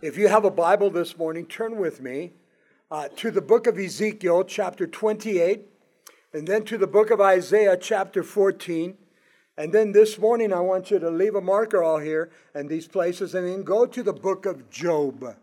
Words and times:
If 0.00 0.16
you 0.16 0.28
have 0.28 0.44
a 0.44 0.50
Bible 0.52 0.90
this 0.90 1.18
morning, 1.18 1.44
turn 1.44 1.76
with 1.76 2.00
me 2.00 2.30
uh, 2.88 3.08
to 3.16 3.32
the 3.32 3.40
book 3.40 3.66
of 3.66 3.76
Ezekiel, 3.76 4.44
chapter 4.44 4.86
28, 4.86 5.66
and 6.32 6.46
then 6.46 6.62
to 6.66 6.78
the 6.78 6.86
book 6.86 7.10
of 7.10 7.20
Isaiah, 7.20 7.76
chapter 7.76 8.22
14. 8.22 8.96
And 9.56 9.72
then 9.72 9.90
this 9.90 10.16
morning, 10.16 10.52
I 10.52 10.60
want 10.60 10.92
you 10.92 11.00
to 11.00 11.10
leave 11.10 11.34
a 11.34 11.40
marker 11.40 11.82
all 11.82 11.98
here 11.98 12.30
and 12.54 12.68
these 12.68 12.86
places, 12.86 13.34
and 13.34 13.48
then 13.48 13.64
go 13.64 13.86
to 13.86 14.04
the 14.04 14.12
book 14.12 14.46
of 14.46 14.70
Job. 14.70 15.34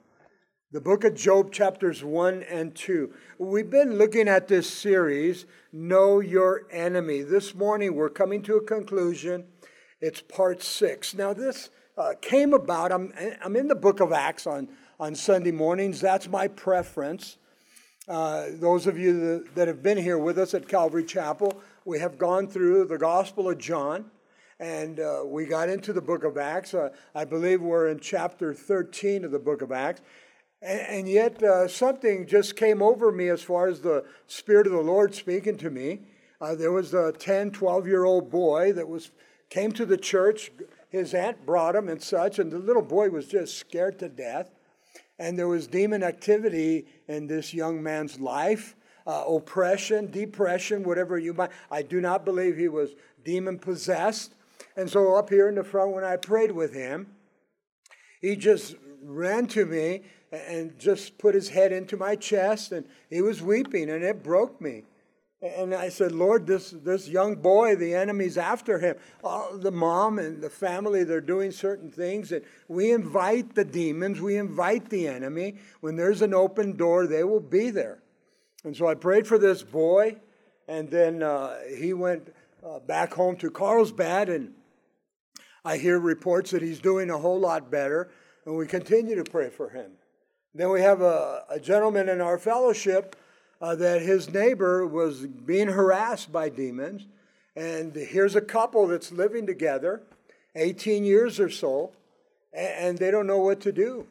The 0.72 0.79
book 0.79 1.03
of 1.03 1.15
Job, 1.15 1.51
chapters 1.51 2.01
1 2.01 2.44
and 2.44 2.74
2. 2.74 3.12
We've 3.37 3.69
been 3.69 3.97
looking 3.97 4.29
at 4.29 4.47
this 4.47 4.69
series, 4.69 5.46
Know 5.74 6.22
Your 6.22 6.65
Enemy. 6.72 7.24
This 7.24 7.53
morning, 7.53 7.94
we're 7.94 8.10
coming 8.10 8.42
to 8.44 8.56
a 8.56 8.63
conclusion. 8.63 9.47
It's 9.99 10.22
part 10.22 10.63
six. 10.63 11.13
Now, 11.13 11.33
this 11.33 11.72
uh, 11.97 12.13
came 12.21 12.53
about. 12.53 12.91
I'm, 12.91 13.13
I'm 13.43 13.55
in 13.55 13.67
the 13.67 13.75
book 13.75 13.99
of 13.99 14.12
Acts 14.12 14.47
on, 14.47 14.67
on 14.99 15.15
Sunday 15.15 15.51
mornings. 15.51 16.02
That's 16.02 16.27
my 16.27 16.48
preference. 16.48 17.38
Uh, 18.08 18.48
those 18.52 18.86
of 18.86 18.98
you 18.98 19.20
that, 19.20 19.55
that 19.55 19.67
have 19.67 19.81
been 19.81 19.98
here 19.98 20.17
with 20.17 20.38
us 20.38 20.53
at 20.53 20.67
Calvary 20.67 21.05
Chapel, 21.05 21.62
we 21.86 22.00
have 22.00 22.17
gone 22.17 22.48
through 22.48 22.86
the 22.86 22.98
Gospel 22.98 23.50
of 23.50 23.58
John 23.58 24.12
and 24.59 25.00
uh, 25.00 25.23
we 25.26 25.45
got 25.45 25.70
into 25.70 25.91
the 25.91 26.02
book 26.02 26.23
of 26.23 26.38
Acts. 26.38 26.73
Uh, 26.73 26.89
I 27.13 27.26
believe 27.26 27.62
we're 27.62 27.89
in 27.89 28.00
chapter 28.00 28.53
13 28.53 29.25
of 29.25 29.31
the 29.31 29.39
book 29.39 29.62
of 29.62 29.72
Acts. 29.72 30.02
And, 30.62 30.80
and 30.80 31.09
yet, 31.09 31.44
uh, 31.44 31.67
something 31.67 32.25
just 32.25 32.55
came 32.55 32.81
over 32.81 33.12
me 33.12 33.27
as 33.27 33.41
far 33.41 33.67
as 33.67 33.81
the 33.81 34.05
Spirit 34.27 34.66
of 34.67 34.73
the 34.73 34.80
Lord 34.80 35.14
speaking 35.14 35.58
to 35.58 35.70
me. 35.70 36.00
Uh, 36.39 36.55
there 36.55 36.72
was 36.72 36.94
a 36.94 37.12
10, 37.12 37.52
12 37.52 37.88
year 37.88 38.05
old 38.05 38.30
boy 38.30 38.72
that 38.73 38.88
was 38.88 39.12
came 39.50 39.72
to 39.72 39.86
the 39.86 39.98
church, 39.98 40.52
his 40.95 41.13
aunt 41.13 41.45
brought 41.45 41.76
him 41.76 41.90
and 41.90 42.02
such, 42.02 42.40
and 42.40 42.52
the 42.52 42.59
little 42.59 42.81
boy 42.81 43.09
was 43.09 43.27
just 43.27 43.58
scared 43.58 43.99
to 43.99 44.09
death. 44.09 44.49
And 45.20 45.38
there 45.38 45.48
was 45.48 45.67
demon 45.67 46.03
activity 46.03 46.88
in 47.08 47.27
this 47.27 47.53
young 47.53 47.81
man's 47.81 48.20
life, 48.20 48.75
uh, 49.08 49.23
oppression, 49.28 50.11
depression, 50.11 50.83
whatever 50.83 51.17
you 51.17 51.33
might. 51.33 51.52
I 51.72 51.81
do 51.81 52.02
not 52.02 52.25
believe 52.25 52.58
he 52.58 52.67
was 52.67 52.95
demon 53.23 53.59
possessed. 53.59 54.36
And 54.75 54.89
so 54.89 55.16
up 55.16 55.30
here 55.30 55.47
in 55.47 55.55
the 55.55 55.64
front, 55.64 55.92
when 55.92 56.03
I 56.03 56.17
prayed 56.17 56.52
with 56.52 56.73
him, 56.73 57.08
he 58.22 58.36
just 58.36 58.75
ran 59.03 59.48
to 59.48 59.66
me 59.66 60.02
and 60.31 60.77
just 60.80 61.17
put 61.17 61.36
his 61.36 61.50
head 61.50 61.72
into 61.72 61.95
my 61.95 62.16
chest, 62.16 62.72
and 62.72 62.86
he 63.09 63.22
was 63.22 63.42
weeping, 63.42 63.89
and 63.89 64.03
it 64.03 64.23
broke 64.23 64.59
me. 64.59 64.83
And 65.46 65.76
I 65.76 65.90
said, 65.90 66.12
Lord, 66.12 66.48
this, 66.48 66.72
this 66.72 67.08
young 67.08 67.36
boy, 67.36 67.76
the 67.76 67.94
enemy's 67.94 68.38
after 68.38 68.80
him. 68.80 68.96
All 69.24 69.56
the 69.56 69.72
mom 69.72 70.18
and 70.18 70.42
the 70.42 70.50
family, 70.50 71.04
they're 71.04 71.22
doing 71.22 71.52
certain 71.52 71.92
things. 71.92 72.32
And 72.32 72.44
we 72.68 72.92
invite 72.92 73.54
the 73.54 73.64
demons, 73.64 74.20
we 74.20 74.38
invite 74.38 74.90
the 74.90 75.08
enemy. 75.08 75.58
When 75.82 75.96
there's 75.96 76.23
an 76.23 76.34
open 76.34 76.76
door, 76.76 77.06
they 77.06 77.23
will 77.23 77.40
be 77.40 77.70
there. 77.70 78.00
And 78.64 78.76
so 78.76 78.88
I 78.88 78.96
prayed 78.96 79.28
for 79.28 79.38
this 79.38 79.62
boy, 79.62 80.16
and 80.68 80.90
then 80.90 81.22
uh, 81.22 81.58
he 81.78 81.94
went 81.94 82.34
uh, 82.66 82.80
back 82.80 83.14
home 83.14 83.36
to 83.38 83.52
Carlsbad, 83.52 84.30
and 84.30 84.54
I 85.64 85.78
hear 85.78 86.00
reports 86.00 86.50
that 86.52 86.64
he's 86.64 86.80
doing 86.80 87.12
a 87.12 87.18
whole 87.20 87.40
lot 87.40 87.70
better, 87.70 88.10
and 88.46 88.58
we 88.58 88.66
continue 88.66 89.16
to 89.16 89.23
pray 89.23 89.52
for 89.52 89.70
him. 89.70 89.92
Then 90.56 90.72
we 90.72 90.82
have 90.82 91.02
a, 91.02 91.44
a 91.50 91.60
gentleman 91.60 92.10
in 92.10 92.22
our 92.22 92.40
fellowship 92.40 93.16
uh, 93.61 93.75
that 93.75 94.02
his 94.02 94.34
neighbor 94.34 94.86
was 94.86 95.25
being 95.25 95.67
harassed 95.67 96.31
by 96.31 96.50
demons. 96.50 97.06
And 97.56 97.95
here's 97.95 98.36
a 98.36 98.42
couple 98.42 98.88
that's 98.88 99.11
living 99.11 99.48
together, 99.48 100.02
18 100.56 101.06
years 101.06 101.39
or 101.39 101.50
so, 101.50 101.92
and, 102.53 102.98
they 102.98 103.11
don't 103.11 103.28
know 103.28 103.39
what 103.39 103.61
to 103.61 103.72
do. 103.72 104.08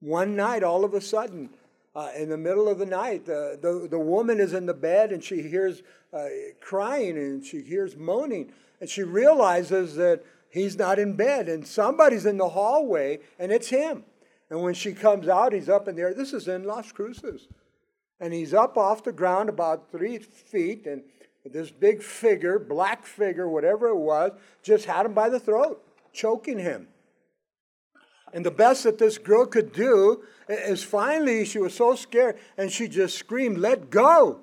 One 0.00 0.36
night, 0.36 0.62
all 0.62 0.84
of 0.84 0.94
a 0.94 1.00
sudden, 1.00 1.50
uh, 1.94 2.10
in 2.16 2.28
the 2.28 2.36
middle 2.36 2.68
of 2.68 2.78
the 2.78 2.86
night, 2.86 3.26
the, 3.26 3.58
the, 3.60 3.88
the 3.88 3.98
woman 3.98 4.38
is 4.38 4.52
in 4.52 4.66
the 4.66 4.74
bed 4.74 5.10
and 5.10 5.22
she 5.22 5.42
hears 5.42 5.82
uh, 6.12 6.26
crying 6.60 7.16
and 7.16 7.44
she 7.44 7.62
hears 7.62 7.96
moaning. 7.96 8.52
And 8.80 8.88
she 8.88 9.02
realizes 9.02 9.96
that 9.96 10.24
he's 10.50 10.78
not 10.78 11.00
in 11.00 11.14
bed 11.14 11.48
and 11.48 11.66
somebody's 11.66 12.26
in 12.26 12.38
the 12.38 12.50
hallway 12.50 13.18
and 13.38 13.50
it's 13.50 13.68
him. 13.68 14.04
And 14.50 14.62
when 14.62 14.74
she 14.74 14.92
comes 14.92 15.28
out, 15.28 15.52
he's 15.52 15.68
up 15.68 15.88
in 15.88 15.96
there. 15.96 16.14
This 16.14 16.32
is 16.32 16.46
in 16.46 16.64
Las 16.64 16.92
Cruces 16.92 17.48
and 18.20 18.32
he's 18.32 18.52
up 18.52 18.76
off 18.76 19.02
the 19.02 19.12
ground 19.12 19.48
about 19.48 19.90
three 19.90 20.18
feet, 20.18 20.86
and 20.86 21.02
this 21.44 21.70
big 21.70 22.02
figure, 22.02 22.58
black 22.58 23.06
figure, 23.06 23.48
whatever 23.48 23.88
it 23.88 23.96
was, 23.96 24.32
just 24.62 24.84
had 24.84 25.06
him 25.06 25.14
by 25.14 25.28
the 25.28 25.40
throat, 25.40 25.82
choking 26.12 26.58
him. 26.58 26.88
And 28.32 28.44
the 28.44 28.50
best 28.50 28.84
that 28.84 28.98
this 28.98 29.18
girl 29.18 29.46
could 29.46 29.72
do 29.72 30.22
is 30.48 30.84
finally, 30.84 31.44
she 31.44 31.58
was 31.58 31.74
so 31.74 31.94
scared, 31.94 32.38
and 32.56 32.70
she 32.70 32.86
just 32.86 33.16
screamed, 33.16 33.58
Let 33.58 33.90
go! 33.90 34.40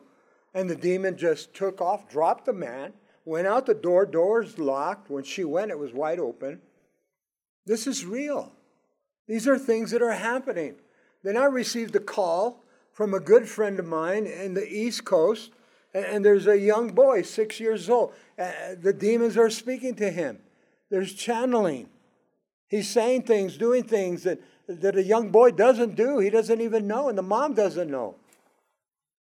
And 0.54 0.70
the 0.70 0.76
demon 0.76 1.18
just 1.18 1.54
took 1.54 1.80
off, 1.80 2.09
dropped 2.09 2.46
the 2.46 2.54
man, 2.54 2.94
went 3.26 3.48
out 3.48 3.66
the 3.66 3.76
door, 3.76 4.06
doors 4.06 4.58
locked. 4.58 5.09
When 5.09 5.24
she 5.24 5.44
went, 5.44 5.72
it 5.72 5.78
was 5.78 5.94
wide 5.94 6.20
open. 6.20 6.62
This 7.66 7.86
is 7.86 8.06
real. 8.06 8.54
These 9.28 9.48
are 9.48 9.59
things 9.59 9.92
that 9.92 10.02
are 10.02 10.14
happening. 10.14 10.76
Then 11.24 11.38
I 11.38 11.46
received 11.46 11.96
a 11.96 12.00
call 12.00 12.64
from 12.97 13.13
a 13.13 13.19
good 13.19 13.47
friend 13.47 13.78
of 13.78 13.85
mine 13.85 14.25
in 14.25 14.56
the 14.56 14.68
East 14.68 15.06
Coast, 15.06 15.52
and 15.94 16.25
there's 16.25 16.47
a 16.47 16.58
young 16.58 16.90
boy, 16.94 17.22
six 17.22 17.59
years 17.59 17.91
old. 17.91 18.12
The 18.38 18.91
demons 18.91 19.38
are 19.38 19.52
speaking 19.52 19.94
to 19.97 20.09
him. 20.09 20.40
There's 20.90 21.13
channeling. 21.13 21.90
He's 22.68 22.90
saying 22.90 23.22
things, 23.22 23.56
doing 23.56 23.84
things 23.84 24.24
that, 24.24 24.40
that 24.68 24.96
a 24.96 25.03
young 25.03 25.30
boy 25.30 25.52
doesn't 25.52 25.96
do. 25.96 26.18
He 26.18 26.31
doesn't 26.31 26.59
even 26.59 26.88
know, 26.88 27.08
and 27.08 27.16
the 27.16 27.22
mom 27.22 27.53
doesn't 27.53 27.91
know. 27.91 28.16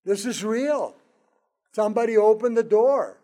This 0.06 0.26
is 0.26 0.42
real. 0.42 0.96
Somebody 1.76 2.16
opened 2.16 2.56
the 2.56 2.64
door. 2.64 3.18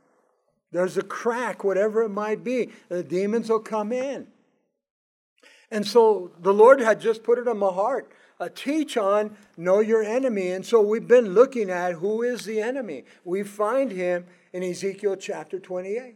There's 0.73 0.97
a 0.97 1.01
crack, 1.01 1.63
whatever 1.63 2.03
it 2.03 2.09
might 2.09 2.43
be. 2.43 2.71
The 2.89 3.03
demons 3.03 3.49
will 3.49 3.61
come 3.61 3.93
in. 3.93 4.27
And 5.71 5.87
so 5.87 6.31
the 6.41 6.53
Lord 6.53 6.81
had 6.81 6.99
just 6.99 7.23
put 7.23 7.39
it 7.39 7.47
on 7.47 7.57
my 7.57 7.71
heart 7.71 8.11
uh, 8.39 8.49
teach 8.53 8.97
on 8.97 9.35
know 9.57 9.79
your 9.79 10.03
enemy. 10.03 10.51
And 10.51 10.65
so 10.65 10.81
we've 10.81 11.07
been 11.07 11.33
looking 11.33 11.69
at 11.69 11.93
who 11.93 12.21
is 12.21 12.45
the 12.45 12.61
enemy. 12.61 13.05
We 13.23 13.43
find 13.43 13.91
him 13.91 14.25
in 14.53 14.63
Ezekiel 14.63 15.15
chapter 15.15 15.59
28. 15.59 16.15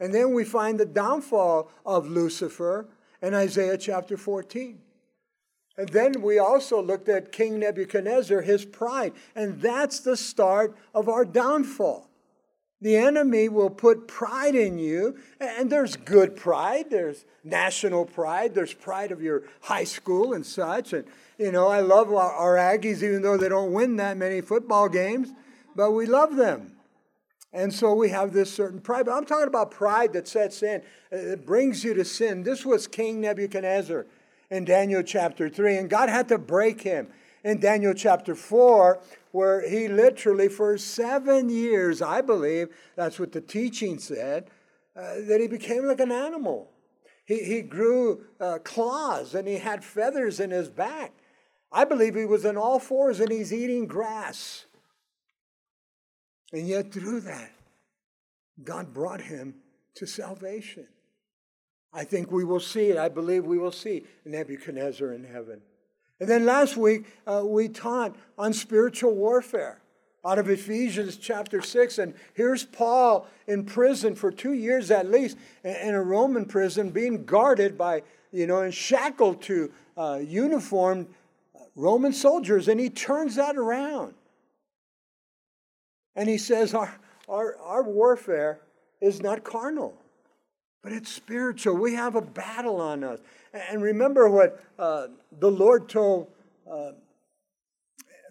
And 0.00 0.14
then 0.14 0.32
we 0.32 0.44
find 0.44 0.78
the 0.78 0.86
downfall 0.86 1.70
of 1.84 2.08
Lucifer 2.08 2.88
in 3.20 3.34
Isaiah 3.34 3.78
chapter 3.78 4.16
14. 4.16 4.78
And 5.76 5.88
then 5.90 6.22
we 6.22 6.38
also 6.38 6.82
looked 6.82 7.08
at 7.08 7.30
King 7.30 7.60
Nebuchadnezzar, 7.60 8.40
his 8.42 8.64
pride. 8.64 9.12
And 9.34 9.60
that's 9.60 10.00
the 10.00 10.16
start 10.16 10.76
of 10.94 11.08
our 11.08 11.24
downfall. 11.24 12.07
The 12.80 12.96
enemy 12.96 13.48
will 13.48 13.70
put 13.70 14.06
pride 14.06 14.54
in 14.54 14.78
you, 14.78 15.18
and 15.40 15.68
there's 15.68 15.96
good 15.96 16.36
pride, 16.36 16.90
there's 16.90 17.24
national 17.42 18.04
pride, 18.04 18.54
there's 18.54 18.72
pride 18.72 19.10
of 19.10 19.20
your 19.20 19.42
high 19.62 19.84
school 19.84 20.32
and 20.32 20.46
such. 20.46 20.92
And, 20.92 21.04
you 21.38 21.50
know, 21.50 21.66
I 21.68 21.80
love 21.80 22.12
our, 22.12 22.32
our 22.32 22.54
Aggies, 22.54 23.02
even 23.02 23.22
though 23.22 23.36
they 23.36 23.48
don't 23.48 23.72
win 23.72 23.96
that 23.96 24.16
many 24.16 24.40
football 24.40 24.88
games, 24.88 25.32
but 25.74 25.90
we 25.90 26.06
love 26.06 26.36
them. 26.36 26.72
And 27.52 27.74
so 27.74 27.94
we 27.94 28.10
have 28.10 28.32
this 28.32 28.52
certain 28.52 28.80
pride. 28.80 29.06
But 29.06 29.12
I'm 29.12 29.24
talking 29.24 29.48
about 29.48 29.70
pride 29.72 30.12
that 30.12 30.28
sets 30.28 30.62
in, 30.62 30.82
uh, 31.12 31.16
it 31.16 31.46
brings 31.46 31.82
you 31.82 31.94
to 31.94 32.04
sin. 32.04 32.44
This 32.44 32.64
was 32.64 32.86
King 32.86 33.20
Nebuchadnezzar 33.20 34.06
in 34.50 34.64
Daniel 34.64 35.02
chapter 35.02 35.48
3, 35.48 35.78
and 35.78 35.90
God 35.90 36.08
had 36.08 36.28
to 36.28 36.38
break 36.38 36.82
him 36.82 37.08
in 37.44 37.60
Daniel 37.60 37.94
chapter 37.94 38.34
4, 38.34 39.00
where 39.32 39.68
he 39.68 39.88
literally, 39.88 40.48
for 40.48 40.76
seven 40.78 41.48
years, 41.48 42.02
I 42.02 42.20
believe, 42.20 42.68
that's 42.96 43.18
what 43.18 43.32
the 43.32 43.40
teaching 43.40 43.98
said, 43.98 44.50
uh, 44.96 45.14
that 45.26 45.40
he 45.40 45.46
became 45.46 45.86
like 45.86 46.00
an 46.00 46.12
animal. 46.12 46.70
He, 47.24 47.44
he 47.44 47.62
grew 47.62 48.24
uh, 48.40 48.58
claws 48.64 49.34
and 49.34 49.46
he 49.46 49.58
had 49.58 49.84
feathers 49.84 50.40
in 50.40 50.50
his 50.50 50.68
back. 50.68 51.12
I 51.70 51.84
believe 51.84 52.14
he 52.14 52.24
was 52.24 52.46
on 52.46 52.56
all 52.56 52.78
fours 52.78 53.20
and 53.20 53.30
he's 53.30 53.52
eating 53.52 53.86
grass. 53.86 54.64
And 56.52 56.66
yet, 56.66 56.92
through 56.92 57.20
that, 57.20 57.52
God 58.64 58.94
brought 58.94 59.20
him 59.20 59.56
to 59.96 60.06
salvation. 60.06 60.86
I 61.92 62.04
think 62.04 62.30
we 62.30 62.44
will 62.44 62.60
see 62.60 62.88
it. 62.88 62.96
I 62.96 63.08
believe 63.08 63.44
we 63.44 63.58
will 63.58 63.72
see 63.72 64.04
Nebuchadnezzar 64.24 65.12
in 65.12 65.24
heaven. 65.24 65.60
And 66.20 66.28
then 66.28 66.44
last 66.44 66.76
week, 66.76 67.06
uh, 67.26 67.42
we 67.44 67.68
taught 67.68 68.16
on 68.36 68.52
spiritual 68.52 69.14
warfare 69.14 69.80
out 70.24 70.38
of 70.38 70.50
Ephesians 70.50 71.16
chapter 71.16 71.62
6. 71.62 71.98
And 71.98 72.14
here's 72.34 72.64
Paul 72.64 73.26
in 73.46 73.64
prison 73.64 74.14
for 74.14 74.30
two 74.30 74.52
years 74.52 74.90
at 74.90 75.08
least, 75.08 75.38
in 75.62 75.94
a 75.94 76.02
Roman 76.02 76.44
prison, 76.44 76.90
being 76.90 77.24
guarded 77.24 77.78
by, 77.78 78.02
you 78.32 78.46
know, 78.46 78.62
and 78.62 78.74
shackled 78.74 79.42
to 79.42 79.72
uh, 79.96 80.20
uniformed 80.22 81.06
Roman 81.76 82.12
soldiers. 82.12 82.66
And 82.66 82.80
he 82.80 82.90
turns 82.90 83.36
that 83.36 83.56
around. 83.56 84.14
And 86.16 86.28
he 86.28 86.36
says, 86.38 86.74
Our, 86.74 86.92
our, 87.28 87.56
our 87.58 87.82
warfare 87.84 88.60
is 89.00 89.22
not 89.22 89.44
carnal. 89.44 89.96
But 90.82 90.92
it's 90.92 91.12
spiritual. 91.12 91.76
We 91.76 91.94
have 91.94 92.14
a 92.14 92.20
battle 92.20 92.80
on 92.80 93.04
us. 93.04 93.20
And 93.52 93.82
remember 93.82 94.28
what 94.28 94.62
uh, 94.78 95.08
the 95.38 95.50
Lord 95.50 95.88
told 95.88 96.28
uh, 96.70 96.92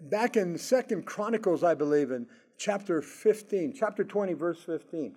back 0.02 0.36
in 0.36 0.56
Second 0.56 1.06
Chronicles, 1.06 1.62
I 1.62 1.74
believe, 1.74 2.10
in 2.10 2.26
chapter 2.56 3.02
15, 3.02 3.74
chapter 3.78 4.04
20, 4.04 4.32
verse 4.34 4.60
15. 4.62 5.14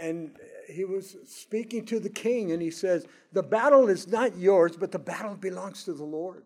And 0.00 0.30
he 0.68 0.84
was 0.84 1.16
speaking 1.26 1.84
to 1.86 2.00
the 2.00 2.08
king, 2.08 2.52
and 2.52 2.62
he 2.62 2.70
says, 2.70 3.06
The 3.32 3.42
battle 3.42 3.88
is 3.88 4.08
not 4.08 4.36
yours, 4.36 4.76
but 4.76 4.92
the 4.92 4.98
battle 4.98 5.34
belongs 5.34 5.84
to 5.84 5.92
the 5.92 6.04
Lord. 6.04 6.44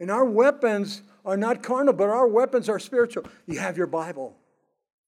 And 0.00 0.10
our 0.10 0.24
weapons 0.24 1.02
are 1.24 1.36
not 1.36 1.62
carnal, 1.62 1.94
but 1.94 2.08
our 2.08 2.26
weapons 2.26 2.68
are 2.68 2.78
spiritual. 2.78 3.24
You 3.46 3.60
have 3.60 3.76
your 3.76 3.86
Bible, 3.86 4.36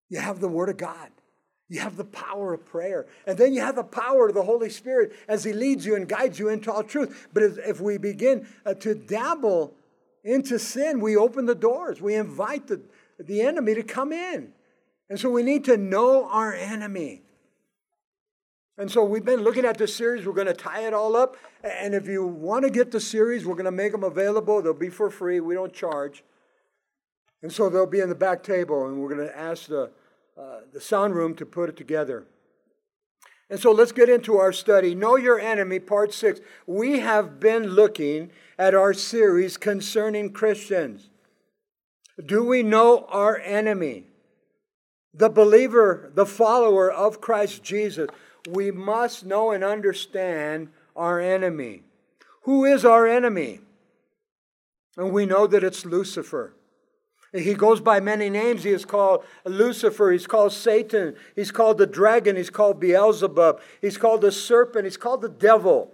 you 0.09 0.21
have 0.21 0.41
the 0.41 0.49
Word 0.49 0.69
of 0.69 0.77
God. 0.77 1.11
You 1.69 1.81
have 1.81 1.97
the 1.97 2.05
power 2.05 2.53
of 2.53 2.67
prayer. 2.67 3.07
And 3.27 3.39
then 3.39 3.55
you 3.55 3.61
have 3.61 3.77
the 3.77 3.85
power 3.85 4.29
of 4.29 4.35
the 4.35 4.43
Holy 4.43 4.69
Spirit 4.71 5.13
as 5.29 5.45
He 5.45 5.53
leads 5.53 5.87
you 5.87 5.97
and 5.97 6.09
guides 6.09 6.39
you 6.39 6.49
into 6.49 6.73
all 6.73 6.83
truth. 6.83 7.29
But 7.33 7.43
if 7.43 7.81
we 7.81 7.97
begin 7.97 8.47
uh, 8.67 8.75
to 8.75 8.95
dabble 8.95 9.75
into 10.23 10.59
sin, 10.59 11.01
we 11.01 11.17
open 11.17 11.47
the 11.47 11.55
doors. 11.55 12.01
We 12.01 12.15
invite 12.15 12.67
the, 12.67 12.83
the 13.19 13.41
enemy 13.41 13.75
to 13.75 13.83
come 13.83 14.13
in. 14.13 14.53
And 15.09 15.19
so 15.19 15.31
we 15.31 15.43
need 15.43 15.65
to 15.65 15.77
know 15.77 16.29
our 16.29 16.53
enemy. 16.53 17.23
And 18.77 18.91
so 18.91 19.05
we've 19.05 19.25
been 19.25 19.43
looking 19.43 19.65
at 19.65 19.79
this 19.79 19.95
series. 19.95 20.27
We're 20.27 20.33
going 20.33 20.49
to 20.49 20.55
tie 20.55 20.87
it 20.87 20.93
all 20.93 21.15
up. 21.15 21.37
And 21.63 21.95
if 21.95 22.09
you 22.09 22.27
want 22.27 22.65
to 22.65 22.71
get 22.71 22.91
the 22.91 23.01
series, 23.01 23.47
we're 23.47 23.55
going 23.55 23.67
to 23.67 23.71
make 23.71 23.93
them 23.93 24.03
available. 24.03 24.61
They'll 24.61 24.75
be 24.75 24.91
for 24.91 25.11
free. 25.11 25.41
We 25.41 25.55
don't 25.55 25.73
charge. 25.73 26.25
And 27.43 27.53
so 27.53 27.69
they'll 27.69 27.87
be 27.87 28.01
in 28.01 28.09
the 28.09 28.15
back 28.15 28.43
table, 28.43 28.87
and 28.87 28.99
we're 28.99 29.15
going 29.15 29.29
to 29.29 29.39
ask 29.39 29.67
the 29.67 29.91
uh, 30.37 30.61
the 30.73 30.81
sound 30.81 31.15
room 31.15 31.35
to 31.37 31.47
put 31.47 31.69
it 31.69 31.77
together. 31.77 32.25
And 33.51 33.61
so 33.61 33.71
let's 33.71 33.93
get 33.93 34.09
into 34.09 34.37
our 34.37 34.53
study. 34.53 34.95
Know 34.95 35.17
Your 35.17 35.39
Enemy, 35.39 35.81
Part 35.81 36.13
6. 36.13 36.41
We 36.67 37.01
have 37.01 37.39
been 37.39 37.69
looking 37.69 38.31
at 38.59 38.75
our 38.75 38.95
series 38.95 39.57
concerning 39.57 40.33
Christians. 40.33 41.11
Do 42.25 42.45
we 42.45 42.63
know 42.63 43.07
our 43.11 43.39
enemy? 43.39 44.05
The 45.13 45.29
believer, 45.29 46.11
the 46.15 46.27
follower 46.27 46.91
of 46.91 47.21
Christ 47.21 47.63
Jesus. 47.63 48.09
We 48.49 48.71
must 48.71 49.25
know 49.25 49.53
and 49.53 49.63
understand 49.63 50.69
our 50.97 51.21
enemy. 51.21 51.83
Who 52.43 52.65
is 52.65 52.85
our 52.85 53.07
enemy? 53.07 53.61
And 54.97 55.13
we 55.13 55.27
know 55.27 55.47
that 55.47 55.65
it's 55.65 55.85
Lucifer. 55.85 56.55
He 57.35 57.55
goes 57.55 57.81
by 57.81 57.99
many 57.99 58.31
names. 58.31 58.63
He 58.63 58.71
is 58.71 58.85
called 58.85 59.25
Lucifer. 59.45 60.13
He's 60.13 60.27
called 60.29 60.53
Satan. 60.53 61.17
He's 61.35 61.51
called 61.51 61.79
the 61.79 61.87
dragon. 61.87 62.37
He's 62.37 62.49
called 62.49 62.79
Beelzebub. 62.79 63.61
He's 63.81 63.99
called 63.99 64.21
the 64.21 64.31
serpent. 64.31 64.85
He's 64.85 64.97
called 64.97 65.21
the 65.21 65.29
devil. 65.29 65.93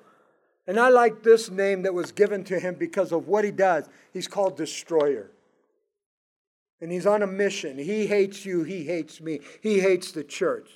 And 0.67 0.79
I 0.79 0.91
like 0.91 1.23
this 1.23 1.51
name 1.51 1.83
that 1.83 1.95
was 1.95 2.13
given 2.13 2.45
to 2.45 2.61
him 2.61 2.75
because 2.75 3.11
of 3.11 3.27
what 3.27 3.45
he 3.45 3.51
does. 3.51 3.89
He's 4.13 4.29
called 4.29 4.59
Destroyer. 4.59 5.31
And 6.83 6.93
he's 6.93 7.07
on 7.07 7.23
a 7.23 7.27
mission. 7.27 7.79
He 7.79 8.07
hates 8.07 8.45
you. 8.45 8.63
He 8.63 8.85
hates 8.85 9.19
me. 9.21 9.41
He 9.63 9.81
hates 9.81 10.13
the 10.13 10.25
church. 10.25 10.69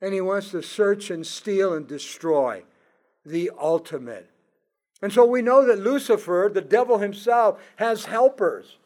And 0.00 0.14
he 0.14 0.22
wants 0.22 0.50
to 0.52 0.62
search 0.62 1.10
and 1.10 1.26
steal 1.26 1.74
and 1.74 1.86
destroy 1.86 2.64
the 3.24 3.50
ultimate. 3.60 4.30
And 5.02 5.12
so 5.12 5.26
we 5.26 5.42
know 5.42 5.66
that 5.66 5.78
Lucifer, 5.78 6.50
the 6.52 6.62
devil 6.62 6.98
himself, 6.98 7.60
has 7.76 8.06
helpers. 8.06 8.78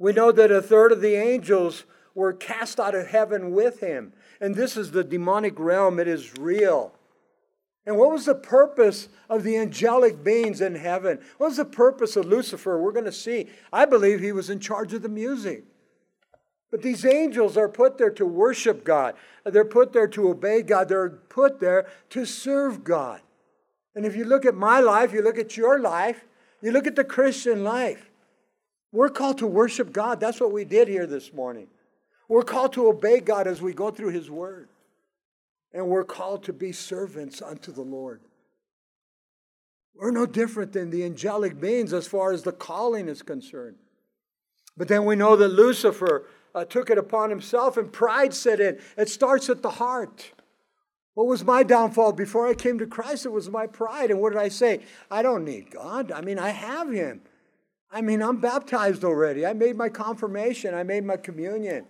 We 0.00 0.14
know 0.14 0.32
that 0.32 0.50
a 0.50 0.62
third 0.62 0.92
of 0.92 1.02
the 1.02 1.14
angels 1.14 1.84
were 2.14 2.32
cast 2.32 2.80
out 2.80 2.94
of 2.94 3.08
heaven 3.08 3.52
with 3.52 3.80
him. 3.80 4.14
And 4.40 4.54
this 4.54 4.76
is 4.76 4.90
the 4.90 5.04
demonic 5.04 5.58
realm, 5.58 6.00
it 6.00 6.08
is 6.08 6.36
real. 6.38 6.94
And 7.84 7.96
what 7.98 8.10
was 8.10 8.24
the 8.24 8.34
purpose 8.34 9.08
of 9.28 9.42
the 9.42 9.58
angelic 9.58 10.24
beings 10.24 10.62
in 10.62 10.74
heaven? 10.74 11.18
What 11.36 11.48
was 11.48 11.58
the 11.58 11.64
purpose 11.66 12.16
of 12.16 12.24
Lucifer? 12.24 12.80
We're 12.80 12.92
going 12.92 13.04
to 13.04 13.12
see. 13.12 13.48
I 13.72 13.84
believe 13.84 14.20
he 14.20 14.32
was 14.32 14.48
in 14.48 14.58
charge 14.58 14.94
of 14.94 15.02
the 15.02 15.08
music. 15.08 15.64
But 16.70 16.82
these 16.82 17.04
angels 17.04 17.56
are 17.56 17.68
put 17.68 17.98
there 17.98 18.10
to 18.12 18.24
worship 18.24 18.84
God. 18.84 19.16
They're 19.44 19.64
put 19.64 19.92
there 19.92 20.08
to 20.08 20.30
obey 20.30 20.62
God. 20.62 20.88
They're 20.88 21.10
put 21.10 21.60
there 21.60 21.88
to 22.10 22.24
serve 22.24 22.84
God. 22.84 23.20
And 23.94 24.06
if 24.06 24.16
you 24.16 24.24
look 24.24 24.46
at 24.46 24.54
my 24.54 24.80
life, 24.80 25.12
you 25.12 25.20
look 25.20 25.38
at 25.38 25.56
your 25.56 25.78
life, 25.78 26.24
you 26.62 26.72
look 26.72 26.86
at 26.86 26.96
the 26.96 27.04
Christian 27.04 27.64
life, 27.64 28.09
we're 28.92 29.08
called 29.08 29.38
to 29.38 29.46
worship 29.46 29.92
God. 29.92 30.20
That's 30.20 30.40
what 30.40 30.52
we 30.52 30.64
did 30.64 30.88
here 30.88 31.06
this 31.06 31.32
morning. 31.32 31.68
We're 32.28 32.42
called 32.42 32.72
to 32.74 32.88
obey 32.88 33.20
God 33.20 33.46
as 33.46 33.60
we 33.60 33.72
go 33.72 33.90
through 33.90 34.10
His 34.10 34.30
Word. 34.30 34.68
And 35.72 35.86
we're 35.86 36.04
called 36.04 36.44
to 36.44 36.52
be 36.52 36.72
servants 36.72 37.40
unto 37.40 37.72
the 37.72 37.82
Lord. 37.82 38.20
We're 39.94 40.10
no 40.10 40.26
different 40.26 40.72
than 40.72 40.90
the 40.90 41.04
angelic 41.04 41.60
beings 41.60 41.92
as 41.92 42.06
far 42.06 42.32
as 42.32 42.42
the 42.42 42.52
calling 42.52 43.08
is 43.08 43.22
concerned. 43.22 43.76
But 44.76 44.88
then 44.88 45.04
we 45.04 45.14
know 45.14 45.36
that 45.36 45.48
Lucifer 45.48 46.26
uh, 46.54 46.64
took 46.64 46.90
it 46.90 46.98
upon 46.98 47.30
himself 47.30 47.76
and 47.76 47.92
pride 47.92 48.32
set 48.34 48.60
in. 48.60 48.78
It 48.96 49.08
starts 49.08 49.50
at 49.50 49.62
the 49.62 49.70
heart. 49.70 50.32
What 51.14 51.26
was 51.26 51.44
my 51.44 51.62
downfall 51.62 52.12
before 52.12 52.46
I 52.46 52.54
came 52.54 52.78
to 52.78 52.86
Christ? 52.86 53.26
It 53.26 53.32
was 53.32 53.50
my 53.50 53.66
pride. 53.66 54.10
And 54.10 54.20
what 54.20 54.32
did 54.32 54.40
I 54.40 54.48
say? 54.48 54.80
I 55.10 55.22
don't 55.22 55.44
need 55.44 55.70
God. 55.70 56.10
I 56.12 56.22
mean, 56.22 56.38
I 56.38 56.50
have 56.50 56.90
Him. 56.90 57.20
I 57.92 58.00
mean, 58.02 58.22
I'm 58.22 58.40
baptized 58.40 59.04
already. 59.04 59.44
I 59.44 59.52
made 59.52 59.76
my 59.76 59.88
confirmation. 59.88 60.74
I 60.74 60.82
made 60.84 61.04
my 61.04 61.16
communion. 61.16 61.86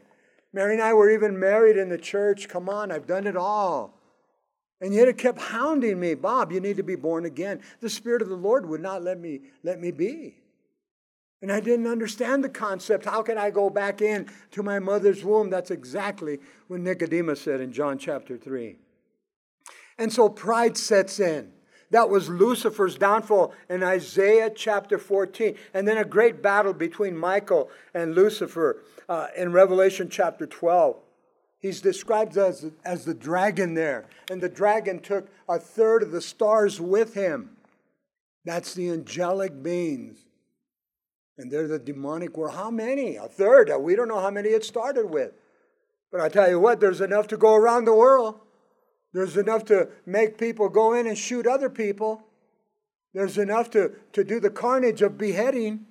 Mary 0.52 0.74
and 0.74 0.82
I 0.82 0.94
were 0.94 1.10
even 1.10 1.38
married 1.38 1.76
in 1.76 1.88
the 1.88 1.98
church. 1.98 2.48
Come 2.48 2.68
on, 2.68 2.90
I've 2.90 3.06
done 3.06 3.26
it 3.26 3.36
all. 3.36 3.94
And 4.80 4.94
yet 4.94 5.08
it 5.08 5.18
kept 5.18 5.38
hounding 5.38 6.00
me, 6.00 6.14
Bob, 6.14 6.52
you 6.52 6.60
need 6.60 6.78
to 6.78 6.82
be 6.82 6.96
born 6.96 7.26
again. 7.26 7.60
The 7.80 7.90
Spirit 7.90 8.22
of 8.22 8.28
the 8.28 8.36
Lord 8.36 8.66
would 8.66 8.80
not 8.80 9.02
let 9.02 9.20
me 9.20 9.40
let 9.62 9.78
me 9.78 9.90
be. 9.90 10.36
And 11.42 11.52
I 11.52 11.60
didn't 11.60 11.86
understand 11.86 12.44
the 12.44 12.48
concept. 12.48 13.04
How 13.04 13.22
can 13.22 13.38
I 13.38 13.50
go 13.50 13.70
back 13.70 14.02
in 14.02 14.28
to 14.52 14.62
my 14.62 14.78
mother's 14.78 15.24
womb? 15.24 15.50
That's 15.50 15.70
exactly 15.70 16.38
what 16.68 16.80
Nicodemus 16.80 17.40
said 17.40 17.60
in 17.60 17.72
John 17.72 17.98
chapter 17.98 18.36
3. 18.36 18.76
And 19.98 20.12
so 20.12 20.28
pride 20.28 20.76
sets 20.76 21.20
in. 21.20 21.52
That 21.90 22.08
was 22.08 22.28
Lucifer's 22.28 22.96
downfall 22.96 23.52
in 23.68 23.82
Isaiah 23.82 24.50
chapter 24.54 24.96
14. 24.96 25.56
And 25.74 25.88
then 25.88 25.98
a 25.98 26.04
great 26.04 26.40
battle 26.40 26.72
between 26.72 27.16
Michael 27.16 27.68
and 27.92 28.14
Lucifer 28.14 28.82
uh, 29.08 29.26
in 29.36 29.52
Revelation 29.52 30.08
chapter 30.08 30.46
12. 30.46 30.96
He's 31.58 31.80
described 31.80 32.36
as, 32.38 32.70
as 32.84 33.04
the 33.04 33.14
dragon 33.14 33.74
there. 33.74 34.06
And 34.30 34.40
the 34.40 34.48
dragon 34.48 35.00
took 35.00 35.28
a 35.48 35.58
third 35.58 36.02
of 36.02 36.12
the 36.12 36.22
stars 36.22 36.80
with 36.80 37.14
him. 37.14 37.56
That's 38.44 38.72
the 38.72 38.90
angelic 38.90 39.62
beings. 39.62 40.20
And 41.36 41.50
they're 41.50 41.68
the 41.68 41.78
demonic 41.78 42.36
world. 42.36 42.54
How 42.54 42.70
many? 42.70 43.16
A 43.16 43.26
third. 43.26 43.70
We 43.80 43.96
don't 43.96 44.08
know 44.08 44.20
how 44.20 44.30
many 44.30 44.50
it 44.50 44.64
started 44.64 45.10
with. 45.10 45.32
But 46.12 46.20
I 46.20 46.28
tell 46.28 46.48
you 46.48 46.60
what, 46.60 46.80
there's 46.80 47.00
enough 47.00 47.28
to 47.28 47.36
go 47.36 47.54
around 47.54 47.84
the 47.84 47.94
world. 47.94 48.40
There's 49.12 49.36
enough 49.36 49.64
to 49.66 49.88
make 50.06 50.38
people 50.38 50.68
go 50.68 50.94
in 50.94 51.06
and 51.06 51.18
shoot 51.18 51.46
other 51.46 51.68
people. 51.68 52.22
There's 53.12 53.38
enough 53.38 53.70
to, 53.70 53.92
to 54.12 54.22
do 54.22 54.38
the 54.38 54.50
carnage 54.50 55.02
of 55.02 55.18
beheading. 55.18 55.86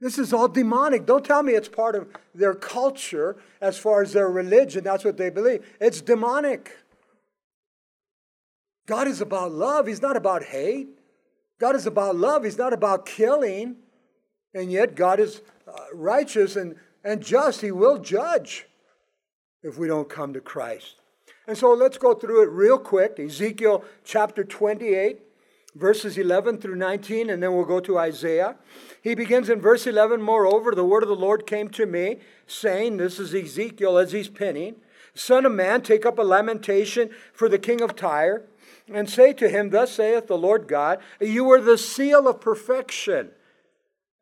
This 0.00 0.18
is 0.18 0.32
all 0.32 0.48
demonic. 0.48 1.06
Don't 1.06 1.24
tell 1.24 1.42
me 1.42 1.52
it's 1.52 1.68
part 1.68 1.94
of 1.94 2.08
their 2.34 2.54
culture 2.54 3.36
as 3.60 3.78
far 3.78 4.02
as 4.02 4.12
their 4.12 4.28
religion. 4.28 4.84
That's 4.84 5.04
what 5.04 5.16
they 5.16 5.30
believe. 5.30 5.64
It's 5.80 6.00
demonic. 6.00 6.76
God 8.86 9.08
is 9.08 9.20
about 9.20 9.52
love, 9.52 9.86
He's 9.86 10.02
not 10.02 10.16
about 10.16 10.44
hate. 10.44 10.88
God 11.58 11.74
is 11.74 11.86
about 11.86 12.16
love, 12.16 12.44
He's 12.44 12.58
not 12.58 12.72
about 12.72 13.06
killing. 13.06 13.76
And 14.54 14.72
yet, 14.72 14.94
God 14.94 15.20
is 15.20 15.42
uh, 15.68 15.72
righteous 15.92 16.56
and, 16.56 16.76
and 17.04 17.22
just. 17.22 17.60
He 17.60 17.70
will 17.70 17.98
judge 17.98 18.66
if 19.62 19.76
we 19.76 19.86
don't 19.86 20.08
come 20.08 20.32
to 20.32 20.40
Christ. 20.40 20.94
And 21.46 21.56
so 21.56 21.72
let's 21.72 21.98
go 21.98 22.14
through 22.14 22.42
it 22.42 22.50
real 22.50 22.78
quick. 22.78 23.18
Ezekiel 23.20 23.84
chapter 24.04 24.42
28, 24.42 25.20
verses 25.74 26.18
11 26.18 26.58
through 26.58 26.76
19, 26.76 27.30
and 27.30 27.42
then 27.42 27.54
we'll 27.54 27.64
go 27.64 27.80
to 27.80 27.98
Isaiah. 27.98 28.56
He 29.00 29.14
begins 29.14 29.48
in 29.48 29.60
verse 29.60 29.86
11 29.86 30.20
Moreover, 30.20 30.74
the 30.74 30.84
word 30.84 31.04
of 31.04 31.08
the 31.08 31.14
Lord 31.14 31.46
came 31.46 31.68
to 31.70 31.86
me, 31.86 32.18
saying, 32.46 32.96
This 32.96 33.18
is 33.20 33.34
Ezekiel 33.34 33.98
as 33.98 34.12
he's 34.12 34.28
penning, 34.28 34.76
Son 35.14 35.46
of 35.46 35.52
man, 35.52 35.82
take 35.82 36.04
up 36.04 36.18
a 36.18 36.22
lamentation 36.22 37.10
for 37.32 37.48
the 37.48 37.58
king 37.58 37.80
of 37.80 37.96
Tyre, 37.96 38.44
and 38.92 39.08
say 39.08 39.32
to 39.32 39.48
him, 39.48 39.70
Thus 39.70 39.92
saith 39.92 40.26
the 40.26 40.36
Lord 40.36 40.68
God, 40.68 40.98
You 41.20 41.50
are 41.50 41.60
the 41.60 41.78
seal 41.78 42.28
of 42.28 42.40
perfection. 42.40 43.30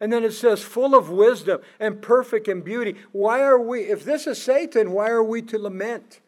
And 0.00 0.12
then 0.12 0.24
it 0.24 0.32
says, 0.32 0.62
full 0.62 0.94
of 0.94 1.08
wisdom 1.08 1.60
and 1.80 2.02
perfect 2.02 2.48
in 2.48 2.60
beauty. 2.60 2.96
Why 3.12 3.40
are 3.40 3.58
we, 3.58 3.82
if 3.84 4.04
this 4.04 4.26
is 4.26 4.42
Satan, 4.42 4.90
why 4.90 5.08
are 5.08 5.22
we 5.22 5.40
to 5.42 5.58
lament? 5.58 6.20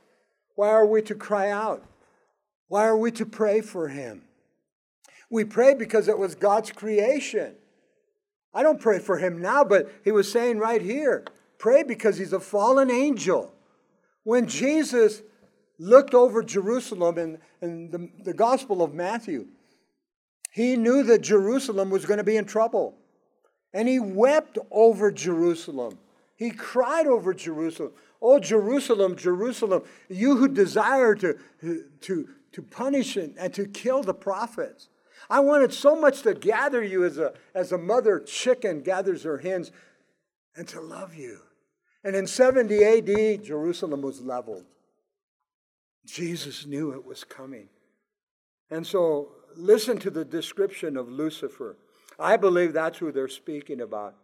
Why 0.56 0.70
are 0.70 0.84
we 0.84 1.00
to 1.02 1.14
cry 1.14 1.50
out? 1.50 1.84
Why 2.68 2.84
are 2.84 2.96
we 2.96 3.12
to 3.12 3.24
pray 3.24 3.60
for 3.60 3.88
him? 3.88 4.22
We 5.30 5.44
pray 5.44 5.74
because 5.74 6.08
it 6.08 6.18
was 6.18 6.34
God's 6.34 6.72
creation. 6.72 7.54
I 8.52 8.62
don't 8.64 8.80
pray 8.80 8.98
for 8.98 9.18
him 9.18 9.40
now, 9.40 9.62
but 9.62 9.92
he 10.02 10.10
was 10.10 10.30
saying 10.30 10.58
right 10.58 10.82
here 10.82 11.24
pray 11.58 11.84
because 11.84 12.18
he's 12.18 12.32
a 12.32 12.40
fallen 12.40 12.90
angel. 12.90 13.52
When 14.24 14.48
Jesus 14.48 15.22
looked 15.78 16.14
over 16.14 16.42
Jerusalem 16.42 17.18
in, 17.18 17.38
in 17.60 17.90
the, 17.90 18.10
the 18.24 18.34
Gospel 18.34 18.82
of 18.82 18.94
Matthew. 18.94 19.46
He 20.50 20.76
knew 20.76 21.02
that 21.04 21.20
Jerusalem 21.20 21.90
was 21.90 22.06
going 22.06 22.18
to 22.18 22.24
be 22.24 22.36
in 22.36 22.46
trouble. 22.46 22.94
And 23.74 23.88
he 23.88 23.98
wept 23.98 24.58
over 24.70 25.12
Jerusalem. 25.12 25.98
He 26.36 26.50
cried 26.50 27.06
over 27.06 27.34
Jerusalem. 27.34 27.92
Oh, 28.20 28.38
Jerusalem, 28.38 29.16
Jerusalem, 29.16 29.82
you 30.08 30.36
who 30.36 30.48
desire 30.48 31.14
to, 31.16 31.38
to, 32.02 32.28
to 32.52 32.62
punish 32.62 33.16
and, 33.16 33.36
and 33.38 33.52
to 33.54 33.66
kill 33.66 34.02
the 34.02 34.14
prophets. 34.14 34.88
I 35.28 35.40
wanted 35.40 35.72
so 35.72 35.96
much 35.96 36.22
to 36.22 36.34
gather 36.34 36.82
you 36.82 37.04
as 37.04 37.18
a, 37.18 37.34
as 37.54 37.72
a 37.72 37.78
mother 37.78 38.20
chicken 38.20 38.82
gathers 38.82 39.24
her 39.24 39.38
hens 39.38 39.72
and 40.54 40.66
to 40.68 40.80
love 40.80 41.14
you. 41.14 41.40
And 42.04 42.14
in 42.14 42.26
70 42.26 42.84
AD, 42.84 43.44
Jerusalem 43.44 44.02
was 44.02 44.20
leveled. 44.20 44.64
Jesus 46.06 46.66
knew 46.66 46.92
it 46.92 47.04
was 47.04 47.24
coming. 47.24 47.68
And 48.70 48.86
so, 48.86 49.32
listen 49.56 49.98
to 49.98 50.10
the 50.10 50.24
description 50.24 50.96
of 50.96 51.08
Lucifer. 51.08 51.76
I 52.18 52.36
believe 52.36 52.72
that's 52.72 52.98
who 52.98 53.10
they're 53.10 53.28
speaking 53.28 53.80
about. 53.80 54.14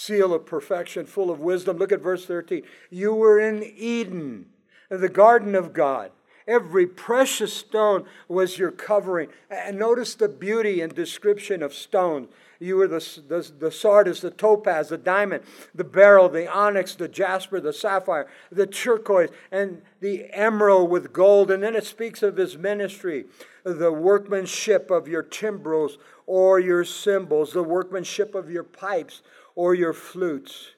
Seal 0.00 0.32
of 0.32 0.46
perfection, 0.46 1.06
full 1.06 1.28
of 1.28 1.40
wisdom. 1.40 1.76
Look 1.76 1.90
at 1.90 2.00
verse 2.00 2.24
13. 2.24 2.62
You 2.88 3.12
were 3.14 3.40
in 3.40 3.64
Eden, 3.64 4.46
the 4.88 5.08
garden 5.08 5.56
of 5.56 5.72
God. 5.72 6.12
Every 6.46 6.86
precious 6.86 7.52
stone 7.52 8.04
was 8.28 8.58
your 8.58 8.70
covering. 8.70 9.28
And 9.50 9.76
notice 9.76 10.14
the 10.14 10.28
beauty 10.28 10.80
and 10.80 10.94
description 10.94 11.64
of 11.64 11.74
stones. 11.74 12.28
You 12.60 12.76
were 12.76 12.86
the, 12.86 13.00
the, 13.26 13.50
the 13.58 13.72
sardius, 13.72 14.20
the 14.20 14.30
topaz, 14.30 14.88
the 14.88 14.98
diamond, 14.98 15.42
the 15.74 15.82
beryl, 15.82 16.28
the 16.28 16.48
onyx, 16.48 16.94
the 16.94 17.08
jasper, 17.08 17.60
the 17.60 17.72
sapphire, 17.72 18.28
the 18.52 18.68
turquoise, 18.68 19.30
and 19.50 19.82
the 20.00 20.26
emerald 20.32 20.90
with 20.90 21.12
gold. 21.12 21.50
And 21.50 21.60
then 21.60 21.74
it 21.74 21.84
speaks 21.84 22.22
of 22.22 22.36
his 22.36 22.56
ministry, 22.56 23.24
the 23.64 23.92
workmanship 23.92 24.92
of 24.92 25.08
your 25.08 25.24
timbrels 25.24 25.98
or 26.24 26.60
your 26.60 26.84
cymbals, 26.84 27.52
the 27.52 27.64
workmanship 27.64 28.36
of 28.36 28.48
your 28.48 28.64
pipes 28.64 29.22
or 29.58 29.74
your 29.74 29.92
flutes 29.92 30.68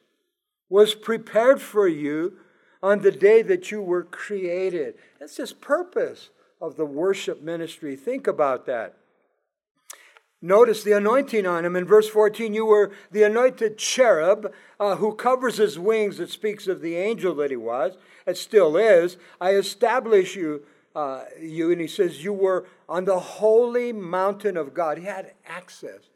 was 0.70 0.94
prepared 0.94 1.60
for 1.60 1.87
you 1.87 2.32
on 2.82 3.02
the 3.02 3.10
day 3.10 3.42
that 3.42 3.70
you 3.70 3.82
were 3.82 4.02
created. 4.02 4.94
That's 5.18 5.37
his 5.37 5.52
purpose 5.52 6.30
of 6.62 6.76
the 6.78 6.87
worship 6.87 7.42
ministry. 7.42 7.94
Think 7.94 8.26
about 8.26 8.64
that. 8.64 8.96
Notice 10.40 10.82
the 10.82 10.92
anointing 10.96 11.44
on 11.44 11.66
him. 11.66 11.76
In 11.76 11.84
verse 11.84 12.08
14, 12.08 12.54
you 12.54 12.64
were 12.64 12.90
the 13.10 13.22
anointed 13.22 13.76
cherub 13.76 14.50
uh, 14.78 14.96
who 14.96 15.14
covers 15.14 15.58
his 15.58 15.78
wings. 15.78 16.18
It 16.18 16.30
speaks 16.30 16.66
of 16.66 16.80
the 16.80 16.96
angel 16.96 17.34
that 17.34 17.50
he 17.50 17.58
was. 17.58 17.99
It 18.26 18.38
still 18.38 18.78
is. 18.78 19.18
I 19.42 19.56
establish 19.56 20.37
you, 20.37 20.62
uh, 20.96 21.25
you, 21.38 21.70
and 21.70 21.82
he 21.82 21.87
says, 21.87 22.25
you 22.25 22.32
were 22.32 22.64
on 22.88 23.04
the 23.04 23.18
holy 23.18 23.92
mountain 23.92 24.56
of 24.56 24.72
God. 24.72 24.96
He 24.96 25.04
had 25.04 25.34
access 25.44 26.08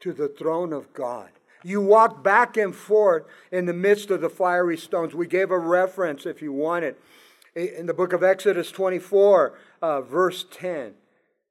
to 0.00 0.12
the 0.12 0.28
throne 0.28 0.74
of 0.74 0.92
God. 0.92 1.30
You 1.62 1.80
walk 1.80 2.22
back 2.22 2.56
and 2.56 2.74
forth 2.74 3.24
in 3.50 3.66
the 3.66 3.72
midst 3.72 4.10
of 4.10 4.20
the 4.20 4.30
fiery 4.30 4.76
stones. 4.76 5.14
We 5.14 5.26
gave 5.26 5.50
a 5.50 5.58
reference, 5.58 6.26
if 6.26 6.42
you 6.42 6.52
want 6.52 6.84
it, 6.84 7.00
in 7.54 7.86
the 7.86 7.94
book 7.94 8.12
of 8.12 8.22
Exodus 8.22 8.70
24, 8.70 9.58
uh, 9.80 10.00
verse 10.00 10.44
10. 10.50 10.94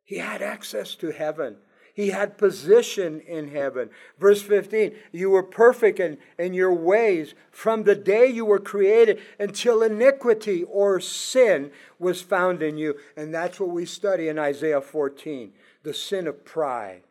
He 0.03 0.18
had 0.18 0.41
access 0.41 0.96
to 0.96 1.12
heaven. 1.12 1.58
He 1.94 2.10
had 2.10 2.38
position 2.38 3.20
in 3.22 3.50
heaven. 3.50 3.89
Verse 4.18 4.41
15, 4.41 4.94
you 5.12 5.30
were 5.30 5.44
perfect 5.44 6.00
in, 6.00 6.18
in 6.38 6.53
your 6.53 6.74
ways 6.74 7.34
from 7.51 7.84
the 7.84 7.96
day 7.96 8.27
you 8.27 8.46
were 8.46 8.60
created 8.60 9.20
until 9.39 9.84
iniquity 9.84 10.63
or 10.63 11.00
sin 11.00 11.72
was 12.00 12.22
found 12.22 12.63
in 12.63 12.77
you. 12.77 12.96
And 13.18 13.34
that's 13.34 13.60
what 13.60 13.70
we 13.70 13.86
study 13.86 14.27
in 14.27 14.39
Isaiah 14.39 14.82
14 14.82 15.53
the 15.84 15.94
sin 15.96 16.27
of 16.27 16.46
pride 16.46 17.01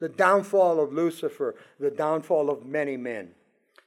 the 0.00 0.08
downfall 0.08 0.80
of 0.80 0.92
Lucifer, 0.92 1.54
the 1.78 1.90
downfall 1.90 2.50
of 2.50 2.66
many 2.66 2.96
men, 2.96 3.30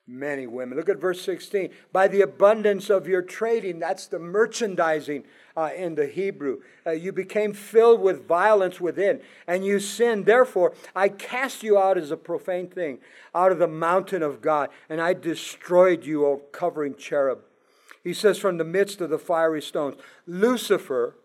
many 0.08 0.48
women. 0.48 0.78
Look 0.78 0.90
at 0.90 1.02
verse 1.02 1.22
16. 1.22 1.70
By 1.92 2.08
the 2.08 2.22
abundance 2.22 2.90
of 2.90 3.08
your 3.08 3.22
trading, 3.22 3.80
that's 3.80 4.08
the 4.08 4.20
merchandising 4.20 5.26
uh, 5.56 5.72
in 5.76 5.96
the 5.96 6.08
Hebrew. 6.08 6.62
Uh, 6.86 6.92
you 6.92 7.12
became 7.12 7.54
filled 7.54 8.02
with 8.02 8.28
violence 8.28 8.80
within, 8.80 9.22
and 9.48 9.66
you 9.66 9.80
sinned. 9.80 10.26
Therefore, 10.26 10.74
I 10.96 11.10
cast 11.10 11.64
you 11.64 11.78
out 11.78 11.98
as 11.98 12.12
a 12.12 12.18
profane 12.18 12.68
thing 12.68 13.00
out 13.36 13.52
of 13.52 13.60
the 13.60 13.68
mountain 13.68 14.24
of 14.24 14.42
God, 14.42 14.70
and 14.90 15.02
I 15.02 15.14
destroyed 15.14 16.06
you, 16.06 16.26
O 16.26 16.38
covering 16.52 16.96
cherub. 16.96 17.40
He 18.04 18.14
says, 18.14 18.38
from 18.38 18.58
the 18.58 18.64
midst 18.64 19.02
of 19.02 19.10
the 19.10 19.20
fiery 19.20 19.62
stones, 19.62 19.98
Lucifer 20.26 21.16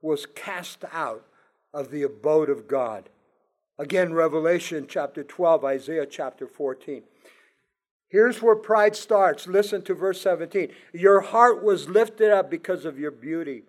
was 0.00 0.24
cast 0.24 0.84
out 0.90 1.26
of 1.74 1.90
the 1.90 2.02
abode 2.02 2.48
of 2.48 2.66
God. 2.66 3.10
Again, 3.80 4.12
Revelation 4.12 4.84
chapter 4.86 5.24
12, 5.24 5.64
Isaiah 5.64 6.04
chapter 6.04 6.46
14. 6.46 7.02
Here's 8.10 8.42
where 8.42 8.54
pride 8.54 8.94
starts. 8.94 9.46
Listen 9.46 9.80
to 9.84 9.94
verse 9.94 10.20
17. 10.20 10.68
Your 10.92 11.22
heart 11.22 11.64
was 11.64 11.88
lifted 11.88 12.30
up 12.30 12.50
because 12.50 12.84
of 12.84 12.98
your 12.98 13.10
beauty. 13.10 13.62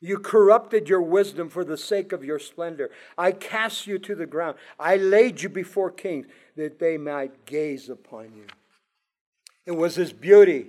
You 0.00 0.20
corrupted 0.20 0.88
your 0.88 1.02
wisdom 1.02 1.48
for 1.48 1.64
the 1.64 1.76
sake 1.76 2.12
of 2.12 2.22
your 2.22 2.38
splendor. 2.38 2.92
I 3.18 3.32
cast 3.32 3.88
you 3.88 3.98
to 3.98 4.14
the 4.14 4.24
ground. 4.24 4.56
I 4.78 4.94
laid 4.94 5.42
you 5.42 5.48
before 5.48 5.90
kings 5.90 6.28
that 6.56 6.78
they 6.78 6.96
might 6.96 7.44
gaze 7.44 7.88
upon 7.88 8.26
you. 8.36 8.46
It 9.66 9.72
was 9.72 9.96
his 9.96 10.12
beauty, 10.12 10.68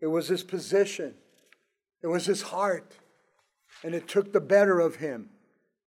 it 0.00 0.08
was 0.08 0.26
his 0.26 0.42
position, 0.42 1.14
it 2.02 2.08
was 2.08 2.26
his 2.26 2.42
heart. 2.42 2.96
And 3.84 3.94
it 3.94 4.08
took 4.08 4.32
the 4.32 4.40
better 4.40 4.80
of 4.80 4.96
him. 4.96 5.28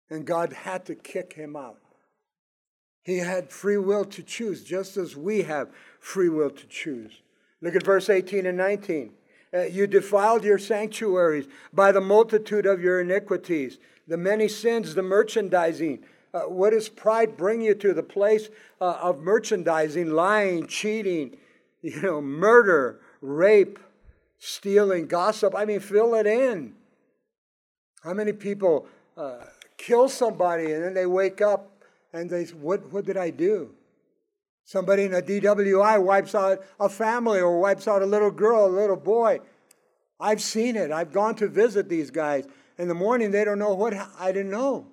And 0.08 0.24
God 0.24 0.52
had 0.52 0.84
to 0.86 0.94
kick 0.94 1.32
him 1.32 1.56
out. 1.56 1.78
He 3.02 3.18
had 3.18 3.50
free 3.50 3.76
will 3.76 4.04
to 4.06 4.22
choose, 4.22 4.62
just 4.62 4.96
as 4.96 5.16
we 5.16 5.42
have 5.42 5.70
free 5.98 6.28
will 6.28 6.50
to 6.50 6.66
choose. 6.66 7.22
Look 7.60 7.74
at 7.74 7.82
verse 7.82 8.08
18 8.08 8.46
and 8.46 8.56
19. 8.58 9.12
Uh, 9.54 9.62
you 9.62 9.86
defiled 9.86 10.44
your 10.44 10.58
sanctuaries 10.58 11.46
by 11.72 11.92
the 11.92 12.00
multitude 12.00 12.64
of 12.64 12.80
your 12.80 13.00
iniquities, 13.00 13.78
the 14.08 14.16
many 14.16 14.48
sins, 14.48 14.94
the 14.94 15.02
merchandising. 15.02 16.02
Uh, 16.32 16.42
what 16.42 16.70
does 16.70 16.88
pride 16.88 17.36
bring 17.36 17.60
you 17.60 17.74
to? 17.74 17.92
The 17.92 18.02
place 18.02 18.48
uh, 18.80 18.98
of 19.02 19.20
merchandising, 19.20 20.10
lying, 20.10 20.66
cheating, 20.66 21.36
you 21.82 22.00
know, 22.00 22.20
murder, 22.20 23.00
rape, 23.20 23.78
stealing, 24.38 25.06
gossip. 25.06 25.54
I 25.54 25.64
mean, 25.64 25.80
fill 25.80 26.14
it 26.14 26.26
in. 26.26 26.74
How 28.02 28.14
many 28.14 28.32
people 28.32 28.86
uh, 29.16 29.44
kill 29.76 30.08
somebody 30.08 30.72
and 30.72 30.82
then 30.82 30.94
they 30.94 31.06
wake 31.06 31.40
up 31.40 31.71
and 32.12 32.28
they 32.28 32.44
say, 32.46 32.54
what, 32.54 32.92
what 32.92 33.04
did 33.04 33.16
I 33.16 33.30
do? 33.30 33.70
Somebody 34.64 35.04
in 35.04 35.14
a 35.14 35.22
DWI 35.22 36.02
wipes 36.02 36.34
out 36.34 36.60
a 36.78 36.88
family 36.88 37.40
or 37.40 37.58
wipes 37.58 37.88
out 37.88 38.02
a 38.02 38.06
little 38.06 38.30
girl, 38.30 38.66
a 38.66 38.68
little 38.68 38.96
boy. 38.96 39.40
I've 40.20 40.40
seen 40.40 40.76
it. 40.76 40.92
I've 40.92 41.12
gone 41.12 41.34
to 41.36 41.48
visit 41.48 41.88
these 41.88 42.10
guys. 42.10 42.46
In 42.78 42.88
the 42.88 42.94
morning, 42.94 43.30
they 43.30 43.44
don't 43.44 43.58
know 43.58 43.74
what 43.74 43.94
I 44.18 44.32
didn't 44.32 44.50
know. 44.50 44.86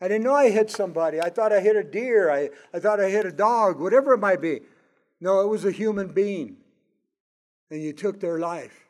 I 0.00 0.08
didn't 0.08 0.24
know 0.24 0.34
I 0.34 0.50
hit 0.50 0.70
somebody. 0.70 1.20
I 1.20 1.30
thought 1.30 1.52
I 1.52 1.60
hit 1.60 1.74
a 1.74 1.82
deer. 1.82 2.30
I, 2.30 2.50
I 2.72 2.78
thought 2.78 3.00
I 3.00 3.08
hit 3.08 3.26
a 3.26 3.32
dog, 3.32 3.80
whatever 3.80 4.12
it 4.12 4.18
might 4.18 4.40
be. 4.40 4.60
No, 5.20 5.40
it 5.40 5.48
was 5.48 5.64
a 5.64 5.70
human 5.70 6.08
being. 6.08 6.58
And 7.70 7.82
you 7.82 7.92
took 7.92 8.20
their 8.20 8.38
life. 8.38 8.86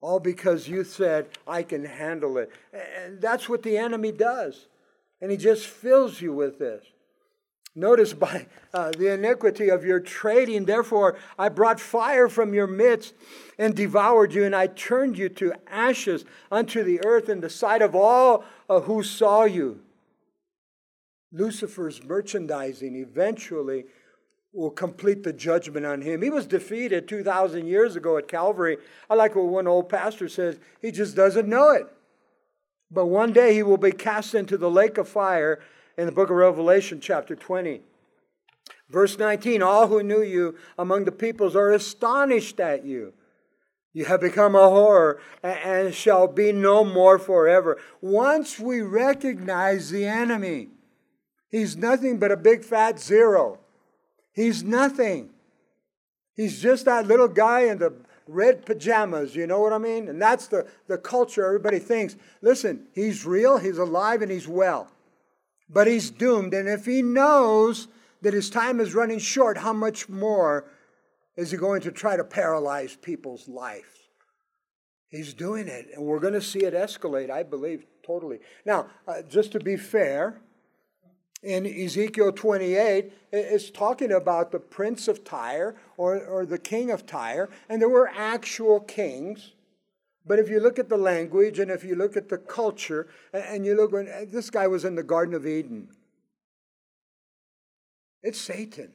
All 0.00 0.20
because 0.20 0.68
you 0.68 0.84
said, 0.84 1.28
I 1.46 1.62
can 1.62 1.84
handle 1.84 2.38
it. 2.38 2.50
And 2.72 3.20
that's 3.20 3.48
what 3.48 3.62
the 3.62 3.76
enemy 3.76 4.12
does. 4.12 4.68
And 5.20 5.30
he 5.30 5.36
just 5.36 5.66
fills 5.66 6.20
you 6.20 6.32
with 6.32 6.58
this. 6.58 6.84
Notice 7.74 8.12
by 8.12 8.46
uh, 8.74 8.90
the 8.90 9.12
iniquity 9.12 9.68
of 9.68 9.84
your 9.84 10.00
trading, 10.00 10.64
therefore, 10.64 11.16
I 11.38 11.48
brought 11.48 11.78
fire 11.78 12.28
from 12.28 12.52
your 12.52 12.66
midst 12.66 13.14
and 13.58 13.74
devoured 13.74 14.34
you, 14.34 14.44
and 14.44 14.56
I 14.56 14.66
turned 14.66 15.16
you 15.16 15.28
to 15.30 15.54
ashes 15.68 16.24
unto 16.50 16.82
the 16.82 17.04
earth 17.04 17.28
in 17.28 17.40
the 17.40 17.50
sight 17.50 17.80
of 17.80 17.94
all 17.94 18.44
uh, 18.68 18.80
who 18.80 19.04
saw 19.04 19.44
you. 19.44 19.80
Lucifer's 21.32 22.02
merchandising 22.02 22.96
eventually 22.96 23.84
will 24.52 24.70
complete 24.70 25.22
the 25.22 25.32
judgment 25.32 25.86
on 25.86 26.02
him. 26.02 26.22
He 26.22 26.30
was 26.30 26.46
defeated 26.46 27.06
2,000 27.06 27.68
years 27.68 27.94
ago 27.94 28.16
at 28.16 28.26
Calvary. 28.26 28.78
I 29.08 29.14
like 29.14 29.36
what 29.36 29.46
one 29.46 29.68
old 29.68 29.88
pastor 29.88 30.28
says 30.28 30.58
he 30.82 30.90
just 30.90 31.14
doesn't 31.14 31.48
know 31.48 31.70
it. 31.70 31.86
But 32.90 33.06
one 33.06 33.32
day 33.32 33.54
he 33.54 33.62
will 33.62 33.76
be 33.76 33.92
cast 33.92 34.34
into 34.34 34.58
the 34.58 34.70
lake 34.70 34.98
of 34.98 35.08
fire 35.08 35.60
in 35.96 36.06
the 36.06 36.12
book 36.12 36.30
of 36.30 36.36
Revelation, 36.36 37.00
chapter 37.00 37.34
20. 37.34 37.82
Verse 38.88 39.18
19 39.18 39.62
All 39.62 39.88
who 39.88 40.02
knew 40.02 40.22
you 40.22 40.56
among 40.78 41.04
the 41.04 41.12
peoples 41.12 41.54
are 41.56 41.72
astonished 41.72 42.60
at 42.60 42.84
you. 42.84 43.12
You 43.92 44.04
have 44.04 44.20
become 44.20 44.54
a 44.54 44.68
horror 44.68 45.20
and 45.42 45.92
shall 45.92 46.28
be 46.28 46.52
no 46.52 46.84
more 46.84 47.18
forever. 47.18 47.78
Once 48.00 48.58
we 48.58 48.82
recognize 48.82 49.90
the 49.90 50.04
enemy, 50.04 50.68
he's 51.48 51.76
nothing 51.76 52.18
but 52.18 52.30
a 52.30 52.36
big 52.36 52.64
fat 52.64 53.00
zero. 53.00 53.58
He's 54.32 54.62
nothing. 54.62 55.30
He's 56.34 56.62
just 56.62 56.84
that 56.84 57.08
little 57.08 57.26
guy 57.26 57.62
in 57.62 57.78
the, 57.78 57.92
red 58.30 58.64
pajamas. 58.64 59.34
You 59.34 59.46
know 59.46 59.60
what 59.60 59.72
I 59.72 59.78
mean? 59.78 60.08
And 60.08 60.20
that's 60.20 60.46
the, 60.46 60.66
the 60.86 60.98
culture 60.98 61.44
everybody 61.44 61.78
thinks. 61.78 62.16
Listen, 62.40 62.86
he's 62.94 63.26
real, 63.26 63.58
he's 63.58 63.78
alive, 63.78 64.22
and 64.22 64.30
he's 64.30 64.48
well. 64.48 64.88
But 65.72 65.86
he's 65.86 66.10
doomed. 66.10 66.52
And 66.52 66.68
if 66.68 66.84
he 66.84 67.02
knows 67.02 67.88
that 68.22 68.34
his 68.34 68.50
time 68.50 68.80
is 68.80 68.94
running 68.94 69.18
short, 69.18 69.58
how 69.58 69.72
much 69.72 70.08
more 70.08 70.66
is 71.36 71.50
he 71.50 71.56
going 71.56 71.80
to 71.82 71.92
try 71.92 72.16
to 72.16 72.24
paralyze 72.24 72.96
people's 72.96 73.48
lives? 73.48 73.86
He's 75.08 75.34
doing 75.34 75.66
it, 75.66 75.88
and 75.94 76.04
we're 76.04 76.20
going 76.20 76.34
to 76.34 76.42
see 76.42 76.60
it 76.60 76.74
escalate, 76.74 77.30
I 77.30 77.42
believe, 77.42 77.84
totally. 78.04 78.38
Now, 78.64 78.86
uh, 79.08 79.22
just 79.22 79.50
to 79.52 79.60
be 79.60 79.76
fair, 79.76 80.40
in 81.42 81.66
Ezekiel 81.66 82.32
28, 82.32 83.12
it's 83.32 83.70
talking 83.70 84.12
about 84.12 84.52
the 84.52 84.60
prince 84.60 85.08
of 85.08 85.24
Tyre 85.24 85.74
or, 85.96 86.24
or 86.24 86.46
the 86.46 86.58
king 86.58 86.90
of 86.90 87.06
Tyre, 87.06 87.48
and 87.68 87.80
there 87.80 87.88
were 87.88 88.08
actual 88.14 88.80
kings. 88.80 89.52
But 90.30 90.38
if 90.38 90.48
you 90.48 90.60
look 90.60 90.78
at 90.78 90.88
the 90.88 90.96
language 90.96 91.58
and 91.58 91.72
if 91.72 91.82
you 91.82 91.96
look 91.96 92.16
at 92.16 92.28
the 92.28 92.38
culture, 92.38 93.08
and 93.32 93.66
you 93.66 93.74
look, 93.74 93.90
when 93.90 94.06
this 94.30 94.48
guy 94.48 94.68
was 94.68 94.84
in 94.84 94.94
the 94.94 95.02
Garden 95.02 95.34
of 95.34 95.44
Eden, 95.44 95.88
it's 98.22 98.40
Satan, 98.40 98.92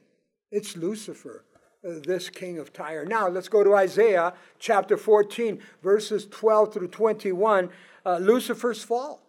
it's 0.50 0.78
Lucifer 0.78 1.44
this 1.84 2.30
king 2.30 2.58
of 2.58 2.72
Tyre. 2.72 3.04
Now, 3.04 3.28
let's 3.28 3.50
go 3.50 3.66
to 3.66 3.76
Isaiah 3.76 4.34
chapter 4.60 4.96
14, 4.96 5.60
verses 5.84 6.26
12 6.26 6.74
through 6.74 6.88
21, 6.88 7.70
uh, 8.06 8.18
Lucifer's 8.20 8.82
fall. 8.82 9.22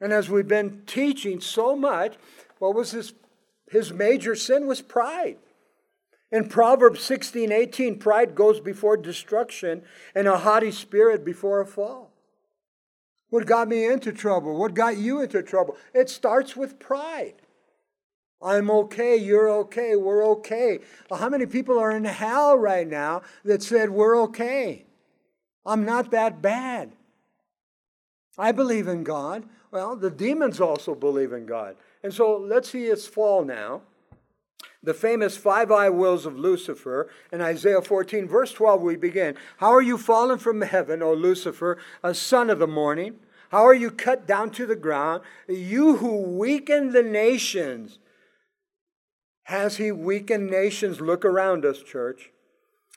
And 0.00 0.14
as 0.14 0.30
we've 0.30 0.48
been 0.48 0.84
teaching 0.86 1.42
so 1.42 1.76
much, 1.76 2.14
what 2.60 2.74
was 2.74 2.92
his, 2.92 3.12
his 3.70 3.92
major 3.92 4.34
sin 4.34 4.66
was 4.66 4.80
pride. 4.80 5.36
In 6.32 6.48
Proverbs 6.48 7.00
16, 7.02 7.50
18, 7.50 7.98
pride 7.98 8.34
goes 8.34 8.60
before 8.60 8.96
destruction 8.96 9.82
and 10.14 10.28
a 10.28 10.38
haughty 10.38 10.70
spirit 10.70 11.24
before 11.24 11.60
a 11.60 11.66
fall. 11.66 12.12
What 13.30 13.46
got 13.46 13.68
me 13.68 13.84
into 13.84 14.12
trouble? 14.12 14.56
What 14.58 14.74
got 14.74 14.96
you 14.96 15.22
into 15.22 15.42
trouble? 15.42 15.76
It 15.94 16.08
starts 16.08 16.56
with 16.56 16.78
pride. 16.78 17.34
I'm 18.42 18.70
okay, 18.70 19.16
you're 19.16 19.50
okay, 19.50 19.96
we're 19.96 20.24
okay. 20.26 20.78
Well, 21.10 21.20
how 21.20 21.28
many 21.28 21.46
people 21.46 21.78
are 21.78 21.90
in 21.90 22.04
hell 22.04 22.56
right 22.56 22.88
now 22.88 23.22
that 23.44 23.62
said, 23.62 23.90
We're 23.90 24.20
okay? 24.22 24.86
I'm 25.66 25.84
not 25.84 26.10
that 26.12 26.40
bad. 26.40 26.92
I 28.38 28.52
believe 28.52 28.88
in 28.88 29.04
God. 29.04 29.44
Well, 29.70 29.94
the 29.94 30.10
demons 30.10 30.60
also 30.60 30.94
believe 30.94 31.32
in 31.32 31.46
God. 31.46 31.76
And 32.02 32.14
so 32.14 32.36
let's 32.36 32.70
see 32.70 32.86
its 32.86 33.06
fall 33.06 33.44
now. 33.44 33.82
The 34.82 34.94
famous 34.94 35.36
five 35.36 35.70
I 35.70 35.90
wills 35.90 36.24
of 36.24 36.38
Lucifer 36.38 37.10
in 37.30 37.42
Isaiah 37.42 37.82
14, 37.82 38.26
verse 38.26 38.52
12, 38.52 38.80
we 38.80 38.96
begin. 38.96 39.36
How 39.58 39.70
are 39.74 39.82
you 39.82 39.98
fallen 39.98 40.38
from 40.38 40.62
heaven, 40.62 41.02
O 41.02 41.12
Lucifer, 41.12 41.76
a 42.02 42.14
son 42.14 42.48
of 42.48 42.58
the 42.58 42.66
morning? 42.66 43.16
How 43.50 43.66
are 43.66 43.74
you 43.74 43.90
cut 43.90 44.26
down 44.26 44.50
to 44.52 44.64
the 44.64 44.76
ground, 44.76 45.22
you 45.48 45.96
who 45.96 46.16
weaken 46.16 46.92
the 46.92 47.02
nations? 47.02 47.98
Has 49.44 49.76
he 49.76 49.90
weakened 49.90 50.48
nations? 50.48 51.00
Look 51.00 51.24
around 51.24 51.64
us, 51.64 51.82
church. 51.82 52.30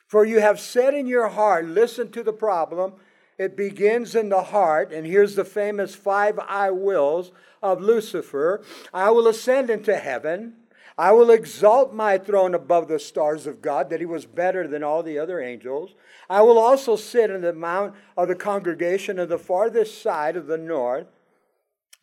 For 0.07 0.23
you 0.23 0.39
have 0.39 0.59
said 0.59 0.93
in 0.93 1.07
your 1.07 1.29
heart, 1.29 1.65
listen 1.65 2.11
to 2.11 2.23
the 2.23 2.31
problem. 2.31 2.93
It 3.39 3.57
begins 3.57 4.13
in 4.13 4.29
the 4.29 4.43
heart, 4.43 4.93
and 4.93 5.07
here's 5.07 5.35
the 5.35 5.43
famous 5.43 5.95
five 5.95 6.39
I 6.47 6.69
wills 6.69 7.31
of 7.63 7.81
Lucifer 7.81 8.63
I 8.93 9.09
will 9.09 9.27
ascend 9.27 9.71
into 9.71 9.97
heaven. 9.97 10.53
I 10.97 11.11
will 11.11 11.31
exalt 11.31 11.93
my 11.93 12.17
throne 12.17 12.53
above 12.53 12.87
the 12.87 12.99
stars 12.99 13.47
of 13.47 13.61
God, 13.61 13.89
that 13.89 13.99
he 13.99 14.05
was 14.05 14.25
better 14.25 14.67
than 14.67 14.83
all 14.83 15.01
the 15.01 15.17
other 15.17 15.39
angels. 15.39 15.95
I 16.29 16.41
will 16.41 16.59
also 16.59 16.95
sit 16.95 17.31
in 17.31 17.41
the 17.41 17.53
mount 17.53 17.95
of 18.15 18.27
the 18.27 18.35
congregation 18.35 19.17
of 19.17 19.29
the 19.29 19.39
farthest 19.39 20.01
side 20.01 20.35
of 20.35 20.47
the 20.47 20.57
north. 20.57 21.07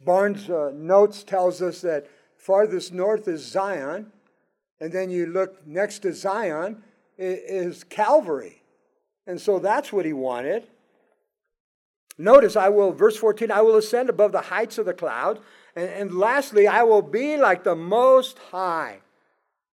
Barnes' 0.05 0.51
uh, 0.51 0.73
notes 0.75 1.23
tells 1.23 1.63
us 1.63 1.81
that 1.83 2.07
farthest 2.37 2.93
north 2.93 3.29
is 3.29 3.45
Zion. 3.45 4.13
And 4.81 4.93
then 4.93 5.11
you 5.11 5.27
look 5.27 5.67
next 5.67 6.01
to 6.01 6.13
Zion 6.13 6.83
is 7.19 7.85
Calvary. 7.85 8.63
And 9.27 9.41
so 9.41 9.59
that's 9.59 9.93
what 9.93 10.07
he 10.07 10.13
wanted. 10.13 10.67
Notice, 12.17 12.57
I 12.57 12.69
will, 12.69 12.93
verse 12.93 13.17
14, 13.17 13.51
I 13.51 13.61
will 13.63 13.77
ascend 13.77 14.11
above 14.11 14.33
the 14.33 14.41
heights 14.41 14.79
of 14.79 14.87
the 14.87 14.95
clouds. 14.95 15.41
And, 15.77 15.89
and 15.89 16.15
lastly, 16.15 16.67
I 16.67 16.83
will 16.83 17.03
be 17.03 17.37
like 17.37 17.65
the 17.65 17.77
Most 17.77 18.39
High. 18.51 19.01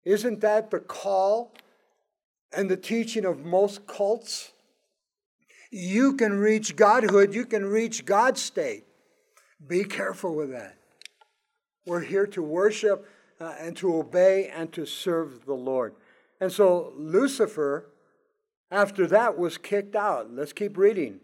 Isn't 0.06 0.42
that 0.42 0.72
the 0.72 0.80
call 0.80 1.54
and 2.56 2.70
the 2.70 2.78
teaching 2.78 3.26
of 3.26 3.46
most 3.46 3.86
cults? 3.88 4.52
You 5.70 6.14
can 6.14 6.34
reach 6.34 6.76
Godhood, 6.76 7.34
you 7.34 7.46
can 7.46 7.66
reach 7.66 8.06
God's 8.06 8.42
state. 8.42 8.84
Be 9.66 9.84
careful 9.84 10.36
with 10.36 10.52
that. 10.52 10.76
We're 11.86 12.02
here 12.02 12.28
to 12.28 12.42
worship 12.42 13.08
uh, 13.40 13.56
and 13.60 13.76
to 13.78 13.96
obey 13.96 14.52
and 14.54 14.72
to 14.74 14.86
serve 14.86 15.46
the 15.46 15.54
Lord. 15.54 15.94
And 16.40 16.52
so 16.52 16.94
Lucifer, 16.98 17.88
after 18.70 19.08
that, 19.08 19.38
was 19.38 19.58
kicked 19.58 19.96
out. 19.96 20.34
Let's 20.34 20.54
keep 20.54 20.78
reading. 20.78 21.20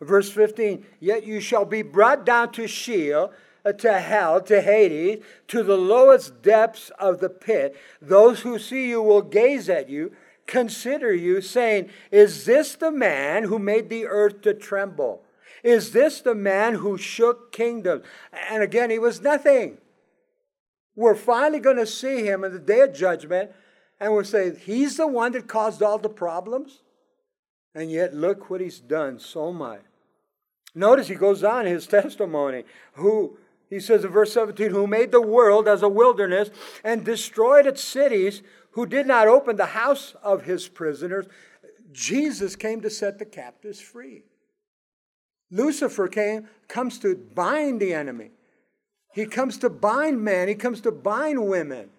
Verse 0.00 0.30
15 0.30 0.86
Yet 1.00 1.26
you 1.26 1.40
shall 1.40 1.64
be 1.64 1.82
brought 1.82 2.24
down 2.24 2.52
to 2.52 2.66
Sheol, 2.66 3.32
Uh, 3.64 3.72
to 3.72 3.98
hell, 4.00 4.40
to 4.40 4.60
Hades, 4.60 5.22
to 5.48 5.62
the 5.62 5.76
lowest 5.76 6.42
depths 6.42 6.90
of 6.98 7.20
the 7.20 7.28
pit. 7.28 7.76
Those 8.00 8.40
who 8.40 8.58
see 8.58 8.88
you 8.88 9.02
will 9.02 9.22
gaze 9.22 9.68
at 9.68 9.88
you, 9.88 10.12
consider 10.46 11.12
you, 11.12 11.40
saying, 11.40 11.90
Is 12.10 12.44
this 12.44 12.76
the 12.76 12.92
man 12.92 13.44
who 13.44 13.58
made 13.58 13.88
the 13.88 14.06
earth 14.06 14.42
to 14.42 14.54
tremble? 14.54 15.22
Is 15.62 15.92
this 15.92 16.20
the 16.20 16.34
man 16.34 16.74
who 16.74 16.96
shook 16.96 17.52
kingdoms? 17.52 18.04
And 18.48 18.62
again, 18.62 18.90
he 18.90 18.98
was 18.98 19.20
nothing. 19.20 19.78
We're 20.94 21.14
finally 21.14 21.60
going 21.60 21.76
to 21.76 21.86
see 21.86 22.24
him 22.24 22.44
in 22.44 22.52
the 22.52 22.58
day 22.58 22.80
of 22.80 22.94
judgment, 22.94 23.52
and 24.00 24.12
we'll 24.12 24.24
say, 24.24 24.54
He's 24.54 24.96
the 24.96 25.06
one 25.06 25.32
that 25.32 25.48
caused 25.48 25.82
all 25.82 25.98
the 25.98 26.08
problems. 26.08 26.80
And 27.74 27.90
yet, 27.90 28.14
look 28.14 28.50
what 28.50 28.60
he's 28.60 28.80
done 28.80 29.18
so 29.20 29.52
much. 29.52 29.82
Notice 30.74 31.08
he 31.08 31.14
goes 31.14 31.44
on 31.44 31.66
his 31.66 31.86
testimony. 31.98 32.64
Who, 32.94 33.38
he 33.70 33.80
says 33.80 34.04
in 34.04 34.10
verse 34.10 34.32
17, 34.32 34.70
who 34.70 34.86
made 34.86 35.12
the 35.12 35.20
world 35.20 35.68
as 35.68 35.82
a 35.82 35.88
wilderness 35.88 36.50
and 36.82 37.04
destroyed 37.04 37.66
its 37.66 37.82
cities, 37.82 38.42
who 38.72 38.86
did 38.86 39.06
not 39.06 39.28
open 39.28 39.56
the 39.56 39.66
house 39.66 40.14
of 40.22 40.44
his 40.44 40.68
prisoners. 40.68 41.26
Jesus 41.92 42.56
came 42.56 42.80
to 42.80 42.90
set 42.90 43.18
the 43.18 43.24
captives 43.24 43.80
free. 43.80 44.22
Lucifer 45.50 46.08
came, 46.08 46.48
comes 46.68 46.98
to 46.98 47.14
bind 47.14 47.80
the 47.80 47.94
enemy. 47.94 48.30
He 49.12 49.26
comes 49.26 49.58
to 49.58 49.70
bind 49.70 50.22
men, 50.22 50.48
he 50.48 50.54
comes 50.54 50.80
to 50.82 50.92
bind 50.92 51.48
women. 51.48 51.90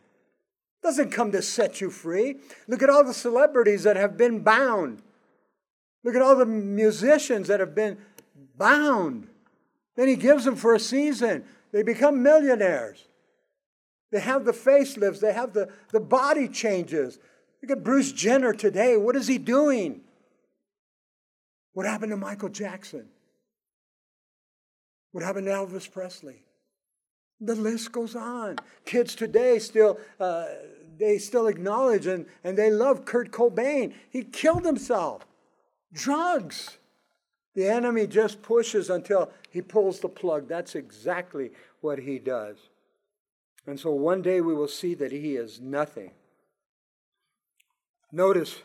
Doesn't 0.82 1.12
come 1.12 1.32
to 1.34 1.42
set 1.42 1.82
you 1.82 1.90
free. 1.90 2.38
Look 2.68 2.82
at 2.82 2.90
all 2.90 3.04
the 3.04 3.14
celebrities 3.14 3.84
that 3.84 3.98
have 3.98 4.16
been 4.16 4.40
bound. 4.40 5.02
Look 6.04 6.16
at 6.16 6.22
all 6.22 6.36
the 6.36 6.46
musicians 6.46 7.50
that 7.50 7.60
have 7.60 7.76
been 7.76 7.98
bound. 8.58 9.28
Then 9.98 10.08
he 10.08 10.16
gives 10.16 10.46
them 10.46 10.56
for 10.56 10.74
a 10.74 10.80
season. 10.80 11.44
They 11.72 11.84
become 11.84 12.24
millionaires. 12.24 13.06
They 14.12 14.20
have 14.20 14.46
the 14.46 14.54
facelifts, 14.54 15.20
they 15.20 15.34
have 15.34 15.54
the, 15.54 15.70
the 15.92 16.00
body 16.00 16.48
changes. 16.48 17.20
Look 17.62 17.72
at 17.72 17.84
Bruce 17.84 18.12
Jenner 18.12 18.54
today. 18.54 18.98
What 18.98 19.16
is 19.16 19.28
he 19.28 19.38
doing? 19.38 20.02
What 21.74 21.86
happened 21.86 22.12
to 22.12 22.18
Michael 22.18 22.50
Jackson? 22.50 23.08
What 25.12 25.24
happened 25.24 25.48
to 25.48 25.52
Elvis 25.52 25.92
Presley? 25.92 26.44
The 27.42 27.56
list 27.56 27.92
goes 27.92 28.16
on. 28.16 28.58
Kids 28.86 29.16
today 29.16 29.60
still 29.60 30.00
uh, 30.20 30.46
they 31.00 31.18
still 31.18 31.48
acknowledge 31.48 32.06
and, 32.06 32.26
and 32.44 32.58
they 32.58 32.70
love 32.70 33.06
Kurt 33.06 33.32
Cobain. 33.32 33.94
He 34.10 34.24
killed 34.24 34.66
himself. 34.66 35.26
Drugs. 35.94 36.78
The 37.56 37.68
enemy 37.68 38.08
just 38.08 38.42
pushes 38.42 38.90
until 38.90 39.32
he 39.50 39.62
pulls 39.62 40.00
the 40.00 40.10
plug. 40.10 40.48
That's 40.48 40.76
exactly 40.76 41.52
what 41.82 42.00
he 42.00 42.20
does. 42.20 42.58
And 43.66 43.80
so 43.80 43.92
one 43.92 44.22
day 44.22 44.42
we 44.42 44.54
will 44.54 44.68
see 44.68 44.94
that 44.96 45.12
he 45.12 45.36
is 45.36 45.60
nothing. 45.60 46.12
Notice 48.12 48.62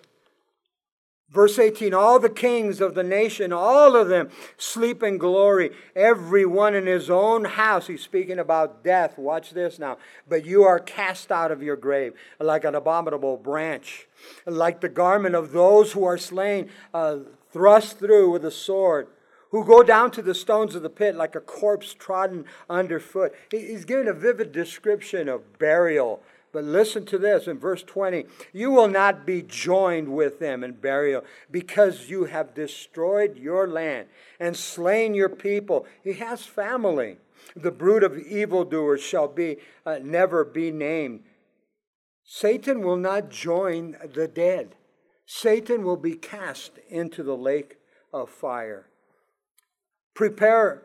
Verse 1.35 1.59
18 1.59 1.93
All 1.93 2.21
the 2.21 2.31
kings 2.31 2.81
of 2.81 2.95
the 2.95 3.03
nation, 3.03 3.53
all 3.53 3.97
of 3.97 4.09
them 4.09 4.31
sleep 4.57 5.03
in 5.03 5.19
glory, 5.19 5.71
every 5.97 6.47
one 6.47 6.75
in 6.77 6.87
his 6.87 7.11
own 7.11 7.45
house. 7.45 7.89
He's 7.89 8.03
speaking 8.03 8.39
about 8.39 8.85
death. 8.85 9.19
Watch 9.19 9.51
this 9.51 9.79
now. 9.79 9.99
But 10.29 10.47
you 10.47 10.63
are 10.63 10.79
cast 10.79 11.33
out 11.33 11.51
of 11.51 11.63
your 11.63 11.77
grave 11.77 12.15
like 12.39 12.65
an 12.65 12.77
abominable 12.77 13.37
branch, 13.37 14.07
like 14.47 14.81
the 14.81 14.89
garment 14.89 15.35
of 15.35 15.51
those 15.51 15.93
who 15.93 16.05
are 16.05 16.19
slain, 16.19 16.71
uh, 16.95 17.19
thrust 17.55 18.01
through 18.01 18.31
with 18.31 18.45
a 18.45 18.51
sword. 18.51 19.07
Who 19.53 19.65
go 19.65 19.85
down 19.85 20.11
to 20.11 20.23
the 20.23 20.35
stones 20.35 20.75
of 20.75 20.83
the 20.83 20.91
pit 20.91 21.15
like 21.15 21.37
a 21.37 21.41
corpse 21.41 21.95
trodden 21.95 22.45
underfoot. 22.69 23.33
He's 23.53 23.85
giving 23.85 24.09
a 24.09 24.13
vivid 24.13 24.51
description 24.51 25.29
of 25.29 25.61
burial 25.61 26.21
But 26.51 26.65
listen 26.65 27.07
to 27.07 27.19
this 27.19 27.47
in 27.47 27.61
verse 27.61 27.85
20 27.85 28.25
You 28.53 28.73
will 28.73 28.89
not 28.89 29.25
be 29.25 29.43
joined 29.43 30.09
with 30.09 30.41
them 30.41 30.65
in 30.65 30.73
burial 30.73 31.23
because 31.53 32.11
you 32.11 32.25
have 32.25 32.55
destroyed 32.55 33.37
your 33.37 33.69
land 33.69 34.09
and 34.41 34.57
slain 34.57 35.15
your 35.15 35.29
people. 35.29 35.87
He 36.03 36.15
has 36.15 36.45
family. 36.45 37.19
The 37.55 37.71
brood 37.71 38.03
of 38.03 38.19
evildoers 38.19 39.03
shall 39.03 39.29
be 39.29 39.59
uh, 39.87 40.01
never 40.03 40.45
be 40.45 40.73
named. 40.73 41.23
Satan 42.25 42.83
will 42.83 42.97
not 42.97 43.31
join 43.31 43.97
the 44.13 44.27
dead. 44.27 44.75
Satan 45.27 45.85
will 45.85 45.97
be 45.97 46.15
cast 46.15 46.79
into 46.89 47.23
the 47.23 47.37
lake 47.37 47.79
of 48.13 48.31
fire. 48.31 48.87
Prepare, 50.15 50.83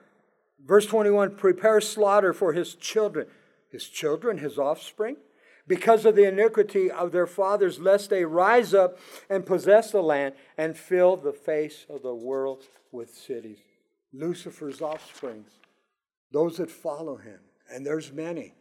verse 0.66 0.86
21 0.86 1.36
prepare 1.36 1.82
slaughter 1.82 2.34
for 2.34 2.54
his 2.54 2.76
children. 2.76 3.28
His 3.72 3.88
children, 3.88 4.40
his 4.40 4.58
offspring? 4.58 5.18
because 5.70 6.04
of 6.04 6.16
the 6.16 6.28
iniquity 6.28 6.90
of 6.90 7.14
their 7.14 7.28
fathers, 7.28 7.80
lest 7.80 8.10
they 8.10 8.26
rise 8.26 8.74
up 8.74 8.98
and 9.30 9.46
possess 9.46 9.92
the 9.92 10.02
land 10.02 10.34
and 10.58 10.76
fill 10.76 11.16
the 11.16 11.32
face 11.32 11.86
of 11.90 12.02
the 12.02 12.14
world 12.14 12.64
with 12.92 13.14
cities. 13.14 13.60
Lucifer's 14.12 14.82
offsprings, 14.82 15.52
those 16.32 16.58
that 16.58 16.72
follow 16.72 17.18
him, 17.18 17.40
and 17.72 17.86
there's 17.86 18.12
many. 18.12 18.56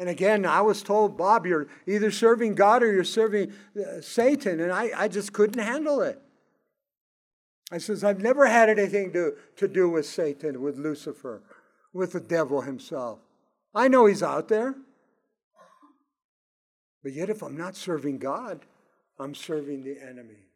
And 0.00 0.08
again, 0.08 0.46
I 0.46 0.62
was 0.62 0.82
told, 0.82 1.18
Bob, 1.18 1.46
you're 1.46 1.68
either 1.86 2.10
serving 2.10 2.54
God 2.54 2.82
or 2.82 2.90
you're 2.90 3.04
serving 3.04 3.52
uh, 3.76 4.00
Satan, 4.00 4.58
and 4.58 4.72
I, 4.72 4.90
I 4.96 5.08
just 5.08 5.34
couldn't 5.34 5.62
handle 5.62 6.00
it. 6.00 6.18
I 7.70 7.76
says, 7.76 8.02
I've 8.02 8.22
never 8.22 8.46
had 8.46 8.70
anything 8.70 9.12
to, 9.12 9.34
to 9.56 9.68
do 9.68 9.90
with 9.90 10.06
Satan, 10.06 10.62
with 10.62 10.78
Lucifer, 10.78 11.42
with 11.92 12.12
the 12.12 12.20
devil 12.20 12.62
himself. 12.62 13.18
I 13.74 13.88
know 13.88 14.06
he's 14.06 14.22
out 14.22 14.48
there. 14.48 14.74
But 17.02 17.12
yet, 17.12 17.28
if 17.28 17.42
I'm 17.42 17.56
not 17.58 17.76
serving 17.76 18.20
God, 18.20 18.64
I'm 19.18 19.34
serving 19.34 19.84
the 19.84 20.00
enemy. 20.02 20.46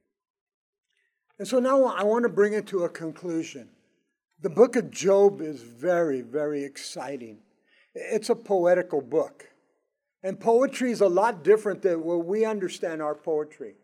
And 1.39 1.47
so 1.47 1.59
now 1.59 1.85
I 1.85 2.03
want 2.03 2.23
to 2.23 2.31
bring 2.31 2.55
it 2.55 2.67
to 2.69 2.85
a 2.85 2.89
conclusion. 2.89 3.69
The 4.41 4.51
book 4.51 4.75
of 4.75 4.91
Job 4.91 5.43
is 5.43 5.61
very, 5.61 6.23
very 6.23 6.65
exciting. 6.65 7.41
It's 7.95 8.31
a 8.31 8.35
poetical 8.35 9.01
book. 9.01 9.49
And 10.23 10.41
poetry 10.41 10.91
is 10.91 11.01
a 11.01 11.09
lot 11.09 11.45
different 11.45 11.83
than 11.83 12.03
what 12.03 12.25
we 12.25 12.45
understand 12.45 13.03
our 13.03 13.15
poetry. 13.15 13.75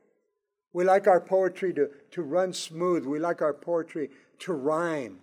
We 0.72 0.84
like 0.84 1.06
our 1.06 1.20
poetry 1.20 1.72
to, 1.74 1.90
to 2.12 2.22
run 2.22 2.52
smooth, 2.52 3.04
we 3.04 3.18
like 3.18 3.42
our 3.42 3.52
poetry 3.52 4.10
to 4.40 4.52
rhyme. 4.52 5.20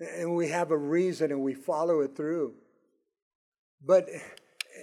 And 0.00 0.34
we 0.34 0.48
have 0.48 0.70
a 0.70 0.76
reason 0.76 1.30
and 1.30 1.42
we 1.42 1.54
follow 1.54 2.00
it 2.00 2.16
through. 2.16 2.54
But 3.84 4.08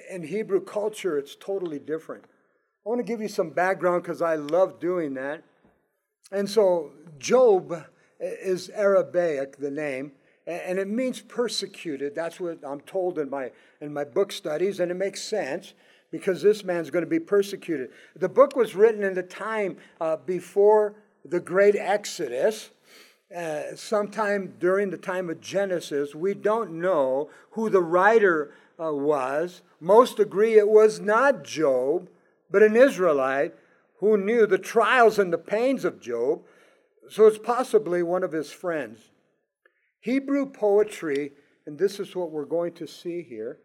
in 0.09 0.23
Hebrew 0.23 0.61
culture, 0.61 1.17
it's 1.17 1.35
totally 1.35 1.79
different. 1.79 2.25
I 2.85 2.89
want 2.89 2.99
to 2.99 3.03
give 3.03 3.21
you 3.21 3.27
some 3.27 3.49
background 3.49 4.03
because 4.03 4.21
I 4.21 4.35
love 4.35 4.79
doing 4.79 5.13
that. 5.15 5.43
And 6.31 6.49
so, 6.49 6.91
Job 7.19 7.85
is 8.19 8.69
Arabic, 8.69 9.57
the 9.57 9.71
name, 9.71 10.13
and 10.45 10.77
it 10.77 10.87
means 10.87 11.21
persecuted. 11.21 12.15
That's 12.15 12.39
what 12.39 12.59
I'm 12.63 12.81
told 12.81 13.17
in 13.17 13.29
my, 13.29 13.51
in 13.79 13.93
my 13.93 14.03
book 14.03 14.31
studies, 14.31 14.79
and 14.79 14.91
it 14.91 14.95
makes 14.95 15.21
sense 15.21 15.73
because 16.11 16.41
this 16.41 16.63
man's 16.63 16.89
going 16.89 17.03
to 17.03 17.09
be 17.09 17.19
persecuted. 17.19 17.89
The 18.15 18.29
book 18.29 18.55
was 18.55 18.75
written 18.75 19.03
in 19.03 19.13
the 19.13 19.23
time 19.23 19.77
uh, 19.99 20.17
before 20.17 20.95
the 21.25 21.39
great 21.39 21.75
Exodus. 21.75 22.69
Uh, 23.35 23.75
sometime 23.75 24.53
during 24.59 24.91
the 24.91 24.97
time 24.97 25.29
of 25.29 25.41
Genesis, 25.41 26.13
we 26.13 26.33
don't 26.33 26.73
know 26.73 27.29
who 27.51 27.69
the 27.69 27.81
writer 27.81 28.53
uh, 28.79 28.93
was. 28.93 29.61
Most 29.79 30.19
agree 30.19 30.55
it 30.55 30.69
was 30.69 30.99
not 30.99 31.43
Job, 31.43 32.09
but 32.51 32.61
an 32.61 32.75
Israelite 32.75 33.55
who 33.97 34.17
knew 34.17 34.45
the 34.45 34.57
trials 34.57 35.17
and 35.17 35.31
the 35.31 35.37
pains 35.37 35.85
of 35.85 36.01
Job, 36.01 36.41
so 37.09 37.25
it's 37.25 37.37
possibly 37.37 38.03
one 38.03 38.23
of 38.23 38.33
his 38.33 38.51
friends. 38.51 39.09
Hebrew 40.03 40.45
poetry, 40.45 41.31
and 41.65 41.79
this 41.79 41.97
is 41.97 42.13
what 42.13 42.29
we're 42.29 42.43
going 42.43 42.73
to 42.73 42.85
see 42.85 43.23
here 43.23 43.59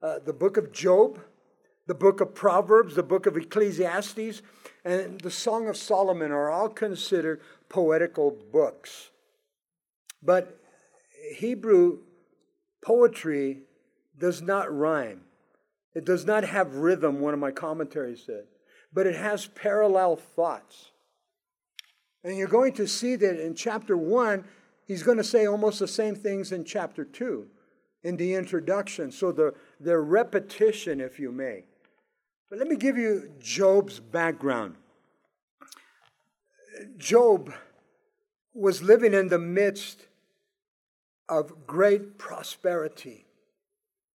uh, 0.00 0.20
the 0.24 0.32
book 0.32 0.56
of 0.56 0.72
Job, 0.72 1.18
the 1.88 1.94
book 1.94 2.20
of 2.20 2.32
Proverbs, 2.32 2.94
the 2.94 3.02
book 3.02 3.26
of 3.26 3.36
Ecclesiastes, 3.36 4.40
and 4.84 5.20
the 5.20 5.32
Song 5.32 5.68
of 5.68 5.76
Solomon 5.76 6.30
are 6.30 6.48
all 6.48 6.68
considered 6.68 7.40
poetical 7.68 8.30
books. 8.52 9.10
But 10.22 10.60
Hebrew 11.34 11.98
poetry 12.84 13.62
does 14.16 14.40
not 14.40 14.72
rhyme. 14.72 15.22
It 15.92 16.04
does 16.04 16.24
not 16.24 16.44
have 16.44 16.76
rhythm, 16.76 17.18
one 17.18 17.34
of 17.34 17.40
my 17.40 17.50
commentaries 17.50 18.22
said, 18.24 18.44
but 18.92 19.08
it 19.08 19.16
has 19.16 19.48
parallel 19.48 20.14
thoughts. 20.14 20.92
And 22.22 22.36
you're 22.36 22.46
going 22.46 22.74
to 22.74 22.86
see 22.86 23.16
that 23.16 23.44
in 23.44 23.56
chapter 23.56 23.96
1, 23.96 24.44
he's 24.90 25.04
going 25.04 25.18
to 25.18 25.22
say 25.22 25.46
almost 25.46 25.78
the 25.78 25.86
same 25.86 26.16
things 26.16 26.50
in 26.50 26.64
chapter 26.64 27.04
2 27.04 27.46
in 28.02 28.16
the 28.16 28.34
introduction. 28.34 29.12
So 29.12 29.30
the, 29.30 29.54
the 29.78 29.96
repetition, 29.96 31.00
if 31.00 31.20
you 31.20 31.30
may. 31.30 31.62
But 32.48 32.58
let 32.58 32.66
me 32.66 32.74
give 32.74 32.98
you 32.98 33.30
Job's 33.38 34.00
background. 34.00 34.74
Job 36.98 37.52
was 38.52 38.82
living 38.82 39.14
in 39.14 39.28
the 39.28 39.38
midst 39.38 40.08
of 41.28 41.68
great 41.68 42.18
prosperity. 42.18 43.26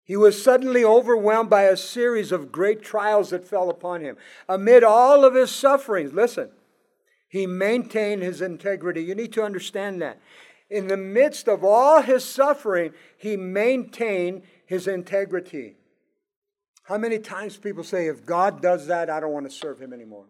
He 0.04 0.18
was 0.18 0.44
suddenly 0.44 0.84
overwhelmed 0.84 1.50
by 1.50 1.64
a 1.64 1.78
series 1.78 2.34
of 2.34 2.52
great 2.52 2.82
trials 2.82 3.30
that 3.30 3.48
fell 3.48 3.70
upon 3.70 4.02
him. 4.02 4.18
Amid 4.50 4.84
all 4.84 5.24
of 5.24 5.36
his 5.36 5.52
sufferings, 5.52 6.12
listen, 6.12 6.50
he 7.30 7.48
maintained 7.48 8.24
his 8.24 8.42
integrity. 8.42 9.04
You 9.04 9.16
need 9.16 9.32
to 9.34 9.44
understand 9.44 10.02
that. 10.02 10.20
In 10.70 10.88
the 10.88 10.98
midst 10.98 11.48
of 11.48 11.64
all 11.64 12.02
his 12.02 12.24
suffering, 12.24 12.94
he 13.18 13.38
maintained 13.38 14.44
his 14.66 14.88
integrity. 14.88 15.76
How 16.84 16.98
many 16.98 17.20
times 17.20 17.58
people 17.58 17.84
say, 17.84 18.08
if 18.08 18.26
God 18.26 18.62
does 18.62 18.88
that, 18.88 19.10
I 19.10 19.20
don't 19.20 19.32
want 19.32 19.50
to 19.50 19.56
serve 19.56 19.80
him 19.80 19.94
anymore? 19.94 20.26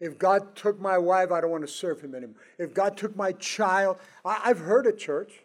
If 0.00 0.18
God 0.18 0.54
took 0.56 0.80
my 0.80 0.98
wife, 0.98 1.30
I 1.30 1.40
don't 1.40 1.50
want 1.50 1.66
to 1.66 1.72
serve 1.72 2.00
him 2.00 2.14
anymore. 2.14 2.36
If 2.58 2.74
God 2.74 2.96
took 2.96 3.16
my 3.16 3.32
child, 3.32 3.96
I, 4.24 4.48
have 4.48 4.58
heard 4.58 4.86
it, 4.86 4.98
church. 4.98 5.44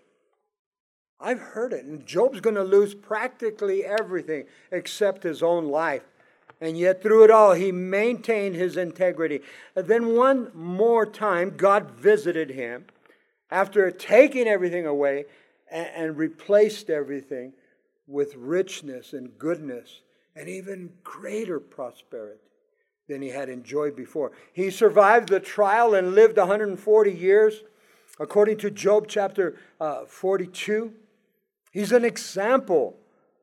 I've 1.19 1.39
heard 1.39 1.71
it. 1.73 1.86
And 1.86 2.06
Job's 2.06 2.41
going 2.41 2.56
to 2.56 2.63
lose 2.63 2.95
practically 2.95 3.86
everything 3.86 4.45
except 4.71 5.23
his 5.23 5.43
own 5.43 5.67
life. 5.67 6.04
And 6.62 6.78
yet, 6.78 7.02
through 7.02 7.23
it 7.23 7.32
all, 7.32 7.54
he 7.54 7.71
maintained 7.71 8.56
his 8.56 8.75
integrity. 8.75 9.41
And 9.75 9.88
then, 9.88 10.15
one 10.15 10.52
more 10.54 11.06
time, 11.06 11.56
God 11.56 11.91
visited 11.91 12.49
him 12.49 12.86
after 13.51 13.89
taking 13.91 14.47
everything 14.47 14.85
away 14.85 15.25
and, 15.71 15.88
and 15.95 16.17
replaced 16.17 16.89
everything 16.89 17.53
with 18.07 18.35
richness 18.35 19.13
and 19.13 19.38
goodness 19.38 20.01
and 20.35 20.49
even 20.49 20.91
greater 21.03 21.59
prosperity 21.59 22.39
than 23.07 23.21
he 23.21 23.29
had 23.29 23.49
enjoyed 23.49 23.95
before. 23.95 24.31
He 24.53 24.69
survived 24.69 25.29
the 25.29 25.39
trial 25.39 25.95
and 25.95 26.13
lived 26.13 26.38
140 26.38 27.12
years, 27.12 27.63
according 28.19 28.57
to 28.59 28.71
Job 28.71 29.07
chapter 29.07 29.57
uh, 29.81 30.05
42. 30.05 30.93
He's 31.71 31.91
an 31.91 32.05
example. 32.05 32.95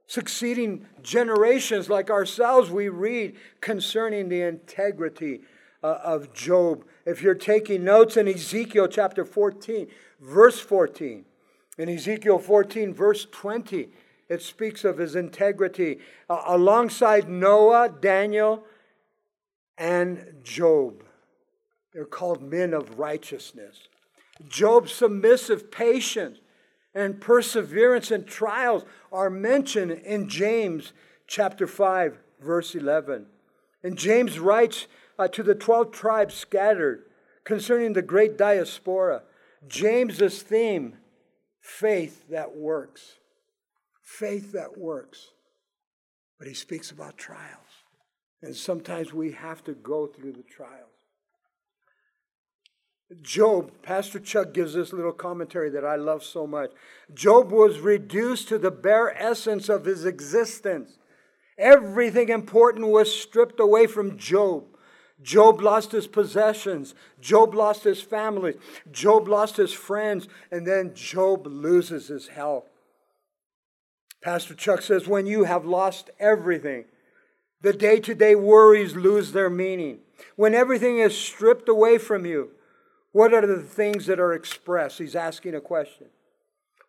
Succeeding 0.07 0.87
generations 1.03 1.90
like 1.90 2.11
ourselves, 2.11 2.71
we 2.71 2.88
read 2.88 3.37
concerning 3.61 4.29
the 4.29 4.42
integrity 4.42 5.40
uh, 5.83 5.99
of 6.03 6.33
Job. 6.33 6.85
If 7.07 7.23
you're 7.23 7.35
taking 7.35 7.85
notes 7.85 8.16
in 8.16 8.27
Ezekiel 8.27 8.88
chapter 8.88 9.25
14, 9.25 9.87
verse 10.21 10.59
14, 10.59 11.25
in 11.79 11.88
Ezekiel 11.88 12.40
14, 12.40 12.92
verse 12.92 13.27
20, 13.31 13.90
it 14.29 14.42
speaks 14.42 14.85
of 14.85 14.99
his 14.99 15.14
integrity 15.14 16.01
uh, 16.29 16.42
alongside 16.47 17.29
Noah, 17.29 17.88
Daniel, 18.01 18.64
and 19.79 20.35
Job. 20.42 21.05
They're 21.92 22.05
called 22.05 22.42
men 22.42 22.75
of 22.75 22.99
righteousness. 22.99 23.88
Job's 24.49 24.92
submissive 24.92 25.71
patience 25.71 26.40
and 26.92 27.21
perseverance 27.21 28.11
in 28.11 28.25
trials 28.25 28.85
are 29.12 29.31
mentioned 29.31 29.92
in 29.92 30.29
James 30.29 30.92
chapter 31.29 31.69
5, 31.69 32.19
verse 32.40 32.75
11. 32.75 33.27
And 33.83 33.97
James 33.97 34.39
writes 34.39 34.87
uh, 35.19 35.29
to 35.29 35.43
the 35.43 35.55
12 35.55 35.93
tribes 35.93 36.35
scattered 36.35 37.05
concerning 37.45 37.93
the 37.93 38.03
great 38.03 38.37
diaspora. 38.37 39.23
James's 39.69 40.43
theme, 40.43 40.97
faith 41.61 42.29
that 42.29 42.57
works. 42.57 43.17
Faith 44.03 44.53
that 44.53 44.79
works. 44.79 45.31
But 46.39 46.49
he 46.49 46.55
speaks 46.55 46.91
about 46.91 47.17
trials. 47.17 47.53
And 48.43 48.55
sometimes 48.55 49.12
we 49.12 49.33
have 49.33 49.65
to 49.65 49.73
go 49.73 50.07
through 50.07 50.33
the 50.33 50.43
trials. 50.43 50.91
Job, 53.23 53.71
Pastor 53.83 54.19
Chuck 54.19 54.53
gives 54.53 54.75
this 54.75 54.93
little 54.93 55.12
commentary 55.12 55.71
that 55.71 55.85
I 55.85 55.95
love 55.95 56.25
so 56.25 56.47
much. 56.47 56.71
Job 57.15 57.53
was 57.53 57.79
reduced 57.79 58.49
to 58.49 58.59
the 58.59 58.73
bare 58.73 59.17
essence 59.17 59.69
of 59.69 59.85
his 59.85 60.05
existence 60.05 60.99
Everything 61.59 62.29
important 62.29 62.88
was 62.88 63.12
stripped 63.12 63.61
away 63.61 63.87
from 63.87 64.19
Job. 64.19 64.64
Job 65.23 65.62
lost 65.62 65.92
his 65.92 66.07
possessions. 66.07 66.95
Job 67.21 67.55
lost 67.55 67.85
his 67.85 68.03
family. 68.03 68.55
Job 68.92 69.29
lost 69.29 69.57
his 69.57 69.73
friends. 69.73 70.29
And 70.51 70.66
then 70.66 70.95
Job 70.95 71.47
loses 71.47 72.09
his 72.09 72.29
health. 72.29 72.64
Pastor 74.21 74.55
Chuck 74.55 74.83
says, 74.83 75.07
when 75.07 75.27
you 75.27 75.45
have 75.45 75.64
lost 75.64 76.11
everything, 76.19 76.85
the 77.62 77.73
day 77.73 78.01
to 78.01 78.14
day 78.14 78.35
worries 78.35 78.95
lose 78.95 79.33
their 79.33 79.49
meaning. 79.49 80.01
When 80.35 80.55
everything 80.55 80.99
is 80.99 81.16
stripped 81.16 81.69
away 81.69 81.99
from 81.99 82.27
you, 82.27 82.51
what 83.12 83.33
are 83.33 83.47
the 83.47 83.62
things 83.62 84.07
that 84.07 84.21
are 84.21 84.35
expressed? 84.35 84.99
He's 84.99 85.16
asking 85.16 85.55
a 85.55 85.61
question. 85.61 86.09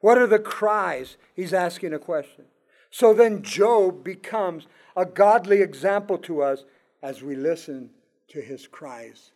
What 0.02 0.18
are 0.18 0.28
the 0.28 0.40
cries? 0.40 1.16
He's 1.34 1.54
asking 1.54 1.94
a 1.94 2.00
question. 2.00 2.46
So 2.92 3.14
then 3.14 3.44
Job 3.44 4.04
becomes 4.04 4.68
a 4.96 5.06
godly 5.06 5.62
example 5.62 6.18
to 6.20 6.42
us 6.42 6.64
as 7.02 7.22
we 7.22 7.36
listen 7.36 7.92
to 8.30 8.42
his 8.42 8.68
cries. 8.68 9.32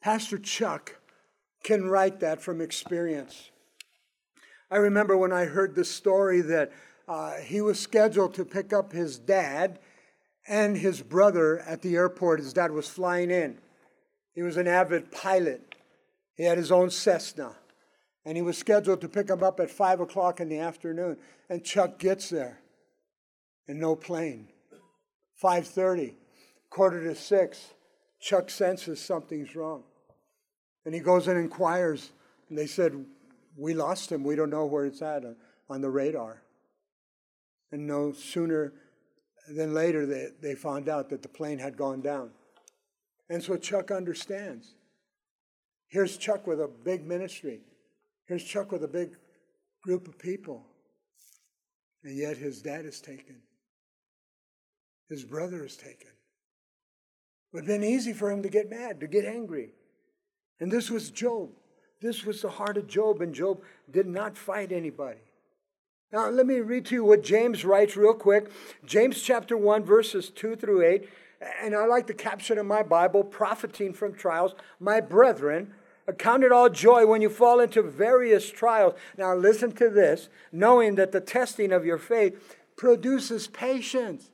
Pastor 0.00 0.38
Chuck 0.38 0.96
can 1.62 1.88
write 1.88 2.20
that 2.20 2.42
from 2.42 2.60
experience. 2.60 3.50
I 4.70 4.76
remember 4.76 5.16
when 5.16 5.32
I 5.32 5.44
heard 5.44 5.74
the 5.74 5.84
story 5.84 6.40
that 6.40 6.72
uh, 7.06 7.34
he 7.36 7.60
was 7.60 7.78
scheduled 7.78 8.34
to 8.34 8.44
pick 8.44 8.72
up 8.72 8.92
his 8.92 9.18
dad 9.18 9.78
and 10.48 10.76
his 10.76 11.02
brother 11.02 11.60
at 11.60 11.82
the 11.82 11.94
airport. 11.94 12.40
His 12.40 12.52
dad 12.52 12.72
was 12.72 12.88
flying 12.88 13.30
in. 13.30 13.58
He 14.34 14.42
was 14.42 14.56
an 14.56 14.66
avid 14.66 15.12
pilot, 15.12 15.74
he 16.34 16.44
had 16.44 16.56
his 16.56 16.72
own 16.72 16.90
Cessna. 16.90 17.56
And 18.24 18.36
he 18.36 18.42
was 18.42 18.56
scheduled 18.56 19.00
to 19.00 19.08
pick 19.08 19.28
him 19.28 19.42
up 19.42 19.58
at 19.58 19.70
5 19.70 20.00
o'clock 20.00 20.40
in 20.40 20.48
the 20.48 20.58
afternoon. 20.58 21.16
And 21.48 21.64
Chuck 21.64 21.98
gets 21.98 22.30
there 22.30 22.60
and 23.66 23.80
no 23.80 23.96
plane. 23.96 24.48
5.30, 25.42 26.14
quarter 26.70 27.02
to 27.02 27.14
6, 27.14 27.74
Chuck 28.20 28.48
senses 28.50 29.00
something's 29.00 29.56
wrong. 29.56 29.82
And 30.84 30.94
he 30.94 31.00
goes 31.00 31.26
and 31.26 31.38
inquires. 31.38 32.12
And 32.48 32.56
they 32.56 32.66
said, 32.66 33.04
we 33.56 33.74
lost 33.74 34.10
him. 34.10 34.22
We 34.22 34.36
don't 34.36 34.50
know 34.50 34.66
where 34.66 34.86
it's 34.86 35.02
at 35.02 35.24
uh, 35.24 35.32
on 35.68 35.80
the 35.80 35.90
radar. 35.90 36.42
And 37.72 37.86
no 37.86 38.12
sooner 38.12 38.72
than 39.48 39.74
later, 39.74 40.06
they, 40.06 40.28
they 40.40 40.54
found 40.54 40.88
out 40.88 41.08
that 41.10 41.22
the 41.22 41.28
plane 41.28 41.58
had 41.58 41.76
gone 41.76 42.00
down. 42.00 42.30
And 43.28 43.42
so 43.42 43.56
Chuck 43.56 43.90
understands. 43.90 44.74
Here's 45.88 46.16
Chuck 46.16 46.46
with 46.46 46.60
a 46.60 46.68
big 46.68 47.06
ministry. 47.06 47.60
Here's 48.26 48.44
Chuck 48.44 48.72
with 48.72 48.84
a 48.84 48.88
big 48.88 49.16
group 49.82 50.08
of 50.08 50.18
people. 50.18 50.64
And 52.04 52.16
yet 52.16 52.36
his 52.36 52.62
dad 52.62 52.84
is 52.84 53.00
taken. 53.00 53.36
His 55.08 55.24
brother 55.24 55.64
is 55.64 55.76
taken. 55.76 56.08
It 56.08 57.52
would 57.52 57.64
have 57.64 57.80
been 57.80 57.84
easy 57.84 58.12
for 58.12 58.30
him 58.30 58.42
to 58.42 58.48
get 58.48 58.70
mad, 58.70 59.00
to 59.00 59.06
get 59.06 59.24
angry. 59.24 59.70
And 60.58 60.70
this 60.70 60.90
was 60.90 61.10
Job. 61.10 61.50
This 62.00 62.24
was 62.24 62.42
the 62.42 62.50
heart 62.50 62.76
of 62.76 62.88
Job, 62.88 63.20
and 63.20 63.34
Job 63.34 63.60
did 63.90 64.06
not 64.06 64.36
fight 64.36 64.72
anybody. 64.72 65.20
Now, 66.12 66.28
let 66.28 66.46
me 66.46 66.60
read 66.60 66.86
to 66.86 66.94
you 66.94 67.04
what 67.04 67.22
James 67.22 67.64
writes 67.64 67.96
real 67.96 68.14
quick. 68.14 68.50
James 68.84 69.22
chapter 69.22 69.56
1, 69.56 69.84
verses 69.84 70.28
2 70.30 70.56
through 70.56 70.82
8. 70.84 71.08
And 71.62 71.74
I 71.74 71.86
like 71.86 72.06
the 72.06 72.14
caption 72.14 72.58
in 72.58 72.66
my 72.66 72.82
Bible, 72.82 73.24
profiting 73.24 73.92
from 73.92 74.14
trials. 74.14 74.54
My 74.78 75.00
brethren, 75.00 75.72
account 76.06 76.44
it 76.44 76.52
all 76.52 76.68
joy 76.68 77.06
when 77.06 77.22
you 77.22 77.28
fall 77.28 77.60
into 77.60 77.82
various 77.82 78.50
trials. 78.50 78.94
Now, 79.16 79.34
listen 79.34 79.72
to 79.72 79.88
this 79.88 80.28
knowing 80.50 80.96
that 80.96 81.12
the 81.12 81.20
testing 81.20 81.72
of 81.72 81.84
your 81.84 81.98
faith 81.98 82.56
produces 82.76 83.46
patience. 83.46 84.30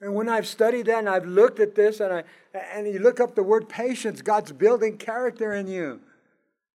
And 0.00 0.14
when 0.14 0.28
I've 0.28 0.46
studied 0.46 0.86
that 0.86 0.98
and 0.98 1.08
I've 1.08 1.26
looked 1.26 1.60
at 1.60 1.74
this 1.74 2.00
and, 2.00 2.12
I, 2.12 2.24
and 2.72 2.86
you 2.86 2.98
look 2.98 3.20
up 3.20 3.34
the 3.34 3.42
word 3.42 3.68
patience, 3.68 4.22
God's 4.22 4.52
building 4.52 4.98
character 4.98 5.54
in 5.54 5.66
you. 5.66 6.00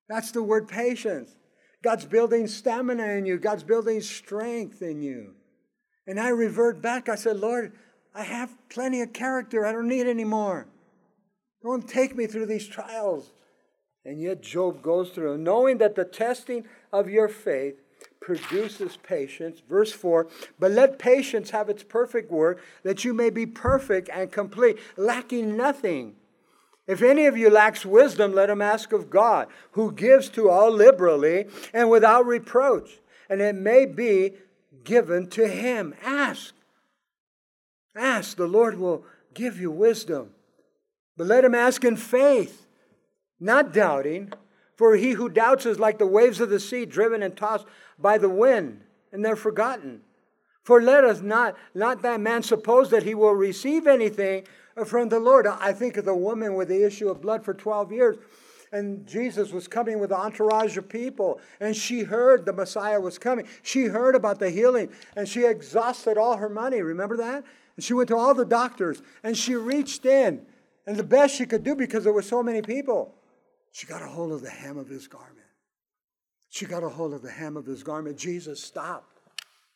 That's 0.08 0.32
the 0.32 0.42
word 0.42 0.68
patience. 0.68 1.36
God's 1.84 2.06
building 2.06 2.48
stamina 2.48 3.04
in 3.04 3.26
you, 3.26 3.38
God's 3.38 3.64
building 3.64 4.02
strength 4.02 4.82
in 4.82 5.02
you. 5.02 5.36
And 6.08 6.20
I 6.20 6.30
revert 6.30 6.82
back. 6.82 7.08
I 7.08 7.16
said, 7.16 7.40
Lord, 7.40 7.74
I 8.16 8.24
have 8.24 8.58
plenty 8.70 9.02
of 9.02 9.14
character. 9.14 9.66
I 9.66 9.72
don't 9.72 9.88
need 9.88 10.08
any 10.08 10.26
more. 10.26 10.68
Don't 11.62 11.88
take 11.88 12.16
me 12.16 12.28
through 12.28 12.46
these 12.46 12.68
trials. 12.68 13.32
And 14.06 14.22
yet, 14.22 14.42
Job 14.42 14.82
goes 14.82 15.10
through, 15.10 15.38
knowing 15.38 15.78
that 15.80 15.96
the 15.96 16.06
testing 16.06 16.66
of 16.92 17.10
your 17.10 17.28
faith 17.28 17.82
produces 18.22 18.98
patience. 18.98 19.62
Verse 19.68 19.92
4 19.92 20.28
But 20.58 20.72
let 20.72 21.00
patience 21.00 21.50
have 21.50 21.70
its 21.70 21.84
perfect 21.84 22.32
work, 22.32 22.62
that 22.84 23.04
you 23.04 23.14
may 23.14 23.30
be 23.30 23.46
perfect 23.46 24.10
and 24.12 24.32
complete, 24.32 24.78
lacking 24.98 25.58
nothing. 25.58 26.16
If 26.88 27.04
any 27.04 27.28
of 27.28 27.38
you 27.38 27.52
lacks 27.52 27.86
wisdom, 27.86 28.34
let 28.34 28.50
him 28.50 28.64
ask 28.64 28.92
of 28.94 29.10
God, 29.12 29.48
who 29.74 29.92
gives 29.92 30.28
to 30.30 30.50
all 30.50 30.72
liberally 30.72 31.46
and 31.72 31.90
without 31.90 32.26
reproach, 32.26 33.00
and 33.30 33.42
it 33.42 33.54
may 33.54 33.86
be 33.86 34.34
given 34.84 35.28
to 35.30 35.48
him. 35.48 35.94
Ask. 36.04 36.56
Ask. 37.96 38.38
The 38.38 38.48
Lord 38.48 38.80
will 38.80 39.04
give 39.36 39.60
you 39.60 39.70
wisdom. 39.70 40.32
But 41.20 41.28
let 41.28 41.44
him 41.44 41.54
ask 41.54 41.84
in 41.84 41.98
faith, 41.98 42.66
not 43.42 43.74
doubting. 43.74 44.32
For 44.78 44.96
he 44.96 45.12
who 45.12 45.28
doubts 45.28 45.66
is 45.66 45.78
like 45.78 45.98
the 45.98 46.08
waves 46.08 46.40
of 46.40 46.50
the 46.50 46.62
sea, 46.62 46.86
driven 46.86 47.22
and 47.22 47.36
tossed 47.36 47.66
by 48.00 48.18
the 48.18 48.30
wind, 48.30 48.80
and 49.12 49.26
they're 49.26 49.36
forgotten. 49.36 50.00
For 50.64 50.82
let 50.82 51.04
us 51.04 51.20
not, 51.20 51.58
not 51.76 52.02
that 52.04 52.22
man 52.22 52.42
suppose 52.42 52.90
that 52.92 53.04
he 53.04 53.14
will 53.14 53.34
receive 53.34 53.86
anything 53.86 54.46
from 54.86 55.10
the 55.10 55.20
Lord. 55.20 55.46
I 55.46 55.74
think 55.74 55.98
of 55.98 56.06
the 56.06 56.16
woman 56.16 56.54
with 56.54 56.70
the 56.70 56.86
issue 56.86 57.10
of 57.10 57.22
blood 57.22 57.44
for 57.44 57.54
12 57.54 57.92
years. 57.92 58.16
And 58.72 59.06
Jesus 59.06 59.52
was 59.52 59.68
coming 59.68 60.00
with 60.00 60.14
an 60.14 60.20
entourage 60.22 60.78
of 60.78 60.88
people, 60.88 61.42
and 61.60 61.76
she 61.76 62.04
heard 62.04 62.46
the 62.46 62.54
Messiah 62.54 63.02
was 63.02 63.18
coming. 63.18 63.46
She 63.62 63.88
heard 63.88 64.16
about 64.16 64.40
the 64.40 64.52
healing, 64.52 64.88
and 65.18 65.28
she 65.28 65.44
exhausted 65.44 66.18
all 66.18 66.38
her 66.38 66.48
money. 66.48 66.82
Remember 66.82 67.18
that? 67.18 67.44
And 67.76 67.84
she 67.84 67.94
went 67.94 68.08
to 68.08 68.16
all 68.16 68.34
the 68.34 68.46
doctors, 68.46 69.02
and 69.22 69.36
she 69.36 69.56
reached 69.56 70.06
in, 70.06 70.46
and 70.90 70.98
the 70.98 71.04
best 71.04 71.36
she 71.36 71.46
could 71.46 71.64
do 71.64 71.76
because 71.76 72.04
there 72.04 72.14
were 72.14 72.24
so 72.24 72.42
many 72.42 72.64
people, 72.64 73.14
she 73.72 73.86
got 73.86 74.02
a 74.02 74.08
hold 74.08 74.32
of 74.32 74.42
the 74.42 74.50
hem 74.50 74.76
of 74.76 74.90
his 74.90 75.08
garment. 75.08 75.46
She 76.50 76.66
got 76.66 76.82
a 76.82 76.90
hold 76.90 77.14
of 77.14 77.22
the 77.22 77.30
hem 77.30 77.58
of 77.58 77.68
his 77.68 77.84
garment. 77.84 78.18
Jesus 78.18 78.60
stopped. 78.60 79.20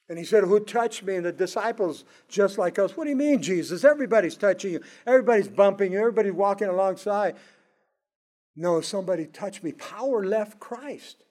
And 0.10 0.18
he 0.18 0.26
said, 0.26 0.44
Who 0.44 0.60
touched 0.60 1.04
me? 1.04 1.14
And 1.14 1.24
the 1.24 1.32
disciples, 1.32 2.04
just 2.30 2.58
like 2.58 2.80
us, 2.80 2.98
What 2.98 3.04
do 3.04 3.12
you 3.12 3.16
mean, 3.16 3.44
Jesus? 3.44 3.84
Everybody's 3.84 4.36
touching 4.36 4.74
you. 4.74 4.82
Everybody's 5.06 5.48
bumping 5.48 5.92
you. 5.92 6.00
Everybody's 6.00 6.34
walking 6.34 6.68
alongside. 6.68 7.36
No, 8.56 8.82
somebody 8.82 9.28
touched 9.28 9.64
me. 9.64 9.72
Power 9.72 10.26
left 10.26 10.60
Christ. 10.60 11.26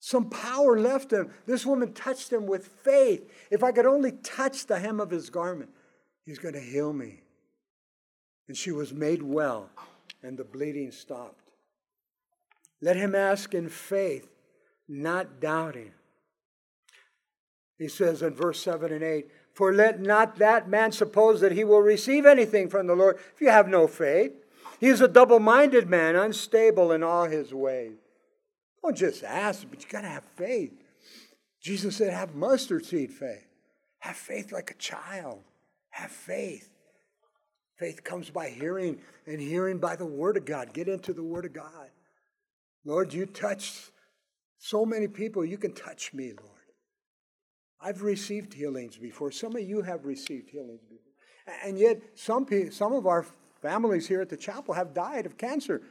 Some 0.00 0.30
power 0.30 0.80
left 0.80 1.12
him. 1.12 1.30
This 1.44 1.66
woman 1.66 1.92
touched 1.92 2.32
him 2.32 2.46
with 2.46 2.68
faith. 2.82 3.30
If 3.50 3.62
I 3.62 3.72
could 3.72 3.84
only 3.84 4.12
touch 4.12 4.64
the 4.64 4.78
hem 4.78 5.00
of 5.00 5.10
his 5.10 5.28
garment, 5.28 5.68
he's 6.24 6.38
going 6.38 6.54
to 6.54 6.60
heal 6.60 6.94
me. 6.94 7.23
And 8.48 8.56
she 8.56 8.72
was 8.72 8.92
made 8.92 9.22
well, 9.22 9.70
and 10.22 10.36
the 10.36 10.44
bleeding 10.44 10.92
stopped. 10.92 11.50
Let 12.80 12.96
him 12.96 13.14
ask 13.14 13.54
in 13.54 13.68
faith, 13.68 14.28
not 14.86 15.40
doubting. 15.40 15.92
He 17.78 17.88
says 17.88 18.22
in 18.22 18.34
verse 18.34 18.60
7 18.62 18.92
and 18.92 19.02
8, 19.02 19.26
For 19.52 19.72
let 19.72 20.00
not 20.00 20.36
that 20.36 20.68
man 20.68 20.92
suppose 20.92 21.40
that 21.40 21.52
he 21.52 21.64
will 21.64 21.80
receive 21.80 22.26
anything 22.26 22.68
from 22.68 22.86
the 22.86 22.94
Lord 22.94 23.16
if 23.34 23.40
you 23.40 23.48
have 23.48 23.68
no 23.68 23.86
faith. 23.86 24.32
He 24.78 24.88
is 24.88 25.00
a 25.00 25.08
double 25.08 25.40
minded 25.40 25.88
man, 25.88 26.14
unstable 26.14 26.92
in 26.92 27.02
all 27.02 27.24
his 27.24 27.54
ways. 27.54 27.96
Don't 28.82 28.96
just 28.96 29.24
ask, 29.24 29.66
but 29.70 29.82
you 29.82 29.88
got 29.88 30.02
to 30.02 30.08
have 30.08 30.24
faith. 30.36 30.72
Jesus 31.60 31.96
said, 31.96 32.12
Have 32.12 32.34
mustard 32.34 32.84
seed 32.84 33.10
faith. 33.10 33.46
Have 34.00 34.16
faith 34.16 34.52
like 34.52 34.70
a 34.70 34.74
child. 34.74 35.40
Have 35.90 36.10
faith. 36.10 36.68
Faith 37.78 38.04
comes 38.04 38.30
by 38.30 38.48
hearing, 38.48 39.00
and 39.26 39.40
hearing 39.40 39.78
by 39.78 39.96
the 39.96 40.06
Word 40.06 40.36
of 40.36 40.44
God. 40.44 40.72
Get 40.72 40.88
into 40.88 41.12
the 41.12 41.24
Word 41.24 41.44
of 41.44 41.52
God. 41.52 41.90
Lord, 42.84 43.12
you 43.12 43.26
touch 43.26 43.90
so 44.58 44.84
many 44.86 45.08
people. 45.08 45.44
You 45.44 45.58
can 45.58 45.72
touch 45.72 46.12
me, 46.12 46.32
Lord. 46.40 46.50
I've 47.80 48.02
received 48.02 48.54
healings 48.54 48.96
before. 48.96 49.30
Some 49.30 49.56
of 49.56 49.62
you 49.62 49.82
have 49.82 50.04
received 50.04 50.50
healings 50.50 50.82
before. 50.82 51.58
And 51.64 51.78
yet, 51.78 52.00
some, 52.14 52.46
people, 52.46 52.72
some 52.72 52.92
of 52.92 53.06
our 53.06 53.26
families 53.60 54.06
here 54.06 54.20
at 54.20 54.28
the 54.28 54.36
chapel 54.36 54.74
have 54.74 54.94
died 54.94 55.26
of 55.26 55.36
cancer. 55.36 55.82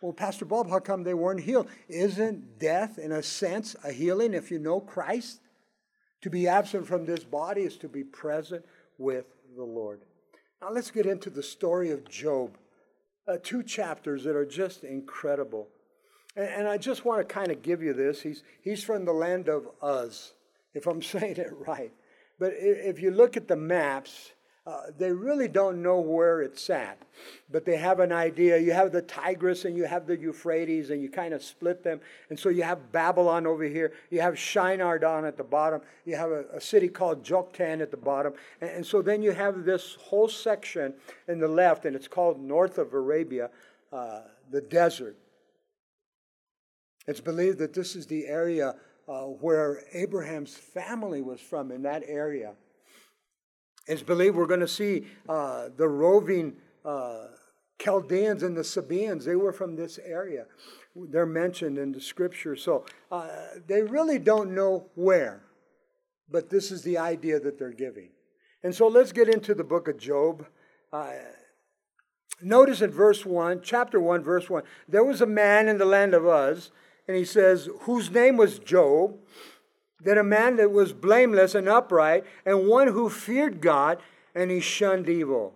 Well, 0.00 0.12
Pastor 0.12 0.44
Bob, 0.44 0.70
how 0.70 0.78
come 0.78 1.02
they 1.02 1.14
weren't 1.14 1.40
healed? 1.40 1.68
Isn't 1.88 2.58
death, 2.58 2.98
in 2.98 3.12
a 3.12 3.22
sense, 3.22 3.74
a 3.82 3.92
healing 3.92 4.34
if 4.34 4.50
you 4.50 4.58
know 4.58 4.80
Christ? 4.80 5.40
To 6.22 6.30
be 6.30 6.48
absent 6.48 6.86
from 6.86 7.04
this 7.04 7.24
body 7.24 7.62
is 7.62 7.76
to 7.78 7.88
be 7.88 8.04
present 8.04 8.64
with 8.98 9.26
the 9.56 9.64
Lord. 9.64 10.00
Now, 10.60 10.70
let's 10.70 10.90
get 10.90 11.06
into 11.06 11.30
the 11.30 11.42
story 11.42 11.90
of 11.90 12.08
Job. 12.08 12.56
Uh, 13.28 13.36
two 13.42 13.62
chapters 13.62 14.24
that 14.24 14.36
are 14.36 14.46
just 14.46 14.84
incredible. 14.84 15.68
And, 16.36 16.48
and 16.48 16.68
I 16.68 16.78
just 16.78 17.04
want 17.04 17.26
to 17.26 17.34
kind 17.34 17.50
of 17.50 17.62
give 17.62 17.82
you 17.82 17.92
this. 17.92 18.22
He's, 18.22 18.42
he's 18.62 18.84
from 18.84 19.04
the 19.04 19.12
land 19.12 19.48
of 19.48 19.68
Uz 19.82 20.32
if 20.74 20.86
I'm 20.86 21.02
saying 21.14 21.36
it 21.36 21.52
right. 21.66 21.92
But 22.38 22.52
if 22.56 23.00
you 23.00 23.10
look 23.10 23.36
at 23.36 23.48
the 23.48 23.56
maps, 23.56 24.32
uh, 24.66 24.86
they 24.98 25.12
really 25.12 25.46
don't 25.46 25.80
know 25.80 26.00
where 26.00 26.42
it's 26.42 26.68
at, 26.70 27.00
but 27.52 27.64
they 27.64 27.76
have 27.76 28.00
an 28.00 28.10
idea. 28.10 28.58
You 28.58 28.72
have 28.72 28.90
the 28.90 29.00
Tigris 29.00 29.64
and 29.64 29.76
you 29.76 29.84
have 29.84 30.08
the 30.08 30.16
Euphrates, 30.16 30.90
and 30.90 31.00
you 31.00 31.08
kind 31.08 31.32
of 31.32 31.42
split 31.44 31.84
them. 31.84 32.00
And 32.30 32.38
so 32.38 32.48
you 32.48 32.64
have 32.64 32.90
Babylon 32.90 33.46
over 33.46 33.62
here. 33.62 33.92
You 34.10 34.20
have 34.22 34.36
Shinar 34.36 34.98
down 34.98 35.24
at 35.24 35.36
the 35.36 35.44
bottom. 35.44 35.82
You 36.04 36.16
have 36.16 36.32
a, 36.32 36.46
a 36.52 36.60
city 36.60 36.88
called 36.88 37.22
Joktan 37.22 37.80
at 37.80 37.92
the 37.92 37.96
bottom. 37.96 38.32
And, 38.60 38.70
and, 38.70 38.86
so 38.86 39.02
then 39.02 39.22
you 39.22 39.30
have 39.30 39.64
this 39.64 39.96
whole 40.00 40.28
section 40.28 40.94
in 41.28 41.38
the 41.38 41.48
left, 41.48 41.84
and 41.84 41.94
it's 41.94 42.08
called 42.08 42.40
north 42.40 42.78
of 42.78 42.92
Arabia, 42.92 43.50
uh, 43.92 44.22
the 44.50 44.62
desert. 44.62 45.16
It's 47.06 47.20
believed 47.20 47.58
that 47.58 47.72
this 47.72 47.94
is 47.94 48.06
the 48.08 48.26
area 48.26 48.74
uh, 49.06 49.22
where 49.22 49.82
Abraham's 49.92 50.56
family 50.56 51.22
was 51.22 51.40
from, 51.40 51.70
in 51.70 51.82
that 51.82 52.02
area. 52.08 52.54
It's 53.86 54.02
believed 54.02 54.36
we're 54.36 54.46
going 54.46 54.60
to 54.60 54.68
see 54.68 55.06
uh, 55.28 55.68
the 55.76 55.88
roving 55.88 56.56
uh, 56.84 57.26
Chaldeans 57.78 58.42
and 58.42 58.56
the 58.56 58.64
Sabaeans. 58.64 59.24
They 59.24 59.36
were 59.36 59.52
from 59.52 59.76
this 59.76 59.98
area. 60.04 60.46
They're 60.94 61.26
mentioned 61.26 61.78
in 61.78 61.92
the 61.92 62.00
scripture. 62.00 62.56
So 62.56 62.86
uh, 63.12 63.28
they 63.66 63.82
really 63.82 64.18
don't 64.18 64.54
know 64.54 64.86
where, 64.94 65.42
but 66.30 66.50
this 66.50 66.70
is 66.70 66.82
the 66.82 66.98
idea 66.98 67.38
that 67.40 67.58
they're 67.58 67.70
giving. 67.72 68.10
And 68.62 68.74
so 68.74 68.88
let's 68.88 69.12
get 69.12 69.28
into 69.28 69.54
the 69.54 69.64
book 69.64 69.86
of 69.86 69.98
Job. 69.98 70.46
Uh, 70.92 71.12
notice 72.40 72.80
in 72.80 72.90
verse 72.90 73.24
1, 73.24 73.60
chapter 73.62 74.00
1, 74.00 74.24
verse 74.24 74.50
1, 74.50 74.62
there 74.88 75.04
was 75.04 75.20
a 75.20 75.26
man 75.26 75.68
in 75.68 75.78
the 75.78 75.84
land 75.84 76.14
of 76.14 76.24
Uz, 76.24 76.72
and 77.06 77.16
he 77.16 77.24
says, 77.24 77.68
whose 77.82 78.10
name 78.10 78.36
was 78.36 78.58
Job 78.58 79.18
that 80.06 80.16
a 80.16 80.22
man 80.22 80.54
that 80.54 80.70
was 80.70 80.92
blameless 80.92 81.56
and 81.56 81.68
upright, 81.68 82.24
and 82.44 82.68
one 82.68 82.86
who 82.86 83.10
feared 83.10 83.60
God, 83.60 83.98
and 84.36 84.52
he 84.52 84.60
shunned 84.60 85.08
evil. 85.08 85.52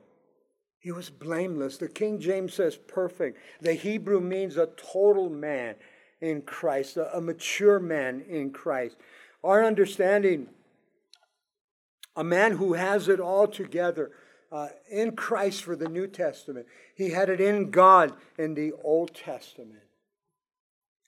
He 0.80 0.90
was 0.90 1.08
blameless. 1.08 1.76
The 1.76 1.86
King 1.86 2.18
James 2.18 2.54
says 2.54 2.76
perfect. 2.76 3.38
The 3.60 3.74
Hebrew 3.74 4.18
means 4.18 4.56
a 4.56 4.66
total 4.66 5.30
man 5.30 5.76
in 6.20 6.42
Christ, 6.42 6.96
a, 6.96 7.20
mature 7.20 7.78
man 7.78 8.24
in 8.28 8.50
Christ. 8.50 8.96
Our 9.44 9.64
understanding, 9.64 10.48
a 12.16 12.24
man 12.24 12.56
who 12.56 12.72
has 12.72 13.08
it 13.08 13.20
all 13.20 13.46
together 13.46 14.10
uh, 14.50 14.70
in 14.90 15.14
Christ 15.14 15.62
for 15.62 15.76
the 15.76 15.88
New 15.88 16.08
Testament. 16.08 16.66
He 16.96 17.10
had 17.10 17.28
it 17.28 17.40
in 17.40 17.70
God 17.70 18.14
in 18.36 18.54
the 18.54 18.72
Old 18.82 19.14
Testament. 19.14 19.84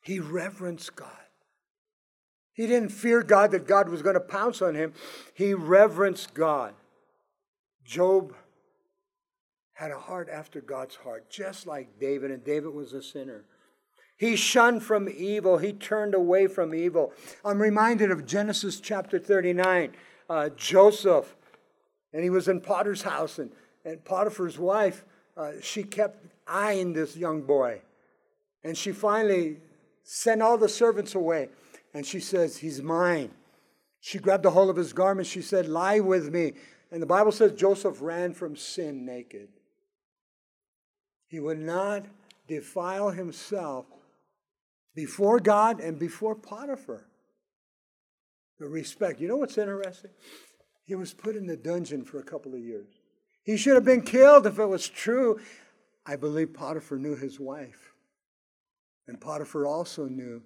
He 0.00 0.20
reverenced 0.20 0.94
God. 0.94 1.08
He 2.54 2.66
didn't 2.66 2.90
fear 2.90 3.22
God 3.22 3.50
that 3.52 3.66
God 3.66 3.88
was 3.88 4.02
going 4.02 4.14
to 4.14 4.20
pounce 4.20 4.60
on 4.60 4.74
him. 4.74 4.92
He 5.34 5.54
reverenced 5.54 6.34
God. 6.34 6.74
Job 7.84 8.34
had 9.74 9.90
a 9.90 9.98
heart 9.98 10.28
after 10.30 10.60
God's 10.60 10.96
heart, 10.96 11.30
just 11.30 11.66
like 11.66 11.98
David, 11.98 12.30
and 12.30 12.44
David 12.44 12.74
was 12.74 12.92
a 12.92 13.02
sinner. 13.02 13.44
He 14.16 14.36
shunned 14.36 14.82
from 14.82 15.08
evil. 15.08 15.58
He 15.58 15.72
turned 15.72 16.14
away 16.14 16.46
from 16.46 16.74
evil. 16.74 17.12
I'm 17.44 17.60
reminded 17.60 18.10
of 18.10 18.26
Genesis 18.26 18.78
chapter 18.78 19.18
39. 19.18 19.92
Uh, 20.28 20.50
Joseph, 20.50 21.34
and 22.12 22.22
he 22.22 22.30
was 22.30 22.48
in 22.48 22.60
Potter's 22.60 23.02
house, 23.02 23.38
and, 23.38 23.50
and 23.84 24.04
Potiphar's 24.04 24.58
wife, 24.58 25.04
uh, 25.36 25.52
she 25.60 25.82
kept 25.82 26.24
eyeing 26.46 26.92
this 26.92 27.16
young 27.16 27.42
boy. 27.42 27.80
And 28.62 28.76
she 28.76 28.92
finally 28.92 29.56
sent 30.04 30.42
all 30.42 30.56
the 30.56 30.68
servants 30.68 31.14
away 31.14 31.48
and 31.94 32.06
she 32.06 32.20
says, 32.20 32.58
He's 32.58 32.82
mine. 32.82 33.30
She 34.00 34.18
grabbed 34.18 34.46
a 34.46 34.50
hold 34.50 34.70
of 34.70 34.76
his 34.76 34.92
garment. 34.92 35.28
She 35.28 35.42
said, 35.42 35.68
Lie 35.68 36.00
with 36.00 36.32
me. 36.32 36.54
And 36.90 37.00
the 37.00 37.06
Bible 37.06 37.32
says 37.32 37.52
Joseph 37.52 37.98
ran 38.00 38.34
from 38.34 38.56
sin 38.56 39.06
naked. 39.06 39.48
He 41.26 41.40
would 41.40 41.58
not 41.58 42.04
defile 42.46 43.10
himself 43.10 43.86
before 44.94 45.40
God 45.40 45.80
and 45.80 45.98
before 45.98 46.34
Potiphar. 46.34 47.06
The 48.58 48.68
respect. 48.68 49.20
You 49.20 49.28
know 49.28 49.36
what's 49.36 49.56
interesting? 49.56 50.10
He 50.84 50.94
was 50.94 51.14
put 51.14 51.36
in 51.36 51.46
the 51.46 51.56
dungeon 51.56 52.04
for 52.04 52.18
a 52.18 52.22
couple 52.22 52.54
of 52.54 52.60
years. 52.60 52.88
He 53.42 53.56
should 53.56 53.74
have 53.74 53.84
been 53.84 54.02
killed 54.02 54.46
if 54.46 54.58
it 54.58 54.66
was 54.66 54.88
true. 54.88 55.40
I 56.04 56.16
believe 56.16 56.52
Potiphar 56.52 56.98
knew 56.98 57.16
his 57.16 57.40
wife. 57.40 57.94
And 59.08 59.20
Potiphar 59.20 59.66
also 59.66 60.06
knew 60.06 60.42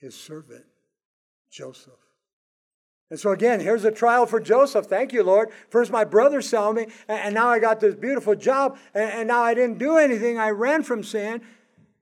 his 0.00 0.14
servant, 0.14 0.64
Joseph. 1.50 1.92
And 3.10 3.18
so 3.18 3.30
again, 3.30 3.60
here's 3.60 3.84
a 3.84 3.90
trial 3.90 4.26
for 4.26 4.38
Joseph. 4.38 4.86
Thank 4.86 5.12
you, 5.12 5.22
Lord. 5.22 5.50
First, 5.70 5.90
my 5.90 6.04
brother 6.04 6.42
saw 6.42 6.72
me, 6.72 6.88
and 7.08 7.34
now 7.34 7.48
I 7.48 7.58
got 7.58 7.80
this 7.80 7.94
beautiful 7.94 8.34
job, 8.34 8.78
and 8.92 9.28
now 9.28 9.40
I 9.40 9.54
didn't 9.54 9.78
do 9.78 9.96
anything. 9.96 10.38
I 10.38 10.50
ran 10.50 10.82
from 10.82 11.02
sin, 11.02 11.40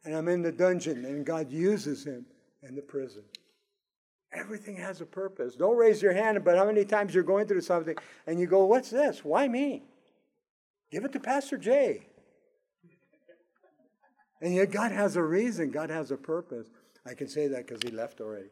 and 0.05 0.15
I'm 0.17 0.29
in 0.29 0.43
the 0.43 0.51
dungeon, 0.51 1.05
and 1.05 1.25
God 1.25 1.53
uses 1.53 2.05
him 2.05 2.27
in 2.63 2.75
the 2.75 2.83
prison. 2.83 3.23
Everything 4.33 4.77
has 4.77 5.01
a 5.01 5.07
purpose. 5.07 5.55
Don't 5.55 5.77
raise 5.77 6.03
your 6.03 6.13
hand, 6.13 6.45
but 6.45 6.57
how 6.57 6.67
many 6.67 6.85
times 6.85 7.15
you're 7.15 7.23
going 7.23 7.47
through 7.47 7.61
something 7.61 7.97
and 8.27 8.39
you 8.41 8.47
go, 8.47 8.67
What's 8.67 8.91
this? 8.91 9.25
Why 9.25 9.49
me? 9.49 9.85
Give 10.91 11.05
it 11.05 11.13
to 11.13 11.21
Pastor 11.21 11.57
Jay. 11.57 12.07
And 14.43 14.55
yet, 14.55 14.71
God 14.71 14.93
has 14.93 15.17
a 15.17 15.23
reason, 15.23 15.71
God 15.71 15.89
has 15.89 16.11
a 16.11 16.17
purpose. 16.17 16.69
I 17.09 17.15
can 17.15 17.29
say 17.29 17.47
that 17.49 17.67
because 17.67 17.83
he 17.85 17.91
left 17.91 18.21
already. 18.21 18.49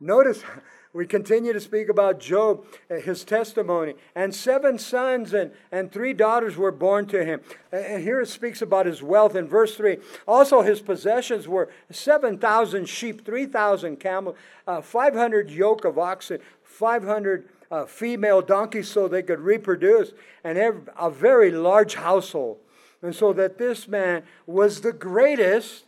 Notice 0.00 0.42
we 0.92 1.06
continue 1.06 1.52
to 1.52 1.60
speak 1.60 1.88
about 1.88 2.20
Job, 2.20 2.66
uh, 2.90 2.96
his 2.96 3.24
testimony. 3.24 3.94
And 4.14 4.34
seven 4.34 4.78
sons 4.78 5.32
and, 5.32 5.52
and 5.72 5.90
three 5.90 6.12
daughters 6.12 6.56
were 6.56 6.70
born 6.70 7.06
to 7.06 7.24
him. 7.24 7.40
And 7.72 8.02
here 8.02 8.20
it 8.20 8.28
speaks 8.28 8.60
about 8.60 8.84
his 8.84 9.02
wealth 9.02 9.34
in 9.34 9.48
verse 9.48 9.76
3. 9.76 9.96
Also, 10.28 10.60
his 10.60 10.80
possessions 10.80 11.48
were 11.48 11.70
7,000 11.90 12.86
sheep, 12.86 13.24
3,000 13.24 13.98
camels, 13.98 14.36
uh, 14.66 14.82
500 14.82 15.50
yoke 15.50 15.86
of 15.86 15.98
oxen, 15.98 16.38
500 16.62 17.48
uh, 17.70 17.86
female 17.86 18.42
donkeys 18.42 18.88
so 18.88 19.08
they 19.08 19.22
could 19.22 19.40
reproduce, 19.40 20.12
and 20.44 20.58
a 20.58 21.10
very 21.10 21.50
large 21.50 21.94
household. 21.94 22.58
And 23.00 23.14
so 23.14 23.32
that 23.32 23.58
this 23.58 23.88
man 23.88 24.22
was 24.46 24.80
the 24.80 24.92
greatest 24.92 25.84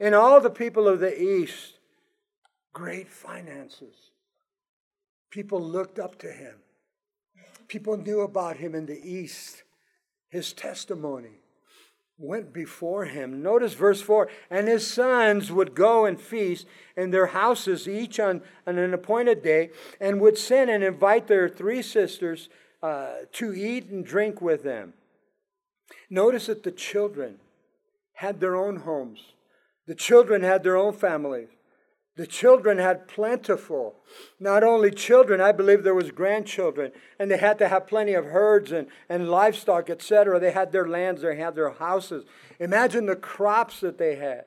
in 0.00 0.14
all 0.14 0.40
the 0.40 0.50
people 0.50 0.88
of 0.88 0.98
the 0.98 1.22
East, 1.22 1.74
great 2.72 3.08
finances. 3.08 3.94
People 5.30 5.60
looked 5.60 5.98
up 5.98 6.18
to 6.18 6.32
him. 6.32 6.54
People 7.68 7.96
knew 7.96 8.22
about 8.22 8.56
him 8.56 8.74
in 8.74 8.86
the 8.86 9.00
East. 9.00 9.62
His 10.30 10.52
testimony 10.52 11.40
went 12.18 12.52
before 12.52 13.04
him. 13.04 13.42
Notice 13.42 13.74
verse 13.74 14.00
4 14.00 14.28
And 14.50 14.66
his 14.66 14.86
sons 14.86 15.52
would 15.52 15.74
go 15.74 16.04
and 16.04 16.20
feast 16.20 16.66
in 16.96 17.10
their 17.10 17.26
houses, 17.26 17.86
each 17.86 18.18
on, 18.18 18.42
on 18.66 18.78
an 18.78 18.94
appointed 18.94 19.42
day, 19.42 19.70
and 20.00 20.20
would 20.20 20.38
send 20.38 20.70
and 20.70 20.82
invite 20.82 21.26
their 21.26 21.48
three 21.48 21.82
sisters 21.82 22.48
uh, 22.82 23.12
to 23.32 23.52
eat 23.52 23.86
and 23.86 24.04
drink 24.04 24.40
with 24.40 24.62
them. 24.62 24.94
Notice 26.08 26.46
that 26.46 26.62
the 26.62 26.72
children 26.72 27.36
had 28.14 28.40
their 28.40 28.56
own 28.56 28.76
homes. 28.76 29.20
The 29.90 29.96
children 29.96 30.44
had 30.44 30.62
their 30.62 30.76
own 30.76 30.92
families. 30.92 31.48
The 32.14 32.24
children 32.24 32.78
had 32.78 33.08
plentiful. 33.08 33.96
Not 34.38 34.62
only 34.62 34.92
children, 34.92 35.40
I 35.40 35.50
believe 35.50 35.82
there 35.82 35.96
was 35.96 36.12
grandchildren, 36.12 36.92
and 37.18 37.28
they 37.28 37.38
had 37.38 37.58
to 37.58 37.66
have 37.66 37.88
plenty 37.88 38.14
of 38.14 38.26
herds 38.26 38.70
and, 38.70 38.86
and 39.08 39.28
livestock, 39.28 39.90
etc. 39.90 40.38
They 40.38 40.52
had 40.52 40.70
their 40.70 40.86
lands, 40.86 41.22
they 41.22 41.34
had 41.34 41.56
their 41.56 41.70
houses. 41.70 42.24
Imagine 42.60 43.06
the 43.06 43.16
crops 43.16 43.80
that 43.80 43.98
they 43.98 44.14
had. 44.14 44.44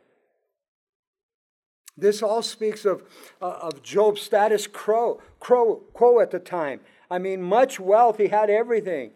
This 1.97 2.23
all 2.23 2.41
speaks 2.41 2.86
of, 2.86 3.03
uh, 3.41 3.60
of 3.63 3.84
Job's 3.84 4.21
status 4.21 4.65
quo, 4.65 5.21
quo, 5.41 5.84
quo 5.91 6.21
at 6.21 6.32
the 6.32 6.39
time. 6.39 6.79
I 7.12 7.19
mean, 7.19 7.41
much 7.41 7.82
wealth, 7.82 8.17
he 8.17 8.29
had 8.29 8.49
everything. 8.49 9.12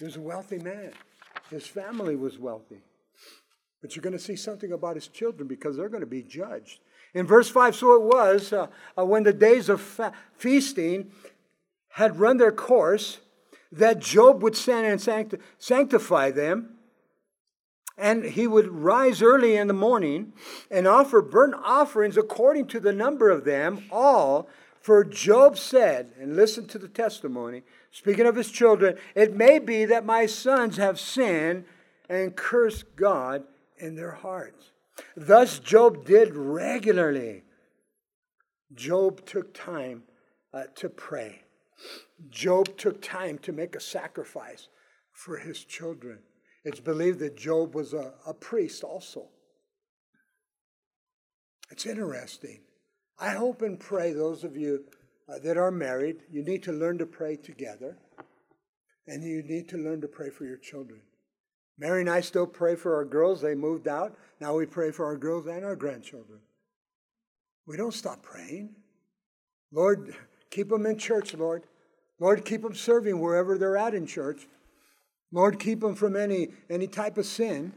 He 0.00 0.06
was 0.06 0.16
a 0.16 0.20
wealthy 0.20 0.58
man. 0.58 0.90
His 1.50 1.68
family 1.68 2.16
was 2.16 2.36
wealthy. 2.36 2.82
But 3.80 3.96
you're 3.96 4.02
going 4.02 4.12
to 4.12 4.18
see 4.18 4.36
something 4.36 4.72
about 4.72 4.96
his 4.96 5.08
children 5.08 5.48
because 5.48 5.76
they're 5.76 5.88
going 5.88 6.02
to 6.02 6.06
be 6.06 6.22
judged. 6.22 6.80
In 7.14 7.26
verse 7.26 7.48
5, 7.48 7.74
so 7.74 7.94
it 7.94 8.02
was 8.02 8.52
uh, 8.52 8.68
uh, 8.96 9.04
when 9.04 9.24
the 9.24 9.32
days 9.32 9.68
of 9.68 9.80
fa- 9.80 10.12
feasting 10.36 11.10
had 11.90 12.20
run 12.20 12.36
their 12.36 12.52
course 12.52 13.20
that 13.72 13.98
Job 13.98 14.42
would 14.42 14.56
send 14.56 14.86
and 14.86 15.00
sancti- 15.00 15.38
sanctify 15.58 16.30
them. 16.30 16.76
And 17.96 18.24
he 18.24 18.46
would 18.46 18.68
rise 18.68 19.20
early 19.20 19.56
in 19.56 19.66
the 19.66 19.74
morning 19.74 20.32
and 20.70 20.86
offer 20.86 21.20
burnt 21.20 21.54
offerings 21.62 22.16
according 22.16 22.66
to 22.68 22.80
the 22.80 22.92
number 22.92 23.28
of 23.28 23.44
them 23.44 23.84
all. 23.90 24.48
For 24.80 25.04
Job 25.04 25.58
said, 25.58 26.12
and 26.18 26.36
listen 26.36 26.66
to 26.68 26.78
the 26.78 26.88
testimony, 26.88 27.62
speaking 27.90 28.24
of 28.26 28.36
his 28.36 28.50
children, 28.50 28.96
it 29.14 29.36
may 29.36 29.58
be 29.58 29.84
that 29.84 30.06
my 30.06 30.24
sons 30.24 30.78
have 30.78 30.98
sinned 30.98 31.64
and 32.08 32.34
cursed 32.34 32.96
God 32.96 33.44
in 33.80 33.96
their 33.96 34.12
hearts. 34.12 34.72
Thus, 35.16 35.58
Job 35.58 36.04
did 36.04 36.36
regularly. 36.36 37.44
Job 38.74 39.24
took 39.26 39.54
time 39.54 40.04
uh, 40.52 40.64
to 40.76 40.88
pray. 40.88 41.42
Job 42.28 42.76
took 42.76 43.00
time 43.00 43.38
to 43.38 43.52
make 43.52 43.74
a 43.74 43.80
sacrifice 43.80 44.68
for 45.12 45.38
his 45.38 45.64
children. 45.64 46.18
It's 46.64 46.80
believed 46.80 47.20
that 47.20 47.36
Job 47.36 47.74
was 47.74 47.94
a, 47.94 48.14
a 48.26 48.34
priest 48.34 48.84
also. 48.84 49.28
It's 51.70 51.86
interesting. 51.86 52.60
I 53.18 53.30
hope 53.30 53.62
and 53.62 53.78
pray 53.78 54.12
those 54.12 54.44
of 54.44 54.56
you 54.56 54.84
uh, 55.28 55.38
that 55.44 55.56
are 55.56 55.70
married, 55.70 56.22
you 56.30 56.42
need 56.42 56.62
to 56.64 56.72
learn 56.72 56.98
to 56.98 57.06
pray 57.06 57.36
together, 57.36 57.96
and 59.06 59.22
you 59.22 59.42
need 59.42 59.68
to 59.68 59.76
learn 59.76 60.00
to 60.00 60.08
pray 60.08 60.30
for 60.30 60.44
your 60.44 60.56
children. 60.56 61.00
Mary 61.80 62.02
and 62.02 62.10
I 62.10 62.20
still 62.20 62.46
pray 62.46 62.76
for 62.76 62.94
our 62.94 63.06
girls. 63.06 63.40
They 63.40 63.54
moved 63.54 63.88
out. 63.88 64.14
Now 64.38 64.54
we 64.54 64.66
pray 64.66 64.90
for 64.90 65.06
our 65.06 65.16
girls 65.16 65.46
and 65.46 65.64
our 65.64 65.74
grandchildren. 65.74 66.40
We 67.66 67.78
don't 67.78 67.94
stop 67.94 68.22
praying. 68.22 68.74
Lord, 69.72 70.14
keep 70.50 70.68
them 70.68 70.84
in 70.84 70.98
church, 70.98 71.32
Lord. 71.34 71.64
Lord, 72.18 72.44
keep 72.44 72.60
them 72.60 72.74
serving 72.74 73.18
wherever 73.18 73.56
they're 73.56 73.78
at 73.78 73.94
in 73.94 74.06
church. 74.06 74.46
Lord, 75.32 75.58
keep 75.58 75.80
them 75.80 75.94
from 75.94 76.16
any, 76.16 76.48
any 76.68 76.86
type 76.86 77.16
of 77.16 77.24
sin. 77.24 77.72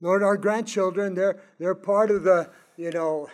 Lord, 0.00 0.24
our 0.24 0.36
grandchildren, 0.36 1.14
they're, 1.14 1.40
they're 1.60 1.76
part 1.76 2.10
of 2.10 2.24
the, 2.24 2.50
you 2.76 2.90
know, 2.90 3.28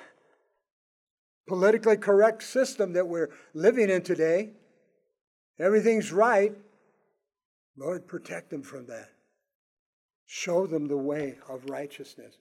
politically 1.49 1.97
correct 1.97 2.43
system 2.43 2.93
that 2.93 3.09
we're 3.09 3.31
living 3.55 3.89
in 3.89 4.03
today. 4.03 4.51
Everything's 5.59 6.13
right. 6.13 6.53
Lord, 7.79 8.07
protect 8.07 8.51
them 8.51 8.63
from 8.63 8.87
that. 8.87 9.14
Show 10.27 10.66
them 10.66 10.87
the 10.87 10.97
way 10.97 11.39
of 11.49 11.68
righteousness. 11.68 12.37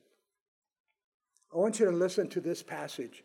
I 1.53 1.57
want 1.57 1.79
you 1.79 1.85
to 1.85 1.91
listen 1.91 2.29
to 2.29 2.41
this 2.41 2.63
passage. 2.63 3.23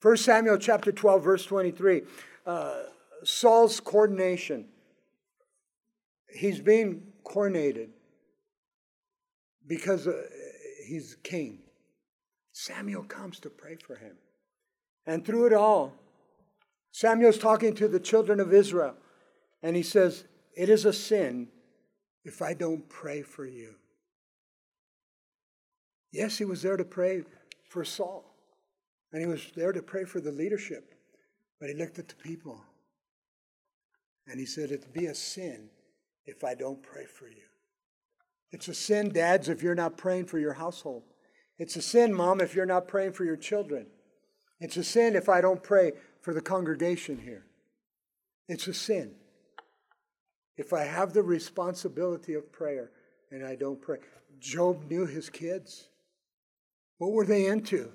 1 0.00 0.16
Samuel 0.18 0.58
chapter 0.58 0.92
12, 0.92 1.24
verse 1.24 1.46
23. 1.46 2.02
Uh, 2.46 2.82
Saul's 3.24 3.80
coronation. 3.80 4.66
He's 6.28 6.60
being 6.60 7.02
coronated 7.24 7.88
because 9.66 10.06
uh, 10.06 10.22
he's 10.86 11.16
king. 11.22 11.60
Samuel 12.52 13.04
comes 13.04 13.40
to 13.40 13.50
pray 13.50 13.76
for 13.76 13.96
him. 13.96 14.16
And 15.06 15.24
through 15.24 15.46
it 15.46 15.52
all, 15.52 15.92
Samuel's 16.92 17.38
talking 17.38 17.74
to 17.74 17.88
the 17.88 17.98
children 17.98 18.38
of 18.38 18.54
Israel, 18.54 18.94
and 19.62 19.74
he 19.74 19.82
says, 19.82 20.24
It 20.56 20.68
is 20.68 20.84
a 20.84 20.92
sin 20.92 21.48
if 22.24 22.40
I 22.40 22.54
don't 22.54 22.88
pray 22.88 23.22
for 23.22 23.44
you. 23.44 23.74
Yes, 26.14 26.38
he 26.38 26.44
was 26.44 26.62
there 26.62 26.76
to 26.76 26.84
pray 26.84 27.24
for 27.68 27.84
Saul, 27.84 28.36
and 29.12 29.20
he 29.20 29.26
was 29.26 29.50
there 29.56 29.72
to 29.72 29.82
pray 29.82 30.04
for 30.04 30.20
the 30.20 30.30
leadership, 30.30 30.94
but 31.58 31.68
he 31.68 31.74
looked 31.74 31.98
at 31.98 32.06
the 32.06 32.14
people 32.14 32.60
and 34.28 34.38
he 34.38 34.46
said, 34.46 34.70
It'd 34.70 34.92
be 34.92 35.06
a 35.06 35.14
sin 35.14 35.70
if 36.24 36.44
I 36.44 36.54
don't 36.54 36.80
pray 36.84 37.04
for 37.04 37.26
you. 37.26 37.42
It's 38.52 38.68
a 38.68 38.74
sin, 38.74 39.12
dads, 39.12 39.48
if 39.48 39.60
you're 39.60 39.74
not 39.74 39.98
praying 39.98 40.26
for 40.26 40.38
your 40.38 40.52
household. 40.52 41.02
It's 41.58 41.74
a 41.74 41.82
sin, 41.82 42.14
mom, 42.14 42.40
if 42.40 42.54
you're 42.54 42.64
not 42.64 42.86
praying 42.86 43.14
for 43.14 43.24
your 43.24 43.36
children. 43.36 43.88
It's 44.60 44.76
a 44.76 44.84
sin 44.84 45.16
if 45.16 45.28
I 45.28 45.40
don't 45.40 45.64
pray 45.64 45.94
for 46.20 46.32
the 46.32 46.40
congregation 46.40 47.18
here. 47.18 47.44
It's 48.48 48.68
a 48.68 48.74
sin 48.74 49.16
if 50.56 50.72
I 50.72 50.84
have 50.84 51.12
the 51.12 51.24
responsibility 51.24 52.34
of 52.34 52.52
prayer 52.52 52.92
and 53.32 53.44
I 53.44 53.56
don't 53.56 53.82
pray. 53.82 53.98
Job 54.38 54.88
knew 54.88 55.06
his 55.06 55.28
kids. 55.28 55.88
What 56.98 57.12
were 57.12 57.26
they 57.26 57.46
into? 57.46 57.92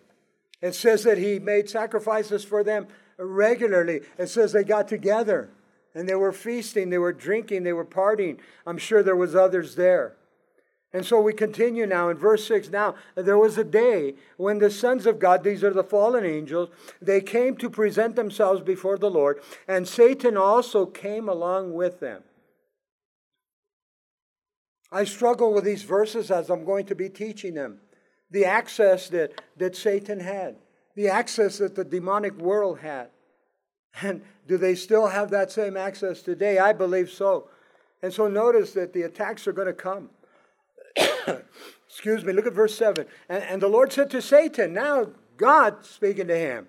It 0.61 0.75
says 0.75 1.03
that 1.03 1.17
he 1.17 1.39
made 1.39 1.69
sacrifices 1.69 2.43
for 2.43 2.63
them 2.63 2.87
regularly. 3.17 4.01
It 4.17 4.27
says 4.27 4.51
they 4.51 4.63
got 4.63 4.87
together 4.87 5.49
and 5.95 6.07
they 6.07 6.15
were 6.15 6.31
feasting, 6.31 6.89
they 6.89 6.97
were 6.97 7.13
drinking, 7.13 7.63
they 7.63 7.73
were 7.73 7.85
partying. 7.85 8.37
I'm 8.65 8.77
sure 8.77 9.01
there 9.01 9.15
was 9.15 9.35
others 9.35 9.75
there. 9.75 10.15
And 10.91 11.05
so 11.05 11.21
we 11.21 11.33
continue 11.33 11.85
now 11.85 12.09
in 12.09 12.17
verse 12.17 12.47
6. 12.47 12.69
Now, 12.69 12.95
there 13.15 13.37
was 13.37 13.57
a 13.57 13.63
day 13.63 14.15
when 14.37 14.57
the 14.57 14.71
sons 14.71 15.05
of 15.05 15.19
God, 15.19 15.43
these 15.43 15.63
are 15.63 15.73
the 15.73 15.83
fallen 15.83 16.25
angels, 16.25 16.69
they 16.99 17.21
came 17.21 17.55
to 17.57 17.69
present 17.69 18.15
themselves 18.15 18.61
before 18.61 18.97
the 18.97 19.09
Lord, 19.09 19.39
and 19.67 19.87
Satan 19.87 20.35
also 20.35 20.87
came 20.87 21.29
along 21.29 21.73
with 21.73 21.99
them. 21.99 22.23
I 24.91 25.03
struggle 25.03 25.53
with 25.53 25.63
these 25.63 25.83
verses 25.83 26.31
as 26.31 26.49
I'm 26.49 26.65
going 26.65 26.87
to 26.87 26.95
be 26.95 27.09
teaching 27.09 27.53
them. 27.53 27.81
The 28.31 28.45
access 28.45 29.09
that, 29.09 29.41
that 29.57 29.75
Satan 29.75 30.19
had, 30.19 30.57
the 30.95 31.07
access 31.07 31.57
that 31.57 31.75
the 31.75 31.83
demonic 31.83 32.37
world 32.37 32.79
had. 32.79 33.09
And 34.01 34.21
do 34.47 34.57
they 34.57 34.75
still 34.75 35.07
have 35.07 35.31
that 35.31 35.51
same 35.51 35.75
access 35.75 36.21
today? 36.21 36.59
I 36.59 36.73
believe 36.73 37.09
so. 37.09 37.49
And 38.01 38.13
so 38.13 38.27
notice 38.27 38.73
that 38.73 38.93
the 38.93 39.03
attacks 39.03 39.47
are 39.47 39.51
going 39.51 39.67
to 39.67 39.73
come. 39.73 40.09
Excuse 41.87 42.23
me, 42.23 42.33
look 42.33 42.45
at 42.45 42.53
verse 42.53 42.75
7. 42.75 43.05
And, 43.27 43.43
and 43.43 43.61
the 43.61 43.67
Lord 43.67 43.91
said 43.91 44.09
to 44.11 44.21
Satan, 44.21 44.73
now 44.73 45.07
God 45.37 45.85
speaking 45.85 46.27
to 46.27 46.37
him, 46.37 46.67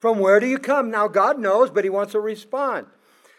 From 0.00 0.18
where 0.18 0.40
do 0.40 0.46
you 0.46 0.58
come? 0.58 0.90
Now 0.90 1.08
God 1.08 1.38
knows, 1.38 1.70
but 1.70 1.84
he 1.84 1.90
wants 1.90 2.12
to 2.12 2.20
respond. 2.20 2.86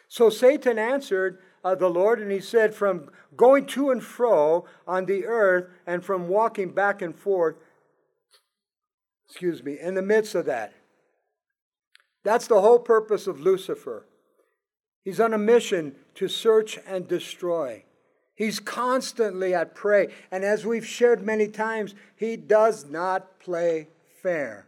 So 0.08 0.30
Satan 0.30 0.78
answered 0.78 1.40
uh, 1.64 1.76
the 1.76 1.90
Lord, 1.90 2.20
and 2.20 2.32
he 2.32 2.40
said, 2.40 2.74
From 2.74 3.10
going 3.36 3.66
to 3.68 3.90
and 3.90 4.04
fro 4.04 4.66
on 4.88 5.06
the 5.06 5.26
earth 5.26 5.70
and 5.86 6.04
from 6.04 6.28
walking 6.28 6.72
back 6.72 7.02
and 7.02 7.16
forth, 7.16 7.56
excuse 9.28 9.64
me, 9.64 9.78
in 9.80 9.96
the 9.96 10.02
midst 10.02 10.36
of 10.36 10.46
that. 10.46 10.74
That's 12.24 12.48
the 12.48 12.62
whole 12.62 12.80
purpose 12.80 13.28
of 13.28 13.40
Lucifer. 13.40 14.06
He's 15.04 15.20
on 15.20 15.34
a 15.34 15.38
mission 15.38 15.96
to 16.16 16.28
search 16.28 16.78
and 16.86 17.08
destroy. 17.08 17.84
He's 18.36 18.60
constantly 18.60 19.54
at 19.54 19.76
prey. 19.76 20.10
And 20.32 20.44
as 20.44 20.66
we've 20.66 20.86
shared 20.86 21.26
many 21.26 21.48
times, 21.48 21.96
he 22.16 22.38
does 22.38 22.86
not 22.86 23.40
play 23.40 23.90
fair. 24.22 24.66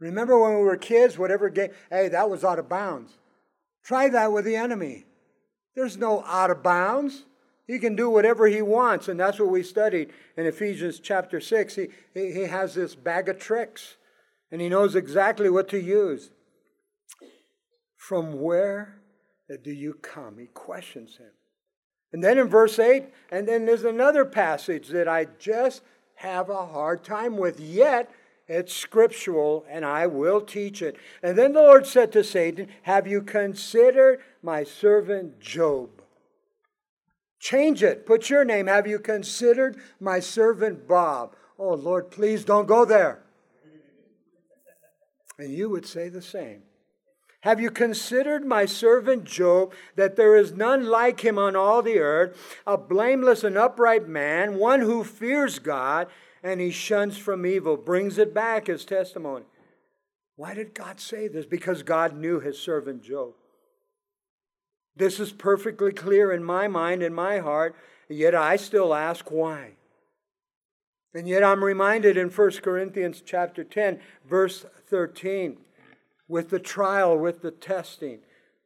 Remember 0.00 0.38
when 0.38 0.54
we 0.54 0.64
were 0.64 0.76
kids, 0.76 1.18
whatever 1.18 1.48
game, 1.48 1.70
hey, 1.90 2.08
that 2.08 2.30
was 2.30 2.44
out 2.44 2.58
of 2.58 2.68
bounds. 2.68 3.18
Try 3.84 4.08
that 4.10 4.32
with 4.32 4.44
the 4.44 4.56
enemy. 4.56 5.04
There's 5.78 5.96
no 5.96 6.24
out 6.24 6.50
of 6.50 6.60
bounds. 6.60 7.24
He 7.68 7.78
can 7.78 7.94
do 7.94 8.10
whatever 8.10 8.48
he 8.48 8.62
wants, 8.62 9.06
and 9.06 9.20
that's 9.20 9.38
what 9.38 9.50
we 9.50 9.62
studied 9.62 10.10
in 10.36 10.44
Ephesians 10.44 10.98
chapter 10.98 11.40
6. 11.40 11.76
He, 11.76 11.88
he 12.14 12.46
has 12.46 12.74
this 12.74 12.96
bag 12.96 13.28
of 13.28 13.38
tricks, 13.38 13.96
and 14.50 14.60
he 14.60 14.68
knows 14.68 14.96
exactly 14.96 15.48
what 15.48 15.68
to 15.68 15.80
use. 15.80 16.30
From 17.96 18.40
where 18.40 18.96
do 19.62 19.70
you 19.70 19.94
come? 19.94 20.38
He 20.38 20.46
questions 20.46 21.18
him. 21.18 21.30
And 22.12 22.24
then 22.24 22.38
in 22.38 22.48
verse 22.48 22.80
8, 22.80 23.04
and 23.30 23.46
then 23.46 23.64
there's 23.64 23.84
another 23.84 24.24
passage 24.24 24.88
that 24.88 25.06
I 25.06 25.26
just 25.38 25.82
have 26.16 26.50
a 26.50 26.66
hard 26.66 27.04
time 27.04 27.36
with, 27.36 27.60
yet 27.60 28.10
it's 28.48 28.72
scriptural, 28.72 29.66
and 29.68 29.84
I 29.84 30.06
will 30.06 30.40
teach 30.40 30.80
it. 30.80 30.96
And 31.22 31.36
then 31.36 31.52
the 31.52 31.60
Lord 31.60 31.86
said 31.86 32.10
to 32.12 32.24
Satan, 32.24 32.68
Have 32.82 33.06
you 33.06 33.20
considered 33.20 34.20
my 34.42 34.64
servant 34.64 35.38
Job? 35.38 35.90
Change 37.38 37.82
it. 37.82 38.06
Put 38.06 38.30
your 38.30 38.44
name. 38.44 38.66
Have 38.66 38.86
you 38.86 38.98
considered 38.98 39.76
my 40.00 40.18
servant 40.18 40.88
Bob? 40.88 41.36
Oh, 41.58 41.74
Lord, 41.74 42.10
please 42.10 42.44
don't 42.44 42.66
go 42.66 42.84
there. 42.84 43.22
And 45.38 45.52
you 45.52 45.68
would 45.68 45.86
say 45.86 46.08
the 46.08 46.22
same. 46.22 46.62
Have 47.42 47.60
you 47.60 47.70
considered 47.70 48.44
my 48.44 48.66
servant 48.66 49.24
Job, 49.24 49.72
that 49.94 50.16
there 50.16 50.34
is 50.34 50.52
none 50.52 50.86
like 50.86 51.20
him 51.20 51.38
on 51.38 51.54
all 51.54 51.82
the 51.82 52.00
earth, 52.00 52.36
a 52.66 52.76
blameless 52.76 53.44
and 53.44 53.56
upright 53.56 54.08
man, 54.08 54.56
one 54.56 54.80
who 54.80 55.04
fears 55.04 55.60
God, 55.60 56.08
and 56.42 56.60
he 56.60 56.70
shuns 56.70 57.18
from 57.18 57.44
evil, 57.44 57.76
brings 57.76 58.18
it 58.18 58.32
back 58.32 58.68
as 58.68 58.84
testimony? 58.84 59.44
Why 60.36 60.54
did 60.54 60.74
God 60.74 61.00
say 61.00 61.28
this? 61.28 61.46
Because 61.46 61.82
God 61.82 62.16
knew 62.16 62.40
his 62.40 62.58
servant 62.58 63.02
Job. 63.02 63.34
This 64.96 65.20
is 65.20 65.32
perfectly 65.32 65.92
clear 65.92 66.32
in 66.32 66.42
my 66.44 66.68
mind 66.68 67.02
and 67.02 67.14
my 67.14 67.38
heart, 67.38 67.74
yet 68.08 68.34
I 68.34 68.56
still 68.56 68.94
ask 68.94 69.30
why. 69.30 69.72
And 71.14 71.28
yet 71.28 71.42
I'm 71.42 71.64
reminded 71.64 72.16
in 72.16 72.28
1 72.28 72.50
Corinthians 72.62 73.22
chapter 73.24 73.64
10, 73.64 74.00
verse 74.28 74.64
13 74.88 75.58
with 76.28 76.50
the 76.50 76.60
trial, 76.60 77.16
with 77.16 77.40
the 77.40 77.50
testing, 77.50 78.20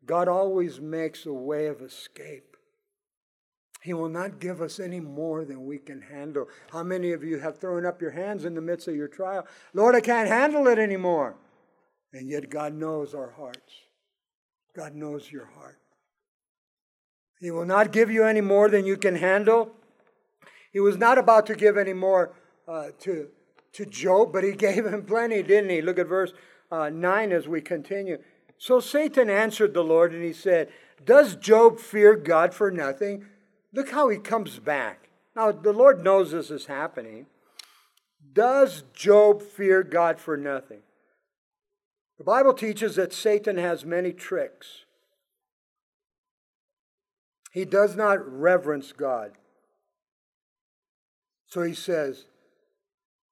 God 0.04 0.28
always 0.28 0.80
makes 0.80 1.24
a 1.24 1.32
way 1.32 1.66
of 1.66 1.80
escape. 1.80 2.51
He 3.82 3.94
will 3.94 4.08
not 4.08 4.38
give 4.38 4.62
us 4.62 4.78
any 4.78 5.00
more 5.00 5.44
than 5.44 5.66
we 5.66 5.78
can 5.78 6.00
handle. 6.00 6.46
How 6.70 6.84
many 6.84 7.10
of 7.10 7.24
you 7.24 7.40
have 7.40 7.58
thrown 7.58 7.84
up 7.84 8.00
your 8.00 8.12
hands 8.12 8.44
in 8.44 8.54
the 8.54 8.60
midst 8.60 8.86
of 8.86 8.94
your 8.94 9.08
trial? 9.08 9.44
Lord, 9.74 9.96
I 9.96 10.00
can't 10.00 10.28
handle 10.28 10.68
it 10.68 10.78
anymore. 10.78 11.34
And 12.12 12.28
yet, 12.28 12.48
God 12.48 12.74
knows 12.74 13.12
our 13.12 13.30
hearts. 13.30 13.72
God 14.76 14.94
knows 14.94 15.32
your 15.32 15.46
heart. 15.46 15.78
He 17.40 17.50
will 17.50 17.64
not 17.64 17.90
give 17.90 18.08
you 18.08 18.24
any 18.24 18.40
more 18.40 18.68
than 18.68 18.86
you 18.86 18.96
can 18.96 19.16
handle. 19.16 19.72
He 20.72 20.78
was 20.78 20.96
not 20.96 21.18
about 21.18 21.46
to 21.46 21.56
give 21.56 21.76
any 21.76 21.92
more 21.92 22.34
uh, 22.68 22.90
to, 23.00 23.30
to 23.72 23.84
Job, 23.84 24.32
but 24.32 24.44
he 24.44 24.52
gave 24.56 24.86
him 24.86 25.04
plenty, 25.04 25.42
didn't 25.42 25.70
he? 25.70 25.82
Look 25.82 25.98
at 25.98 26.06
verse 26.06 26.32
uh, 26.70 26.88
9 26.88 27.32
as 27.32 27.48
we 27.48 27.60
continue. 27.60 28.18
So 28.58 28.78
Satan 28.78 29.28
answered 29.28 29.74
the 29.74 29.82
Lord 29.82 30.14
and 30.14 30.22
he 30.22 30.32
said, 30.32 30.68
Does 31.04 31.34
Job 31.34 31.80
fear 31.80 32.14
God 32.14 32.54
for 32.54 32.70
nothing? 32.70 33.26
Look 33.72 33.90
how 33.90 34.08
he 34.08 34.18
comes 34.18 34.58
back. 34.58 35.08
Now, 35.34 35.50
the 35.52 35.72
Lord 35.72 36.04
knows 36.04 36.30
this 36.30 36.50
is 36.50 36.66
happening. 36.66 37.26
Does 38.32 38.84
Job 38.92 39.42
fear 39.42 39.82
God 39.82 40.18
for 40.18 40.36
nothing? 40.36 40.80
The 42.18 42.24
Bible 42.24 42.54
teaches 42.54 42.96
that 42.96 43.12
Satan 43.12 43.56
has 43.56 43.84
many 43.84 44.12
tricks. 44.12 44.84
He 47.50 47.64
does 47.64 47.96
not 47.96 48.18
reverence 48.26 48.92
God. 48.92 49.32
So 51.46 51.62
he 51.62 51.74
says, 51.74 52.26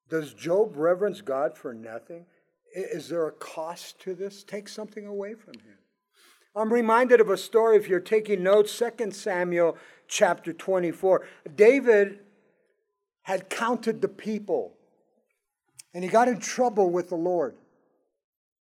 Does 0.09 0.33
Job 0.33 0.73
reverence 0.75 1.21
God 1.21 1.57
for 1.57 1.73
nothing? 1.73 2.25
Is 2.75 3.09
there 3.09 3.27
a 3.27 3.31
cost 3.31 3.99
to 4.01 4.13
this? 4.13 4.43
Take 4.43 4.69
something 4.69 5.05
away 5.05 5.33
from 5.33 5.55
him. 5.55 5.77
I'm 6.55 6.71
reminded 6.71 7.21
of 7.21 7.29
a 7.29 7.37
story, 7.37 7.77
if 7.77 7.87
you're 7.87 7.99
taking 7.99 8.43
notes, 8.43 8.77
2 8.77 9.11
Samuel 9.11 9.77
chapter 10.11 10.53
24. 10.53 11.25
David 11.55 12.19
had 13.23 13.49
counted 13.49 14.01
the 14.01 14.07
people, 14.07 14.73
and 15.93 16.03
he 16.03 16.09
got 16.09 16.27
in 16.27 16.39
trouble 16.39 16.91
with 16.91 17.09
the 17.09 17.15
Lord. 17.15 17.55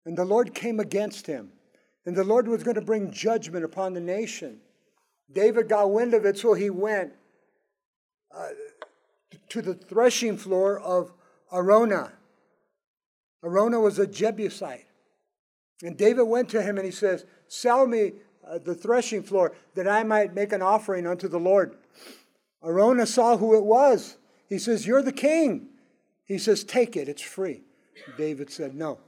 And 0.06 0.18
the 0.18 0.26
Lord 0.26 0.54
came 0.54 0.80
against 0.80 1.28
him, 1.28 1.52
and 2.06 2.16
the 2.16 2.24
Lord 2.24 2.48
was 2.48 2.64
going 2.64 2.76
to 2.76 2.82
bring 2.82 3.12
judgment 3.12 3.64
upon 3.64 3.94
the 3.94 4.02
nation. 4.02 4.60
David 5.32 5.70
got 5.70 5.92
wind 5.92 6.14
of 6.14 6.26
it, 6.26 6.38
so 6.38 6.54
he 6.54 6.70
went 6.70 7.14
uh, 8.36 8.50
to 9.50 9.62
the 9.62 9.74
threshing 9.74 10.38
floor 10.38 10.80
of 10.80 11.14
Araunah. 11.52 12.12
Araunah 13.44 13.82
was 13.82 14.00
a 14.00 14.08
Jebusite. 14.08 14.86
And 15.84 15.96
David 15.96 16.24
went 16.24 16.50
to 16.50 16.62
him 16.62 16.78
and 16.78 16.86
he 16.86 16.92
says, 16.92 17.26
Sell 17.48 17.86
me 17.86 18.14
uh, 18.50 18.60
the 18.60 18.76
threshing 18.76 19.24
floor 19.24 19.54
that 19.76 19.88
I 19.88 20.04
might 20.04 20.34
make 20.34 20.54
an 20.54 20.62
offering 20.62 21.08
unto 21.08 21.28
the 21.28 21.40
Lord. 21.40 21.76
Araunah 22.64 23.08
saw 23.08 23.38
who 23.38 23.56
it 23.56 23.64
was. 23.64 24.18
He 24.48 24.58
says, 24.58 24.86
You're 24.86 25.02
the 25.02 25.12
king. 25.12 25.70
He 26.26 26.38
says, 26.38 26.64
Take 26.64 26.96
it, 26.96 27.10
it's 27.10 27.22
free. 27.22 27.64
David 28.18 28.50
said, 28.50 28.76
No. 28.76 29.00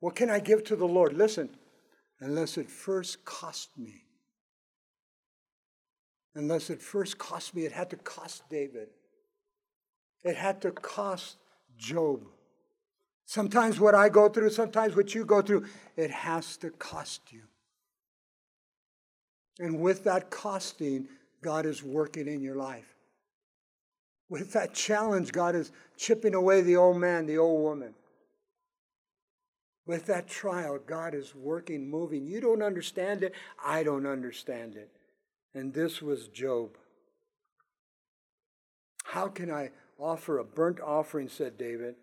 What 0.00 0.16
can 0.16 0.30
I 0.30 0.38
give 0.38 0.64
to 0.64 0.76
the 0.76 0.86
Lord? 0.86 1.14
Listen, 1.14 1.50
unless 2.20 2.58
it 2.58 2.70
first 2.70 3.24
cost 3.24 3.70
me. 3.78 4.04
Unless 6.34 6.68
it 6.70 6.82
first 6.82 7.16
cost 7.16 7.54
me, 7.54 7.64
it 7.64 7.72
had 7.72 7.90
to 7.90 7.96
cost 7.96 8.42
David. 8.50 8.88
It 10.24 10.36
had 10.36 10.60
to 10.62 10.72
cost 10.72 11.36
Job. 11.76 12.22
Sometimes 13.26 13.80
what 13.80 13.94
I 13.94 14.08
go 14.08 14.28
through, 14.28 14.50
sometimes 14.50 14.96
what 14.96 15.14
you 15.14 15.24
go 15.24 15.40
through, 15.40 15.66
it 15.96 16.10
has 16.10 16.56
to 16.58 16.70
cost 16.70 17.32
you. 17.32 17.42
And 19.58 19.80
with 19.80 20.04
that 20.04 20.30
costing, 20.30 21.08
God 21.42 21.66
is 21.66 21.82
working 21.82 22.26
in 22.26 22.42
your 22.42 22.56
life. 22.56 22.94
With 24.28 24.52
that 24.52 24.74
challenge, 24.74 25.32
God 25.32 25.54
is 25.54 25.70
chipping 25.96 26.34
away 26.34 26.62
the 26.62 26.76
old 26.76 26.96
man, 26.96 27.26
the 27.26 27.38
old 27.38 27.62
woman. 27.62 27.94
With 29.86 30.06
that 30.06 30.26
trial, 30.26 30.78
God 30.84 31.14
is 31.14 31.34
working, 31.34 31.88
moving. 31.88 32.26
You 32.26 32.40
don't 32.40 32.62
understand 32.62 33.22
it. 33.22 33.34
I 33.62 33.82
don't 33.82 34.06
understand 34.06 34.76
it. 34.76 34.90
And 35.54 35.72
this 35.72 36.00
was 36.00 36.28
Job. 36.28 36.70
How 39.04 39.28
can 39.28 39.50
I 39.50 39.70
offer 39.98 40.38
a 40.38 40.44
burnt 40.44 40.80
offering, 40.80 41.28
said 41.28 41.58
David, 41.58 41.94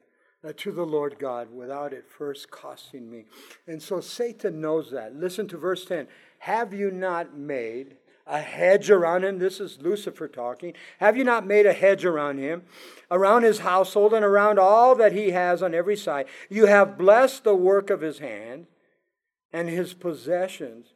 uh, 0.44 0.54
to 0.58 0.72
the 0.72 0.86
Lord 0.86 1.18
God 1.20 1.52
without 1.54 1.94
it 1.94 2.06
first 2.10 2.50
costing 2.50 3.10
me. 3.10 3.26
And 3.68 3.82
so 3.82 4.00
Satan 4.00 4.62
knows 4.62 4.92
that. 4.92 5.16
Listen 5.16 5.48
to 5.50 5.58
verse 5.58 5.86
10. 5.86 6.08
Have 6.42 6.74
you 6.74 6.90
not 6.90 7.38
made 7.38 7.98
a 8.26 8.40
hedge 8.40 8.90
around 8.90 9.24
him? 9.24 9.38
This 9.38 9.60
is 9.60 9.78
Lucifer 9.80 10.28
talking. 10.28 10.74
Have 11.00 11.16
you 11.16 11.24
not 11.24 11.46
made 11.46 11.68
a 11.68 11.74
hedge 11.74 12.04
around 12.04 12.40
him, 12.40 12.64
around 13.12 13.44
his 13.44 13.60
household, 13.60 14.12
and 14.12 14.26
around 14.26 14.58
all 14.58 14.96
that 14.96 15.14
he 15.14 15.32
has 15.32 15.62
on 15.62 15.76
every 15.76 15.96
side? 15.96 16.26
You 16.50 16.66
have 16.66 16.98
blessed 16.98 17.44
the 17.44 17.54
work 17.54 17.92
of 17.92 18.02
his 18.02 18.18
hand, 18.18 18.66
and 19.54 19.70
his 19.70 19.94
possessions 19.94 20.88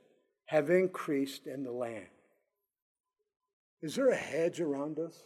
have 0.47 0.71
increased 0.71 1.45
in 1.45 1.63
the 1.63 1.71
land. 1.71 2.07
Is 3.83 3.93
there 3.93 4.09
a 4.09 4.15
hedge 4.15 4.59
around 4.59 4.97
us? 4.97 5.25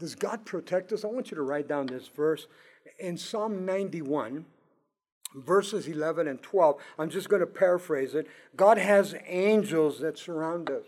Does 0.00 0.16
God 0.16 0.44
protect 0.44 0.92
us? 0.92 1.04
I 1.04 1.08
want 1.08 1.30
you 1.30 1.36
to 1.36 1.44
write 1.44 1.68
down 1.68 1.86
this 1.86 2.08
verse 2.08 2.48
in 2.98 3.16
Psalm 3.16 3.64
91, 3.64 4.44
verses 5.34 5.88
11 5.88 6.28
and 6.28 6.40
12, 6.42 6.76
I'm 6.98 7.10
just 7.10 7.28
going 7.28 7.40
to 7.40 7.46
paraphrase 7.46 8.14
it. 8.14 8.26
God 8.56 8.78
has 8.78 9.14
angels 9.26 10.00
that 10.00 10.18
surround 10.18 10.70
us. 10.70 10.84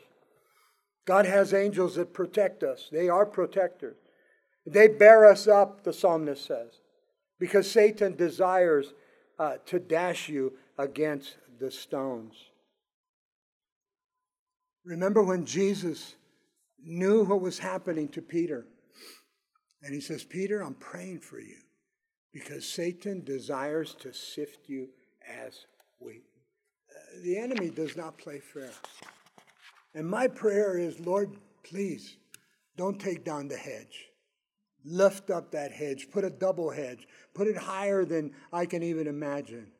God 1.06 1.26
has 1.26 1.54
angels 1.54 1.96
that 1.96 2.12
protect 2.12 2.62
us. 2.62 2.88
They 2.92 3.08
are 3.08 3.26
protectors. 3.26 3.96
They 4.66 4.88
bear 4.88 5.24
us 5.26 5.48
up, 5.48 5.84
the 5.84 5.92
psalmist 5.92 6.44
says, 6.44 6.80
because 7.38 7.70
Satan 7.70 8.14
desires 8.16 8.92
uh, 9.38 9.56
to 9.66 9.78
dash 9.78 10.28
you 10.28 10.52
against 10.76 11.36
the 11.58 11.70
stones. 11.70 12.34
Remember 14.84 15.22
when 15.22 15.46
Jesus 15.46 16.14
knew 16.82 17.24
what 17.24 17.40
was 17.40 17.58
happening 17.58 18.08
to 18.08 18.22
Peter? 18.22 18.66
And 19.82 19.94
he 19.94 20.00
says, 20.00 20.24
Peter, 20.24 20.60
I'm 20.60 20.74
praying 20.74 21.20
for 21.20 21.40
you 21.40 21.56
because 22.32 22.68
Satan 22.68 23.24
desires 23.24 23.94
to 24.00 24.12
sift 24.12 24.68
you 24.68 24.88
as 25.46 25.66
wheat. 25.98 26.24
Uh, 26.90 27.20
the 27.22 27.38
enemy 27.38 27.70
does 27.70 27.96
not 27.96 28.18
play 28.18 28.38
fair. 28.38 28.70
And 29.94 30.08
my 30.08 30.28
prayer 30.28 30.78
is, 30.78 31.00
Lord, 31.00 31.36
please 31.64 32.16
don't 32.76 33.00
take 33.00 33.24
down 33.24 33.48
the 33.48 33.56
hedge. 33.56 34.06
Lift 34.84 35.30
up 35.30 35.50
that 35.50 35.72
hedge, 35.72 36.08
put 36.10 36.24
a 36.24 36.30
double 36.30 36.70
hedge, 36.70 37.06
put 37.34 37.48
it 37.48 37.56
higher 37.56 38.04
than 38.04 38.32
I 38.52 38.64
can 38.64 38.82
even 38.82 39.06
imagine. 39.06 39.72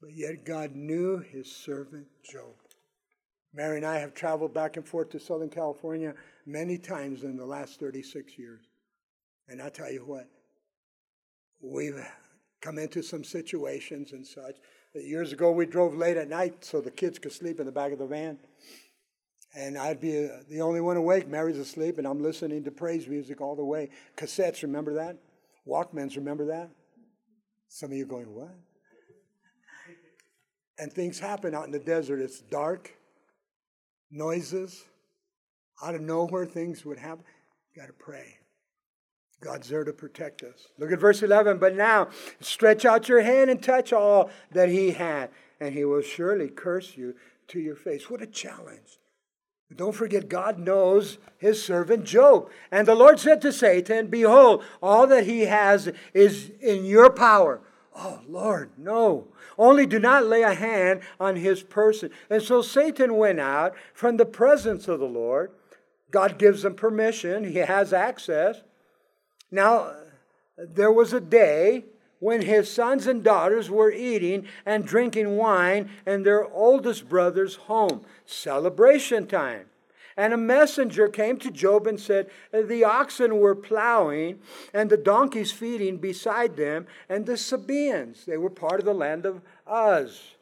But 0.00 0.14
yet 0.14 0.44
God 0.44 0.74
knew 0.74 1.18
his 1.18 1.50
servant 1.50 2.06
Job. 2.24 2.54
Mary 3.54 3.76
and 3.76 3.86
I 3.86 3.98
have 3.98 4.14
traveled 4.14 4.54
back 4.54 4.76
and 4.76 4.86
forth 4.86 5.10
to 5.10 5.20
Southern 5.20 5.50
California 5.50 6.14
many 6.46 6.78
times 6.78 7.22
in 7.22 7.36
the 7.36 7.44
last 7.44 7.78
36 7.78 8.38
years. 8.38 8.62
And 9.48 9.60
I 9.60 9.68
tell 9.68 9.92
you 9.92 10.04
what, 10.06 10.26
we've 11.62 12.04
come 12.60 12.78
into 12.78 13.02
some 13.02 13.24
situations 13.24 14.12
and 14.12 14.26
such. 14.26 14.56
Years 14.94 15.32
ago, 15.32 15.50
we 15.50 15.64
drove 15.64 15.94
late 15.94 16.16
at 16.16 16.28
night 16.28 16.64
so 16.64 16.80
the 16.80 16.90
kids 16.90 17.18
could 17.18 17.32
sleep 17.32 17.60
in 17.60 17.66
the 17.66 17.72
back 17.72 17.92
of 17.92 17.98
the 17.98 18.06
van. 18.06 18.38
And 19.54 19.76
I'd 19.76 20.00
be 20.00 20.26
uh, 20.26 20.38
the 20.48 20.60
only 20.60 20.80
one 20.80 20.96
awake. 20.96 21.28
Mary's 21.28 21.58
asleep, 21.58 21.98
and 21.98 22.06
I'm 22.06 22.22
listening 22.22 22.64
to 22.64 22.70
praise 22.70 23.06
music 23.06 23.40
all 23.40 23.54
the 23.54 23.64
way. 23.64 23.90
Cassettes, 24.16 24.62
remember 24.62 24.94
that? 24.94 25.16
Walkmans, 25.66 26.16
remember 26.16 26.46
that? 26.46 26.70
Some 27.68 27.90
of 27.90 27.96
you 27.96 28.06
going, 28.06 28.34
what? 28.34 28.54
And 30.78 30.92
things 30.92 31.18
happen 31.18 31.54
out 31.54 31.66
in 31.66 31.70
the 31.70 31.78
desert. 31.78 32.20
It's 32.20 32.40
dark, 32.40 32.92
noises. 34.10 34.84
Out 35.82 35.94
of 35.94 36.00
nowhere, 36.00 36.46
things 36.46 36.84
would 36.84 36.98
happen. 36.98 37.24
You 37.74 37.82
got 37.82 37.88
to 37.88 37.92
pray. 37.92 38.38
God's 39.42 39.68
there 39.68 39.84
to 39.84 39.92
protect 39.92 40.42
us. 40.42 40.68
Look 40.78 40.92
at 40.92 41.00
verse 41.00 41.22
11. 41.22 41.58
But 41.58 41.74
now, 41.74 42.08
stretch 42.40 42.84
out 42.84 43.08
your 43.08 43.22
hand 43.22 43.50
and 43.50 43.62
touch 43.62 43.92
all 43.92 44.30
that 44.52 44.68
he 44.68 44.92
had, 44.92 45.30
and 45.60 45.74
he 45.74 45.84
will 45.84 46.00
surely 46.00 46.48
curse 46.48 46.96
you 46.96 47.14
to 47.48 47.60
your 47.60 47.76
face. 47.76 48.08
What 48.08 48.22
a 48.22 48.26
challenge. 48.26 48.98
Don't 49.74 49.94
forget, 49.94 50.28
God 50.28 50.58
knows 50.58 51.18
his 51.38 51.62
servant 51.62 52.04
Job. 52.04 52.50
And 52.70 52.86
the 52.86 52.94
Lord 52.94 53.18
said 53.18 53.40
to 53.42 53.52
Satan, 53.52 54.08
Behold, 54.08 54.62
all 54.82 55.06
that 55.06 55.24
he 55.26 55.42
has 55.42 55.90
is 56.14 56.50
in 56.60 56.84
your 56.84 57.10
power. 57.10 57.60
Oh, 57.94 58.20
Lord, 58.28 58.70
no. 58.76 59.28
Only 59.58 59.86
do 59.86 59.98
not 59.98 60.26
lay 60.26 60.42
a 60.42 60.54
hand 60.54 61.00
on 61.18 61.36
his 61.36 61.62
person. 61.62 62.10
And 62.30 62.42
so 62.42 62.62
Satan 62.62 63.16
went 63.16 63.40
out 63.40 63.74
from 63.92 64.16
the 64.16 64.26
presence 64.26 64.88
of 64.88 65.00
the 65.00 65.06
Lord. 65.06 65.52
God 66.10 66.38
gives 66.38 66.64
him 66.64 66.74
permission, 66.74 67.44
he 67.44 67.58
has 67.58 67.92
access. 67.92 68.62
Now, 69.52 69.92
there 70.56 70.90
was 70.90 71.12
a 71.12 71.20
day 71.20 71.84
when 72.18 72.42
his 72.42 72.72
sons 72.72 73.06
and 73.06 73.22
daughters 73.22 73.70
were 73.70 73.92
eating 73.92 74.46
and 74.64 74.86
drinking 74.86 75.36
wine 75.36 75.90
in 76.06 76.22
their 76.22 76.46
oldest 76.46 77.08
brother's 77.08 77.56
home. 77.56 78.04
Celebration 78.24 79.26
time. 79.26 79.66
And 80.16 80.32
a 80.32 80.38
messenger 80.38 81.08
came 81.08 81.38
to 81.38 81.50
Job 81.50 81.86
and 81.86 82.00
said, 82.00 82.30
The 82.52 82.84
oxen 82.84 83.38
were 83.38 83.54
plowing 83.54 84.40
and 84.72 84.88
the 84.88 84.96
donkeys 84.96 85.52
feeding 85.52 85.98
beside 85.98 86.56
them, 86.56 86.86
and 87.08 87.26
the 87.26 87.36
Sabaeans, 87.36 88.24
they 88.26 88.36
were 88.36 88.50
part 88.50 88.78
of 88.78 88.84
the 88.84 88.94
land 88.94 89.26
of 89.26 89.40
Uz, 89.66 90.34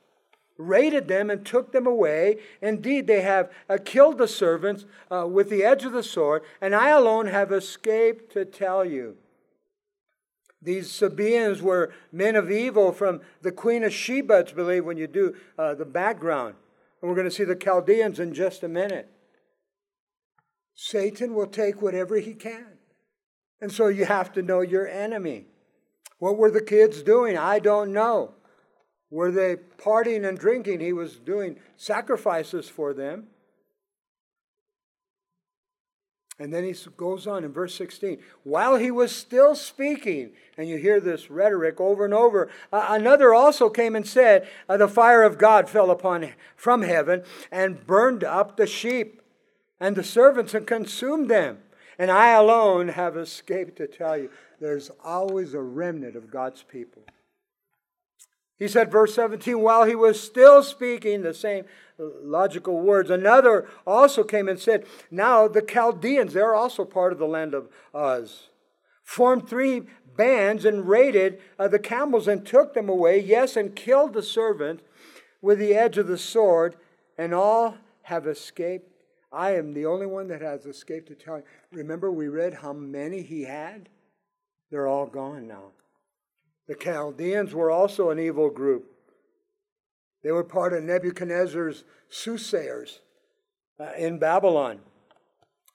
raided 0.61 1.09
them 1.09 1.31
and 1.31 1.45
took 1.45 1.73
them 1.73 1.87
away. 1.87 2.39
Indeed, 2.61 3.07
they 3.07 3.23
have 3.23 3.51
uh, 3.69 3.79
killed 3.85 4.19
the 4.19 4.29
servants 4.29 4.85
uh, 5.11 5.27
with 5.27 5.51
the 5.51 5.65
edge 5.65 5.85
of 5.85 5.93
the 5.93 6.03
sword, 6.03 6.43
and 6.61 6.75
I 6.75 6.91
alone 6.91 7.27
have 7.27 7.51
escaped 7.51 8.33
to 8.35 8.45
tell 8.45 8.85
you. 8.85 9.17
These 10.63 10.91
Sabaeans 10.91 11.63
were 11.63 11.93
men 12.13 12.37
of 12.37 12.51
evil 12.51 12.93
from 12.93 13.23
the 13.41 13.53
Queen 13.53 13.83
of 13.83 13.95
Sheba, 13.95 14.41
it's 14.41 14.53
believed, 14.53 14.85
when 14.85 14.99
you 14.99 15.07
do 15.07 15.35
uh, 15.59 15.75
the 15.75 15.87
background. 15.87 16.55
And 17.01 17.09
we're 17.09 17.17
going 17.17 17.29
to 17.29 17.35
see 17.35 17.45
the 17.45 17.57
Chaldeans 17.57 18.21
in 18.21 18.35
just 18.35 18.63
a 18.63 18.69
minute. 18.69 19.09
Satan 20.75 21.35
will 21.35 21.47
take 21.47 21.81
whatever 21.81 22.17
he 22.17 22.35
can. 22.35 22.67
And 23.61 23.73
so 23.73 23.89
you 23.89 24.05
have 24.05 24.33
to 24.33 24.43
know 24.43 24.61
your 24.61 24.87
enemy. 24.87 25.47
What 26.19 26.37
were 26.37 26.51
the 26.51 26.61
kids 26.61 27.03
doing? 27.03 27.39
I 27.39 27.59
don't 27.59 27.93
know. 27.93 28.35
Were 29.11 29.33
they 29.33 29.57
partying 29.57 30.27
and 30.27 30.39
drinking? 30.39 30.81
He 30.81 30.93
was 30.93 31.17
doing 31.17 31.57
sacrifices 31.77 32.69
for 32.69 32.95
them. 32.95 33.27
And 36.41 36.55
then 36.55 36.65
he 36.65 36.75
goes 36.97 37.27
on 37.27 37.45
in 37.45 37.53
verse 37.53 37.75
16. 37.75 38.19
While 38.45 38.77
he 38.77 38.91
was 38.91 39.15
still 39.15 39.55
speaking, 39.55 40.31
and 40.57 40.67
you 40.67 40.79
hear 40.79 40.99
this 40.99 41.31
rhetoric 41.31 41.79
over 41.79 42.03
and 42.07 42.15
over, 42.15 42.49
another 42.73 43.35
also 43.35 43.69
came 43.69 43.95
and 43.95 44.07
said, 44.07 44.49
uh, 44.67 44.79
The 44.79 44.89
fire 44.89 45.23
of 45.23 45.37
God 45.37 45.69
fell 45.69 45.91
upon 45.91 46.33
from 46.57 46.81
heaven 46.81 47.25
and 47.53 47.87
burned 47.87 48.25
up 48.25 48.57
the 48.57 48.67
sheep 48.67 49.21
and 49.79 49.95
the 49.95 50.03
servants 50.03 50.55
and 50.55 50.67
consumed 50.67 51.29
them. 51.29 51.59
And 51.99 52.11
I 52.11 52.31
alone 52.31 52.89
have 52.89 53.19
escaped 53.19 53.77
to 53.77 53.87
tell 53.87 54.17
you, 54.17 54.31
there's 54.61 54.91
always 55.05 55.53
a 55.53 55.61
remnant 55.61 56.17
of 56.17 56.31
God's 56.31 56.63
people. 56.63 57.03
He 58.61 58.69
said, 58.69 58.93
verse 58.93 59.15
17, 59.15 59.59
while 59.59 59.85
he 59.85 59.95
was 59.97 60.23
still 60.23 60.63
speaking 60.63 61.23
the 61.23 61.33
same 61.33 61.65
logical 61.99 62.79
words, 62.79 63.09
another 63.09 63.67
also 63.87 64.23
came 64.23 64.49
and 64.49 64.61
said, 64.61 64.85
Now 65.11 65.49
the 65.49 65.63
Chaldeans, 65.63 66.35
they're 66.35 66.55
also 66.55 66.85
part 66.85 67.15
of 67.15 67.19
the 67.19 67.27
land 67.27 67.55
of 67.55 67.71
Uz, 67.97 68.51
formed 69.03 69.49
three 69.49 69.85
bands 70.15 70.67
and 70.67 70.87
raided 70.87 71.41
uh, 71.59 71.69
the 71.69 71.79
camels 71.79 72.29
and 72.29 72.45
took 72.45 72.75
them 72.75 72.91
away, 72.91 73.19
yes, 73.19 73.57
and 73.57 73.75
killed 73.75 74.13
the 74.13 74.23
servant 74.23 74.81
with 75.41 75.59
the 75.59 75.75
edge 75.75 75.97
of 75.97 76.07
the 76.07 76.19
sword, 76.19 76.77
and 77.17 77.33
all 77.33 77.79
have 78.03 78.27
escaped. 78.27 78.93
I 79.33 79.53
am 79.53 79.73
the 79.73 79.87
only 79.87 80.07
one 80.07 80.29
that 80.29 80.43
has 80.43 80.67
escaped 80.67 81.09
to 81.09 81.15
tell 81.15 81.39
you. 81.39 81.45
Remember, 81.73 82.13
we 82.13 82.29
read 82.29 82.53
how 82.53 82.75
many 82.75 83.23
he 83.23 83.45
had? 83.45 83.89
They're 84.71 84.87
all 84.87 85.07
gone 85.07 85.49
now. 85.49 85.73
The 86.69 86.75
Chaldeans 86.75 87.55
were 87.55 87.71
also 87.71 88.11
an 88.11 88.19
evil 88.19 88.51
group. 88.51 88.91
They 90.23 90.33
were 90.33 90.45
part 90.45 90.73
of 90.73 90.85
Nebuchadnezzar's 90.85 91.85
soothsayers 92.09 93.01
uh, 93.79 93.93
in 93.97 94.19
Babylon. 94.19 94.81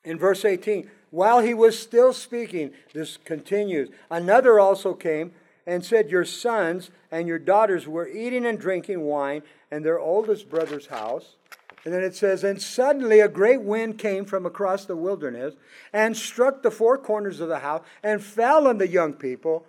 In 0.04 0.20
verse 0.20 0.46
18, 0.46 0.90
while 1.10 1.40
he 1.40 1.54
was 1.54 1.80
still 1.80 2.14
speaking, 2.14 2.72
this 2.94 3.18
continues, 3.18 3.90
another 4.10 4.60
also 4.60 4.94
came 4.94 5.32
and 5.66 5.84
said, 5.84 6.10
Your 6.12 6.26
sons 6.26 6.92
and 7.12 7.28
your 7.28 7.40
daughters 7.40 7.88
were 7.88 8.08
eating 8.08 8.46
and 8.46 8.60
drinking 8.60 9.02
wine 9.02 9.42
in 9.72 9.84
their 9.84 10.00
oldest 10.00 10.50
brother's 10.50 10.88
house. 10.88 11.36
And 11.84 11.94
then 11.94 12.04
it 12.04 12.16
says, 12.16 12.44
And 12.44 12.62
suddenly 12.62 13.20
a 13.20 13.28
great 13.28 13.62
wind 13.62 13.98
came 13.98 14.26
from 14.26 14.46
across 14.46 14.86
the 14.86 14.96
wilderness 14.96 15.56
and 15.94 16.16
struck 16.16 16.62
the 16.62 16.72
four 16.72 16.98
corners 16.98 17.40
of 17.40 17.50
the 17.50 17.60
house 17.60 17.84
and 18.04 18.24
fell 18.24 18.68
on 18.68 18.78
the 18.78 18.88
young 18.88 19.14
people 19.14 19.66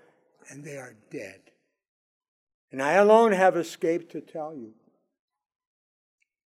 and 0.49 0.65
they 0.65 0.77
are 0.77 0.95
dead. 1.11 1.41
And 2.73 2.83
I 2.83 2.93
alone 2.93 3.33
have 3.33 3.57
escaped 3.57 4.11
to 4.13 4.21
tell 4.21 4.55
you. 4.55 4.73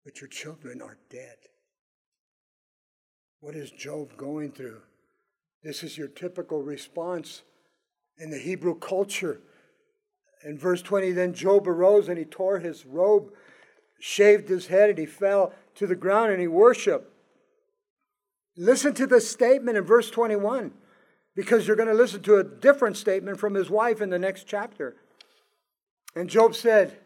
But 0.04 0.20
your 0.20 0.28
children 0.28 0.80
are 0.80 0.98
dead. 1.10 1.36
What 3.40 3.54
is 3.54 3.70
Job 3.70 4.16
going 4.16 4.52
through? 4.52 4.80
This 5.62 5.82
is 5.82 5.98
your 5.98 6.08
typical 6.08 6.62
response 6.62 7.42
in 8.16 8.30
the 8.30 8.38
Hebrew 8.38 8.74
culture. 8.78 9.40
In 10.44 10.58
verse 10.58 10.82
20, 10.82 11.12
then 11.12 11.34
Job 11.34 11.68
arose 11.68 12.08
and 12.08 12.18
he 12.18 12.24
tore 12.24 12.58
his 12.58 12.86
robe, 12.86 13.30
shaved 14.00 14.48
his 14.48 14.68
head, 14.68 14.90
and 14.90 14.98
he 14.98 15.06
fell 15.06 15.52
to 15.74 15.86
the 15.86 15.96
ground 15.96 16.32
and 16.32 16.40
he 16.40 16.48
worshiped. 16.48 17.12
Listen 18.56 18.94
to 18.94 19.06
the 19.06 19.20
statement 19.20 19.76
in 19.76 19.84
verse 19.84 20.10
21 20.10 20.72
because 21.38 21.68
you're 21.68 21.76
going 21.76 21.88
to 21.88 21.94
listen 21.94 22.20
to 22.20 22.38
a 22.38 22.42
different 22.42 22.96
statement 22.96 23.38
from 23.38 23.54
his 23.54 23.70
wife 23.70 24.00
in 24.00 24.10
the 24.10 24.18
next 24.18 24.48
chapter. 24.48 24.96
And 26.16 26.28
Job 26.28 26.56
said, 26.56 26.98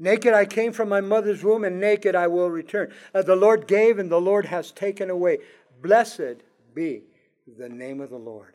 Naked 0.00 0.34
I 0.34 0.46
came 0.46 0.72
from 0.72 0.88
my 0.88 1.00
mother's 1.00 1.44
womb, 1.44 1.62
and 1.62 1.80
naked 1.80 2.16
I 2.16 2.26
will 2.26 2.50
return. 2.50 2.92
Uh, 3.14 3.22
the 3.22 3.36
Lord 3.36 3.68
gave, 3.68 4.00
and 4.00 4.10
the 4.10 4.20
Lord 4.20 4.46
has 4.46 4.72
taken 4.72 5.10
away. 5.10 5.38
Blessed 5.80 6.42
be 6.74 7.04
the 7.56 7.68
name 7.68 8.00
of 8.00 8.10
the 8.10 8.18
Lord. 8.18 8.54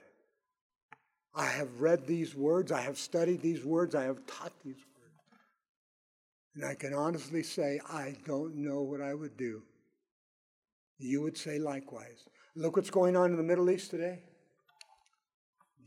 I 1.33 1.45
have 1.45 1.79
read 1.79 2.05
these 2.05 2.35
words, 2.35 2.73
I 2.73 2.81
have 2.81 2.97
studied 2.97 3.41
these 3.41 3.63
words, 3.63 3.95
I 3.95 4.03
have 4.03 4.25
taught 4.27 4.51
these 4.65 4.75
words. 4.75 5.45
And 6.55 6.65
I 6.65 6.75
can 6.75 6.93
honestly 6.93 7.43
say, 7.43 7.79
I 7.89 8.17
don't 8.25 8.57
know 8.57 8.81
what 8.81 8.99
I 8.99 9.13
would 9.13 9.37
do. 9.37 9.63
You 10.97 11.21
would 11.21 11.37
say 11.37 11.59
likewise. 11.59 12.25
Look 12.57 12.75
what's 12.75 12.89
going 12.89 13.15
on 13.15 13.31
in 13.31 13.37
the 13.37 13.43
Middle 13.43 13.69
East 13.69 13.89
today 13.89 14.23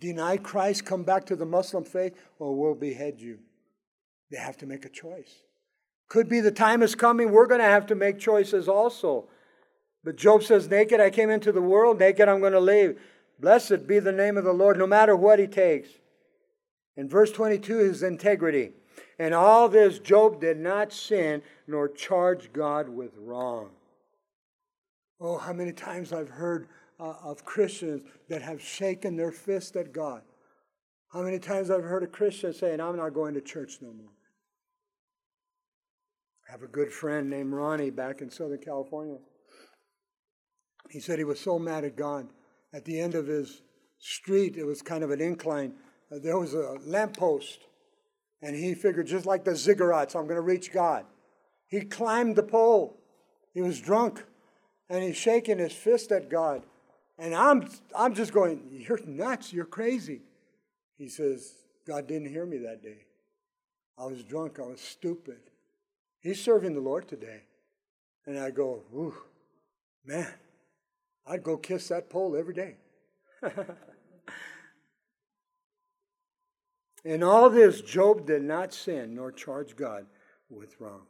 deny 0.04 0.36
Christ, 0.36 0.84
come 0.84 1.02
back 1.02 1.24
to 1.26 1.36
the 1.36 1.46
Muslim 1.46 1.84
faith, 1.84 2.14
or 2.38 2.54
we'll 2.54 2.74
behead 2.74 3.20
you. 3.20 3.38
They 4.30 4.36
have 4.36 4.56
to 4.58 4.66
make 4.66 4.84
a 4.84 4.90
choice. 4.90 5.34
Could 6.08 6.28
be 6.28 6.40
the 6.40 6.50
time 6.50 6.82
is 6.82 6.94
coming, 6.94 7.32
we're 7.32 7.46
going 7.46 7.60
to 7.60 7.66
have 7.66 7.86
to 7.86 7.94
make 7.94 8.18
choices 8.18 8.68
also. 8.68 9.28
But 10.04 10.16
Job 10.16 10.42
says, 10.42 10.68
Naked 10.68 11.00
I 11.00 11.10
came 11.10 11.30
into 11.30 11.50
the 11.50 11.62
world, 11.62 11.98
naked 11.98 12.28
I'm 12.28 12.40
going 12.40 12.52
to 12.52 12.60
leave. 12.60 13.00
Blessed 13.40 13.86
be 13.86 13.98
the 13.98 14.12
name 14.12 14.36
of 14.36 14.44
the 14.44 14.52
Lord, 14.52 14.78
no 14.78 14.86
matter 14.86 15.16
what 15.16 15.38
he 15.38 15.46
takes. 15.46 15.88
In 16.96 17.08
verse 17.08 17.32
22, 17.32 17.78
his 17.78 18.02
integrity. 18.02 18.72
And 19.18 19.34
all 19.34 19.68
this, 19.68 19.98
Job 19.98 20.40
did 20.40 20.58
not 20.58 20.92
sin 20.92 21.42
nor 21.66 21.88
charge 21.88 22.52
God 22.52 22.88
with 22.88 23.12
wrong. 23.16 23.70
Oh, 25.20 25.38
how 25.38 25.52
many 25.52 25.72
times 25.72 26.12
I've 26.12 26.28
heard 26.28 26.68
uh, 26.98 27.14
of 27.24 27.44
Christians 27.44 28.02
that 28.28 28.42
have 28.42 28.60
shaken 28.60 29.16
their 29.16 29.32
fist 29.32 29.76
at 29.76 29.92
God. 29.92 30.22
How 31.12 31.22
many 31.22 31.38
times 31.38 31.70
I've 31.70 31.84
heard 31.84 32.02
a 32.02 32.08
Christian 32.08 32.52
saying, 32.52 32.80
I'm 32.80 32.96
not 32.96 33.14
going 33.14 33.34
to 33.34 33.40
church 33.40 33.78
no 33.80 33.92
more. 33.92 34.10
I 36.48 36.52
have 36.52 36.62
a 36.62 36.66
good 36.66 36.92
friend 36.92 37.30
named 37.30 37.52
Ronnie 37.52 37.90
back 37.90 38.20
in 38.20 38.30
Southern 38.30 38.58
California. 38.58 39.18
He 40.90 41.00
said 41.00 41.18
he 41.18 41.24
was 41.24 41.40
so 41.40 41.58
mad 41.58 41.84
at 41.84 41.96
God. 41.96 42.28
At 42.72 42.84
the 42.84 43.00
end 43.00 43.14
of 43.14 43.26
his 43.26 43.62
street, 43.98 44.56
it 44.56 44.64
was 44.64 44.82
kind 44.82 45.02
of 45.02 45.10
an 45.10 45.20
incline. 45.20 45.74
Uh, 46.12 46.18
there 46.22 46.38
was 46.38 46.54
a 46.54 46.76
lamppost. 46.84 47.60
And 48.42 48.54
he 48.54 48.74
figured, 48.74 49.06
just 49.06 49.24
like 49.24 49.44
the 49.44 49.52
ziggurats, 49.52 50.14
I'm 50.14 50.24
going 50.24 50.34
to 50.34 50.42
reach 50.42 50.72
God. 50.72 51.06
He 51.68 51.80
climbed 51.80 52.36
the 52.36 52.42
pole. 52.42 53.00
He 53.54 53.62
was 53.62 53.80
drunk. 53.80 54.24
And 54.90 55.02
he's 55.02 55.16
shaking 55.16 55.58
his 55.58 55.72
fist 55.72 56.12
at 56.12 56.28
God. 56.28 56.62
And 57.18 57.34
I'm, 57.34 57.68
I'm 57.96 58.14
just 58.14 58.32
going, 58.32 58.62
You're 58.70 59.00
nuts. 59.06 59.52
You're 59.52 59.64
crazy. 59.64 60.22
He 60.96 61.08
says, 61.08 61.54
God 61.86 62.06
didn't 62.06 62.28
hear 62.28 62.46
me 62.46 62.58
that 62.58 62.82
day. 62.82 63.06
I 63.98 64.06
was 64.06 64.22
drunk. 64.22 64.58
I 64.58 64.66
was 64.66 64.80
stupid. 64.80 65.38
He's 66.20 66.42
serving 66.42 66.74
the 66.74 66.80
Lord 66.80 67.06
today. 67.08 67.42
And 68.26 68.38
I 68.38 68.50
go, 68.50 68.82
Ooh, 68.94 69.14
man, 70.04 70.32
I'd 71.26 71.42
go 71.42 71.56
kiss 71.56 71.88
that 71.88 72.10
pole 72.10 72.36
every 72.36 72.54
day. 72.54 72.76
In 77.04 77.22
all 77.22 77.50
this, 77.50 77.82
Job 77.82 78.26
did 78.26 78.42
not 78.42 78.72
sin 78.72 79.14
nor 79.14 79.30
charge 79.30 79.76
God 79.76 80.06
with 80.48 80.80
wrong. 80.80 81.02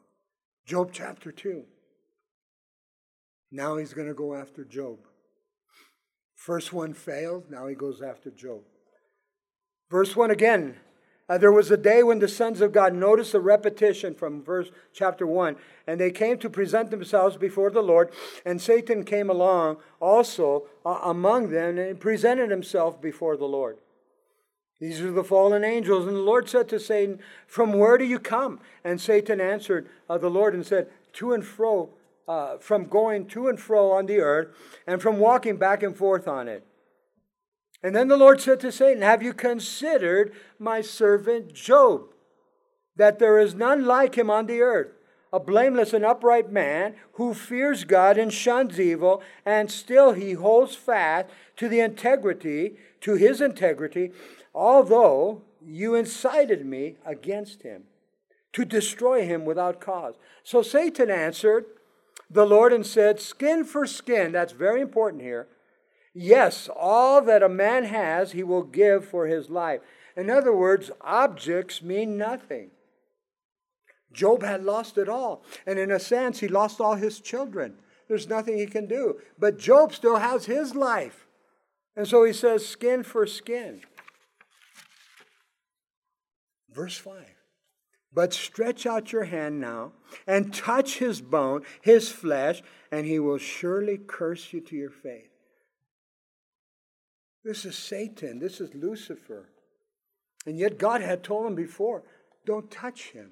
Job 0.67 0.91
chapter 0.93 1.31
2. 1.31 1.63
Now 3.53 3.77
he's 3.77 3.95
going 3.95 4.09
to 4.09 4.15
go 4.15 4.35
after 4.35 4.65
Job. 4.65 4.99
First 6.45 6.75
one 6.75 6.93
failed, 6.93 7.51
now 7.51 7.69
he 7.69 7.75
goes 7.75 8.03
after 8.03 8.29
Job. 8.29 8.61
Verse 9.91 10.15
1 10.15 10.31
again. 10.31 10.77
Uh, 11.27 11.39
there 11.39 11.51
was 11.51 11.71
a 11.71 11.77
day 11.79 12.03
when 12.03 12.19
the 12.19 12.29
sons 12.29 12.61
of 12.61 12.71
God 12.71 12.93
noticed 12.93 13.33
the 13.33 13.41
repetition 13.41 14.15
from 14.15 14.43
verse 14.43 14.71
chapter 14.93 15.27
1 15.27 15.57
and 15.87 15.99
they 15.99 16.11
came 16.11 16.37
to 16.37 16.51
present 16.51 16.91
themselves 16.91 17.39
before 17.39 17.71
the 17.71 17.83
Lord 17.83 18.11
and 18.45 18.61
Satan 18.61 19.05
came 19.05 19.31
along 19.31 19.79
also 20.01 20.65
uh, 20.85 20.99
among 21.05 21.49
them 21.49 21.79
and 21.79 21.99
presented 21.99 22.51
himself 22.51 23.01
before 23.01 23.39
the 23.39 23.47
Lord. 23.47 23.79
These 24.81 25.01
are 25.01 25.13
the 25.13 25.25
fallen 25.25 25.65
angels 25.65 26.07
and 26.07 26.15
the 26.15 26.21
Lord 26.21 26.47
said 26.51 26.69
to 26.69 26.79
Satan, 26.79 27.21
"From 27.47 27.73
where 27.73 27.97
do 27.97 28.05
you 28.05 28.19
come?" 28.19 28.61
And 28.85 29.01
Satan 29.01 29.41
answered 29.41 29.89
uh, 30.11 30.19
the 30.19 30.29
Lord 30.29 30.53
and 30.53 30.67
said, 30.67 30.91
"To 31.15 31.33
and 31.33 31.43
fro 31.43 31.89
uh, 32.27 32.59
from 32.59 32.87
going 32.87 33.27
to 33.29 33.49
and 33.49 33.61
fro 33.61 33.91
on 33.91 34.07
the 34.07 34.21
earth 34.21 34.49
and 34.87 35.03
from 35.03 35.19
walking 35.19 35.57
back 35.57 35.83
and 35.83 35.97
forth 35.97 36.27
on 36.27 36.49
it. 36.49 36.67
And 37.83 37.95
then 37.95 38.09
the 38.09 38.17
Lord 38.17 38.41
said 38.41 38.61
to 38.61 38.73
Satan, 38.73 39.03
Have 39.03 39.23
you 39.23 39.35
considered 39.35 40.33
my 40.59 40.81
servant 40.81 41.53
Job, 41.53 42.15
that 42.97 43.19
there 43.19 43.39
is 43.39 43.55
none 43.55 43.85
like 43.85 44.17
him 44.17 44.31
on 44.31 44.47
the 44.47 44.61
earth? 44.61 44.93
a 45.35 45.41
blameless 45.41 45.93
and 45.93 46.05
upright 46.05 46.53
man 46.53 46.95
who 47.15 47.35
fears 47.35 47.83
God 47.83 48.17
and 48.17 48.33
shuns 48.33 48.79
evil, 48.79 49.21
and 49.45 49.69
still 49.69 50.13
he 50.13 50.35
holds 50.35 50.77
fast 50.77 51.27
to 51.57 51.69
the 51.69 51.81
integrity, 51.81 52.77
to 53.01 53.17
his 53.17 53.41
integrity, 53.41 54.13
although 54.55 55.43
you 55.61 55.97
incited 55.97 56.65
me 56.65 56.99
against 57.05 57.65
him 57.65 57.83
to 58.53 58.65
destroy 58.65 59.27
him 59.27 59.45
without 59.45 59.81
cause. 59.81 60.15
So 60.45 60.63
Satan 60.63 61.11
answered 61.11 61.65
the 62.35 62.45
Lord 62.45 62.73
and 62.73 62.85
said, 62.85 63.21
Skin 63.21 63.65
for 63.65 63.87
skin, 63.87 64.33
that's 64.33 64.53
very 64.53 64.81
important 64.81 65.23
here. 65.23 65.47
Yes, 66.13 66.69
all 66.75 67.23
that 67.23 67.43
a 67.43 67.49
man 67.49 67.85
has, 67.85 68.33
he 68.33 68.43
will 68.43 68.63
give 68.63 69.05
for 69.05 69.27
his 69.27 69.51
life. 69.51 69.81
In 70.17 70.31
other 70.31 70.55
words, 70.55 70.91
objects 71.01 71.83
mean 71.83 72.17
nothing. 72.17 72.71
Job 74.13 74.43
had 74.43 74.65
lost 74.65 74.99
it 74.99 75.09
all. 75.09 75.43
And 75.67 75.79
in 75.79 75.91
a 75.91 75.99
sense, 75.99 76.41
he 76.41 76.49
lost 76.49 76.81
all 76.81 76.95
his 76.95 77.21
children. 77.21 77.75
There's 78.09 78.29
nothing 78.29 78.59
he 78.59 78.67
can 78.67 78.87
do. 78.87 79.21
But 79.39 79.59
Job 79.59 79.93
still 79.93 80.17
has 80.17 80.47
his 80.47 80.75
life. 80.75 81.27
And 81.97 82.07
so 82.07 82.25
he 82.25 82.33
says, 82.33 82.67
skin 82.67 83.03
for 83.03 83.27
skin. 83.27 83.83
Verse 86.73 86.97
5. 86.97 87.34
But 88.15 88.33
stretch 88.33 88.87
out 88.87 89.13
your 89.13 89.25
hand 89.25 89.61
now 89.61 89.93
and 90.27 90.55
touch 90.55 90.99
his 90.99 91.21
bone, 91.21 91.63
his 91.83 92.11
flesh, 92.11 92.63
and 92.91 93.07
he 93.07 93.19
will 93.19 93.39
surely 93.39 93.99
curse 93.99 94.53
you 94.53 94.61
to 94.61 94.77
your 94.77 94.91
face. 94.91 95.27
This 97.45 97.65
is 97.65 97.77
Satan. 97.77 98.39
This 98.39 98.61
is 98.61 98.75
Lucifer. 98.75 99.49
And 100.47 100.57
yet 100.57 100.79
God 100.79 101.01
had 101.01 101.23
told 101.25 101.47
him 101.47 101.55
before, 101.55 102.05
don't 102.47 102.71
touch 102.71 103.11
him. 103.11 103.31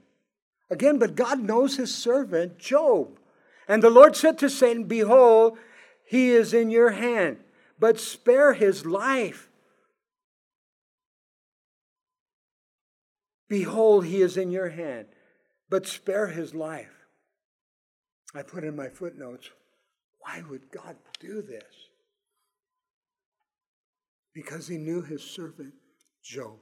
Again, 0.70 0.99
but 0.99 1.14
God 1.14 1.41
knows 1.41 1.76
his 1.76 1.95
servant, 1.95 2.59
Job. 2.59 3.18
And 3.68 3.83
the 3.83 3.91
Lord 3.91 4.16
said 4.16 4.39
to 4.39 4.51
Satan, 4.51 4.85
Behold, 4.85 5.59
he 6.05 6.30
is 6.30 6.53
in 6.53 6.70
your 6.70 6.91
hand, 6.91 7.39
but 7.78 8.01
spare 8.01 8.55
his 8.55 8.85
life. 8.85 9.49
Behold, 13.53 14.07
he 14.07 14.22
is 14.22 14.38
in 14.38 14.50
your 14.50 14.70
hand, 14.70 15.09
but 15.68 15.86
spare 15.86 16.28
his 16.28 16.55
life. 16.55 17.05
I 18.34 18.40
put 18.40 18.64
in 18.64 18.74
my 18.74 18.88
footnotes, 18.88 19.50
why 20.20 20.42
would 20.48 20.70
God 20.70 20.96
do 21.20 21.42
this? 21.42 21.90
Because 24.32 24.68
he 24.68 24.78
knew 24.78 25.03
his 25.03 25.22
servant, 25.22 25.74
Job. 26.24 26.61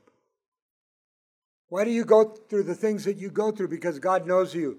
Why 1.69 1.85
do 1.85 1.93
you 1.93 2.05
go 2.05 2.25
through 2.25 2.65
the 2.65 2.75
things 2.75 3.05
that 3.05 3.19
you 3.19 3.31
go 3.31 3.53
through? 3.53 3.69
Because 3.69 4.01
God 4.01 4.27
knows 4.27 4.53
you. 4.53 4.79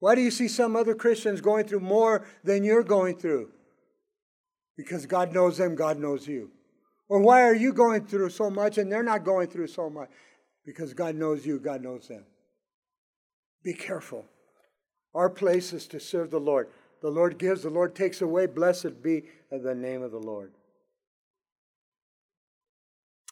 Why 0.00 0.16
do 0.16 0.22
you 0.22 0.32
see 0.32 0.48
some 0.48 0.74
other 0.74 0.96
Christians 0.96 1.40
going 1.40 1.68
through 1.68 1.86
more 1.86 2.26
than 2.42 2.64
you're 2.64 2.82
going 2.82 3.16
through? 3.16 3.52
Because 4.76 5.06
God 5.06 5.32
knows 5.32 5.58
them, 5.58 5.76
God 5.76 6.00
knows 6.00 6.26
you. 6.26 6.50
Or 7.10 7.18
why 7.18 7.42
are 7.42 7.54
you 7.54 7.72
going 7.72 8.06
through 8.06 8.30
so 8.30 8.48
much 8.48 8.78
and 8.78 8.90
they're 8.90 9.02
not 9.02 9.24
going 9.24 9.48
through 9.48 9.66
so 9.66 9.90
much? 9.90 10.08
Because 10.64 10.94
God 10.94 11.16
knows 11.16 11.44
you, 11.44 11.58
God 11.58 11.82
knows 11.82 12.06
them. 12.06 12.24
Be 13.64 13.74
careful. 13.74 14.26
Our 15.12 15.28
place 15.28 15.72
is 15.72 15.88
to 15.88 15.98
serve 15.98 16.30
the 16.30 16.38
Lord. 16.38 16.68
The 17.02 17.10
Lord 17.10 17.36
gives, 17.36 17.64
the 17.64 17.70
Lord 17.70 17.96
takes 17.96 18.22
away. 18.22 18.46
Blessed 18.46 19.02
be 19.02 19.24
the 19.50 19.74
name 19.74 20.02
of 20.02 20.12
the 20.12 20.20
Lord. 20.20 20.52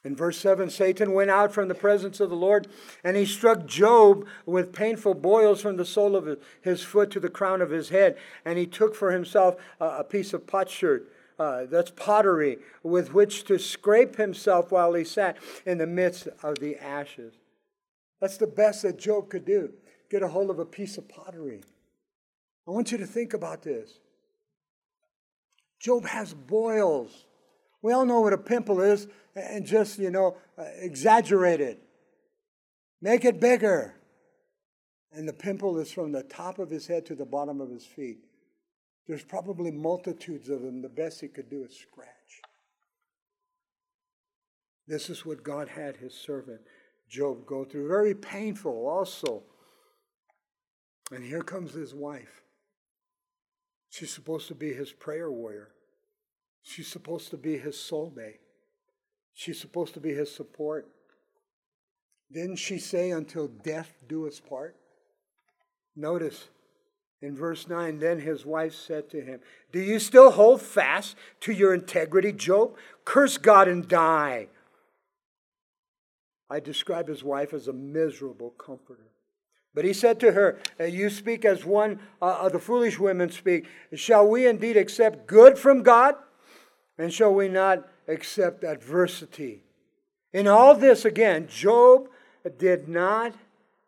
In 0.05 0.16
verse 0.16 0.39
7, 0.39 0.70
Satan 0.70 1.12
went 1.12 1.31
out 1.31 1.53
from 1.53 1.68
the 1.68 1.74
presence 1.74 2.18
of 2.18 2.31
the 2.31 2.37
Lord 2.37 2.66
and 3.05 3.16
he 3.16 3.26
struck 3.26 3.64
Job 3.64 4.26
with 4.45 4.72
painful 4.72 5.14
boils 5.14 5.61
from 5.61 5.76
the 5.76 5.85
sole 5.85 6.16
of 6.16 6.39
his 6.62 6.83
foot 6.83 7.12
to 7.12 7.20
the 7.20 7.29
crown 7.29 7.62
of 7.62 7.70
his 7.70 7.91
head. 7.91 8.16
And 8.45 8.59
he 8.59 8.66
took 8.66 8.97
for 8.97 9.12
himself 9.12 9.55
a 9.79 10.03
piece 10.03 10.33
of 10.33 10.49
potsherd, 10.49 11.07
uh, 11.39 11.66
that's 11.66 11.91
pottery, 11.93 12.59
with 12.82 13.14
which 13.14 13.45
to 13.45 13.59
scrape 13.59 14.16
himself 14.16 14.72
while 14.72 14.95
he 14.95 15.05
sat 15.05 15.36
in 15.64 15.78
the 15.78 15.86
midst 15.86 16.28
of 16.43 16.59
the 16.59 16.76
ashes. 16.76 17.34
That's 18.20 18.36
the 18.36 18.47
best 18.47 18.82
that 18.82 18.99
Job 18.99 19.28
could 19.30 19.45
do 19.45 19.72
get 20.11 20.22
a 20.22 20.28
hold 20.28 20.51
of 20.51 20.59
a 20.59 20.64
piece 20.64 20.97
of 20.97 21.07
pottery. 21.09 21.61
I 22.66 22.70
want 22.70 22.91
you 22.93 22.99
to 22.99 23.07
think 23.07 23.34
about 23.34 23.62
this. 23.62 23.99
Job 25.80 26.07
has 26.07 26.34
boils. 26.34 27.26
We 27.82 27.93
all 27.93 28.05
know 28.05 28.20
what 28.20 28.32
a 28.32 28.39
pimple 28.39 28.80
is 28.80 29.07
and 29.36 29.64
just, 29.66 29.99
you 29.99 30.11
know, 30.11 30.36
uh, 30.59 30.64
exaggerate 30.80 31.61
it. 31.61 31.82
Make 33.01 33.24
it 33.24 33.39
bigger. 33.39 33.95
And 35.12 35.28
the 35.28 35.32
pimple 35.32 35.78
is 35.78 35.93
from 35.93 36.12
the 36.12 36.22
top 36.22 36.59
of 36.59 36.70
his 36.70 36.86
head 36.86 37.07
to 37.07 37.14
the 37.14 37.24
bottom 37.24 37.61
of 37.61 37.70
his 37.70 37.84
feet. 37.84 38.24
There's 39.09 39.25
probably 39.25 39.71
multitudes 39.71 40.51
of 40.51 40.61
them. 40.61 40.83
The 40.83 40.89
best 40.89 41.23
he 41.23 41.29
could 41.29 41.49
do 41.49 41.65
is 41.65 41.75
scratch. 41.75 42.43
This 44.87 45.09
is 45.09 45.25
what 45.25 45.43
God 45.43 45.69
had 45.69 45.97
his 45.97 46.15
servant 46.15 46.61
Job 47.09 47.47
go 47.47 47.65
through. 47.65 47.89
Very 47.89 48.15
painful, 48.15 48.87
also. 48.87 49.43
And 51.11 51.25
here 51.25 51.43
comes 51.43 51.73
his 51.73 51.95
wife. 51.95 52.43
She's 53.89 54.13
supposed 54.13 54.47
to 54.49 54.55
be 54.55 54.75
his 54.75 54.93
prayer 54.93 55.31
warrior. 55.31 55.71
She's 56.63 56.89
supposed 56.89 57.31
to 57.31 57.39
be 57.39 57.57
his 57.57 57.77
soulmate. 57.77 58.41
She's 59.33 59.59
supposed 59.59 59.95
to 59.95 60.01
be 60.01 60.13
his 60.13 60.35
support. 60.35 60.87
Didn't 62.31 62.57
she 62.57 62.79
say, 62.79 63.11
until 63.11 63.49
death 63.49 63.95
do 64.07 64.27
us 64.27 64.39
part? 64.39 64.77
Notice 65.97 66.49
in 67.21 67.37
verse 67.37 67.69
9, 67.69 67.99
then 67.99 68.21
his 68.21 68.47
wife 68.47 68.75
said 68.75 69.11
to 69.11 69.21
him, 69.21 69.41
Do 69.73 69.81
you 69.81 69.99
still 69.99 70.31
hold 70.31 70.62
fast 70.62 71.16
to 71.41 71.53
your 71.53 71.75
integrity, 71.75 72.33
Job? 72.33 72.77
Curse 73.05 73.39
God 73.39 73.69
and 73.69 73.89
die. 73.89 74.49
I 76.51 76.61
describe 76.61 77.09
his 77.09 77.25
wife 77.25 77.53
as 77.53 77.69
a 77.69 77.73
miserable 77.73 78.51
comforter. 78.51 79.09
But 79.75 79.85
he 79.85 79.93
said 79.93 80.19
to 80.21 80.33
her, 80.33 80.59
You 80.81 81.11
speak 81.11 81.45
as 81.45 81.64
one 81.64 82.01
uh, 82.23 82.39
of 82.41 82.53
the 82.53 82.59
foolish 82.59 82.99
women 82.99 83.31
speak. 83.31 83.66
Shall 83.95 84.27
we 84.27 84.47
indeed 84.47 84.77
accept 84.77 85.27
good 85.27 85.59
from 85.59 85.83
God? 85.83 86.14
And 86.97 87.12
shall 87.12 87.35
we 87.35 87.49
not 87.49 87.89
accept 88.09 88.64
adversity. 88.64 89.62
In 90.33 90.49
all 90.49 90.75
this, 90.75 91.05
again, 91.05 91.47
Job 91.47 92.09
did 92.59 92.89
not 92.89 93.35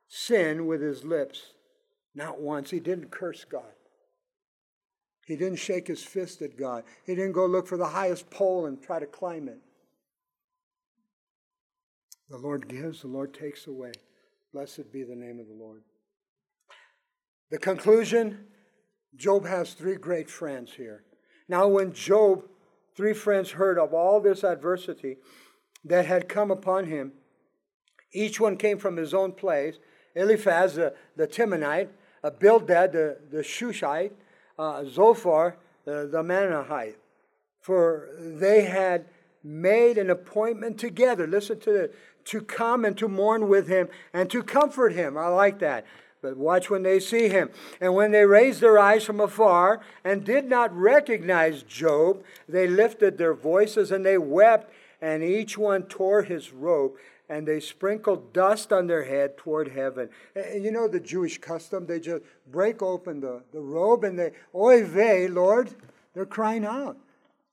sin 0.06 0.66
with 0.66 0.82
his 0.82 1.04
lips. 1.04 1.54
Not 2.14 2.40
once. 2.40 2.70
He 2.70 2.80
didn't 2.80 3.10
curse 3.10 3.44
God. 3.44 3.72
He 5.26 5.36
didn't 5.36 5.58
shake 5.58 5.86
his 5.86 6.02
fist 6.02 6.42
at 6.42 6.56
God. 6.56 6.84
He 7.06 7.14
didn't 7.14 7.32
go 7.32 7.46
look 7.46 7.66
for 7.66 7.76
the 7.76 7.86
highest 7.86 8.30
pole 8.30 8.66
and 8.66 8.82
try 8.82 8.98
to 8.98 9.06
climb 9.06 9.48
it. 9.48 9.60
The 12.28 12.38
Lord 12.38 12.68
gives, 12.68 13.02
the 13.02 13.08
Lord 13.08 13.34
takes 13.34 13.66
away. 13.66 13.92
Blessed 14.52 14.92
be 14.92 15.04
the 15.04 15.14
name 15.14 15.38
of 15.38 15.46
the 15.46 15.54
Lord. 15.54 15.82
The 17.50 17.58
conclusion 17.58 18.46
Job 19.16 19.46
has 19.46 19.74
three 19.74 19.96
great 19.96 20.30
friends 20.30 20.72
here. 20.72 21.04
Now, 21.48 21.66
when 21.66 21.92
Job 21.92 22.44
three 22.96 23.14
friends 23.14 23.52
heard 23.52 23.78
of 23.78 23.94
all 23.94 24.20
this 24.20 24.44
adversity 24.44 25.16
that 25.84 26.06
had 26.06 26.28
come 26.28 26.50
upon 26.50 26.86
him. 26.86 27.12
Each 28.12 28.40
one 28.40 28.56
came 28.56 28.78
from 28.78 28.96
his 28.96 29.14
own 29.14 29.32
place. 29.32 29.76
Eliphaz, 30.14 30.74
the, 30.74 30.94
the 31.16 31.26
Temanite, 31.26 31.88
uh, 32.22 32.30
Bildad, 32.30 32.92
the, 32.92 33.18
the 33.30 33.42
Shushite, 33.42 34.12
uh, 34.58 34.84
Zophar, 34.84 35.56
the, 35.84 36.08
the 36.10 36.22
Manahathite. 36.22 36.96
For 37.60 38.08
they 38.18 38.64
had 38.64 39.06
made 39.42 39.98
an 39.98 40.10
appointment 40.10 40.78
together. 40.78 41.26
Listen 41.26 41.60
to 41.60 41.72
this. 41.72 41.90
To 42.26 42.42
come 42.42 42.84
and 42.84 42.96
to 42.98 43.08
mourn 43.08 43.48
with 43.48 43.66
him 43.66 43.88
and 44.12 44.30
to 44.30 44.42
comfort 44.42 44.92
him. 44.92 45.16
I 45.16 45.28
like 45.28 45.58
that. 45.60 45.86
But 46.22 46.36
watch 46.36 46.68
when 46.68 46.82
they 46.82 47.00
see 47.00 47.28
him. 47.28 47.48
And 47.80 47.94
when 47.94 48.12
they 48.12 48.26
raised 48.26 48.60
their 48.60 48.78
eyes 48.78 49.04
from 49.04 49.20
afar 49.20 49.80
and 50.04 50.22
did 50.22 50.44
not 50.44 50.74
recognize 50.76 51.62
Job, 51.62 52.22
they 52.46 52.66
lifted 52.66 53.16
their 53.16 53.32
voices 53.32 53.90
and 53.90 54.04
they 54.04 54.18
wept, 54.18 54.70
and 55.00 55.22
each 55.22 55.56
one 55.56 55.84
tore 55.84 56.22
his 56.22 56.52
robe, 56.52 56.92
and 57.30 57.46
they 57.46 57.60
sprinkled 57.60 58.32
dust 58.34 58.72
on 58.72 58.88
their 58.88 59.04
head 59.04 59.38
toward 59.38 59.68
heaven. 59.68 60.10
And 60.34 60.64
you 60.64 60.72
know 60.72 60.88
the 60.88 61.00
Jewish 61.00 61.38
custom? 61.38 61.86
They 61.86 62.00
just 62.00 62.24
break 62.50 62.82
open 62.82 63.20
the, 63.20 63.42
the 63.52 63.60
robe 63.60 64.02
and 64.02 64.18
they, 64.18 64.32
Oy 64.54 64.84
vey, 64.84 65.28
Lord, 65.28 65.70
they're 66.12 66.26
crying 66.26 66.66
out. 66.66 66.98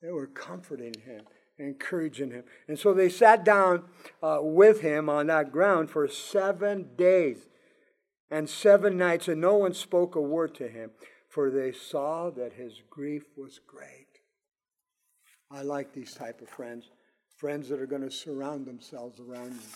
They 0.02 0.12
were 0.12 0.28
comforting 0.28 0.96
him 1.06 1.22
encouraging 1.60 2.30
him. 2.30 2.44
And 2.68 2.78
so 2.78 2.94
they 2.94 3.10
sat 3.10 3.44
down 3.44 3.86
uh, 4.22 4.38
with 4.42 4.82
him 4.82 5.10
on 5.10 5.26
that 5.26 5.52
ground 5.52 5.90
for 5.90 6.08
seven 6.08 6.90
days 6.96 7.48
and 8.30 8.48
seven 8.48 8.96
nights, 8.96 9.28
and 9.28 9.42
no 9.42 9.56
one 9.56 9.74
spoke 9.74 10.16
a 10.16 10.22
word 10.22 10.54
to 10.56 10.68
him, 10.68 10.92
for 11.28 11.50
they 11.50 11.72
saw 11.72 12.30
that 12.30 12.54
his 12.54 12.82
grief 12.92 13.24
was 13.36 13.60
great. 13.66 14.20
I 15.50 15.62
like 15.62 15.94
these 15.94 16.14
type 16.14 16.42
of 16.42 16.50
friends, 16.50 16.92
friends 17.38 17.70
that 17.70 17.80
are 17.80 17.88
going 17.88 18.02
to 18.02 18.12
surround 18.12 18.66
themselves 18.66 19.20
around 19.20 19.54
you, 19.54 19.70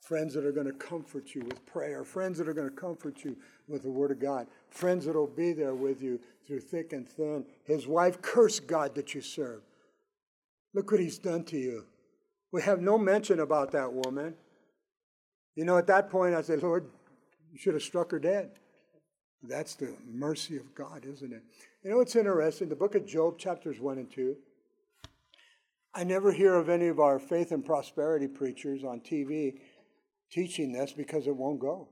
friends 0.00 0.34
that 0.34 0.44
are 0.44 0.52
going 0.52 0.66
to 0.66 0.72
comfort 0.72 1.34
you 1.34 1.42
with 1.42 1.64
prayer, 1.64 2.04
friends 2.04 2.38
that 2.38 2.46
are 2.46 2.52
going 2.52 2.68
to 2.68 2.76
comfort 2.76 3.24
you 3.24 3.36
with 3.66 3.82
the 3.82 3.90
Word 3.90 4.10
of 4.10 4.20
God, 4.20 4.46
friends 4.68 5.06
that 5.06 5.14
will 5.14 5.26
be 5.26 5.52
there 5.52 5.74
with 5.74 6.02
you 6.02 6.20
through 6.46 6.60
thick 6.60 6.92
and 6.92 7.08
thin. 7.08 7.46
His 7.64 7.86
wife 7.86 8.20
cursed 8.20 8.66
God 8.66 8.94
that 8.96 9.14
you 9.14 9.22
serve. 9.22 9.62
Look 10.74 10.90
what 10.90 11.00
he's 11.00 11.18
done 11.18 11.44
to 11.44 11.56
you. 11.56 11.86
We 12.52 12.62
have 12.62 12.82
no 12.82 12.98
mention 12.98 13.40
about 13.40 13.72
that 13.72 13.92
woman. 13.92 14.34
You 15.56 15.64
know, 15.64 15.78
at 15.78 15.86
that 15.86 16.10
point, 16.10 16.34
I 16.34 16.42
said, 16.42 16.62
Lord, 16.62 16.86
you 17.50 17.58
should 17.58 17.74
have 17.74 17.82
struck 17.82 18.10
her 18.10 18.18
dead. 18.18 18.50
That's 19.42 19.74
the 19.74 19.94
mercy 20.06 20.56
of 20.56 20.74
God, 20.74 21.04
isn't 21.06 21.32
it? 21.32 21.42
You 21.82 21.90
know 21.90 22.00
it's 22.00 22.16
interesting? 22.16 22.68
The 22.68 22.76
book 22.76 22.94
of 22.94 23.06
Job, 23.06 23.38
chapters 23.38 23.80
1 23.80 23.98
and 23.98 24.10
2. 24.10 24.36
I 25.94 26.02
never 26.02 26.32
hear 26.32 26.54
of 26.54 26.68
any 26.68 26.88
of 26.88 26.98
our 26.98 27.20
faith 27.20 27.52
and 27.52 27.64
prosperity 27.64 28.26
preachers 28.26 28.82
on 28.82 29.00
TV 29.00 29.60
teaching 30.30 30.72
this 30.72 30.92
because 30.92 31.28
it 31.28 31.36
won't 31.36 31.60
go. 31.60 31.88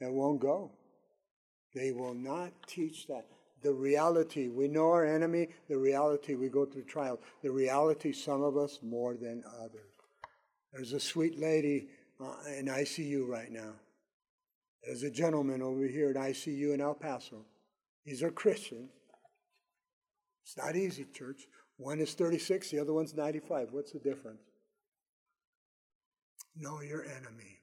It 0.00 0.12
won't 0.12 0.40
go. 0.40 0.72
They 1.74 1.92
will 1.92 2.14
not 2.14 2.52
teach 2.66 3.06
that. 3.06 3.26
The 3.62 3.72
reality, 3.72 4.48
we 4.48 4.68
know 4.68 4.90
our 4.90 5.04
enemy, 5.04 5.48
the 5.68 5.78
reality, 5.78 6.34
we 6.34 6.48
go 6.48 6.64
through 6.64 6.84
trials. 6.84 7.20
The 7.42 7.50
reality, 7.50 8.12
some 8.12 8.42
of 8.42 8.56
us 8.56 8.80
more 8.82 9.14
than 9.14 9.44
others. 9.60 9.90
There's 10.72 10.92
a 10.92 11.00
sweet 11.00 11.38
lady 11.38 11.88
uh, 12.20 12.34
in 12.56 12.66
ICU 12.66 13.26
right 13.26 13.50
now. 13.50 13.74
There's 14.84 15.02
a 15.02 15.10
gentleman 15.10 15.62
over 15.62 15.86
here 15.86 16.10
in 16.10 16.16
ICU 16.16 16.74
in 16.74 16.80
El 16.80 16.94
Paso. 16.94 17.44
These 18.04 18.22
are 18.22 18.30
Christians. 18.30 18.90
It's 20.44 20.56
not 20.56 20.76
easy, 20.76 21.04
church. 21.12 21.46
One 21.78 22.00
is 22.00 22.12
36, 22.14 22.70
the 22.70 22.80
other 22.80 22.92
one's 22.92 23.14
95. 23.14 23.68
What's 23.72 23.92
the 23.92 24.00
difference? 24.00 24.42
Know 26.56 26.80
your 26.80 27.04
enemy. 27.04 27.57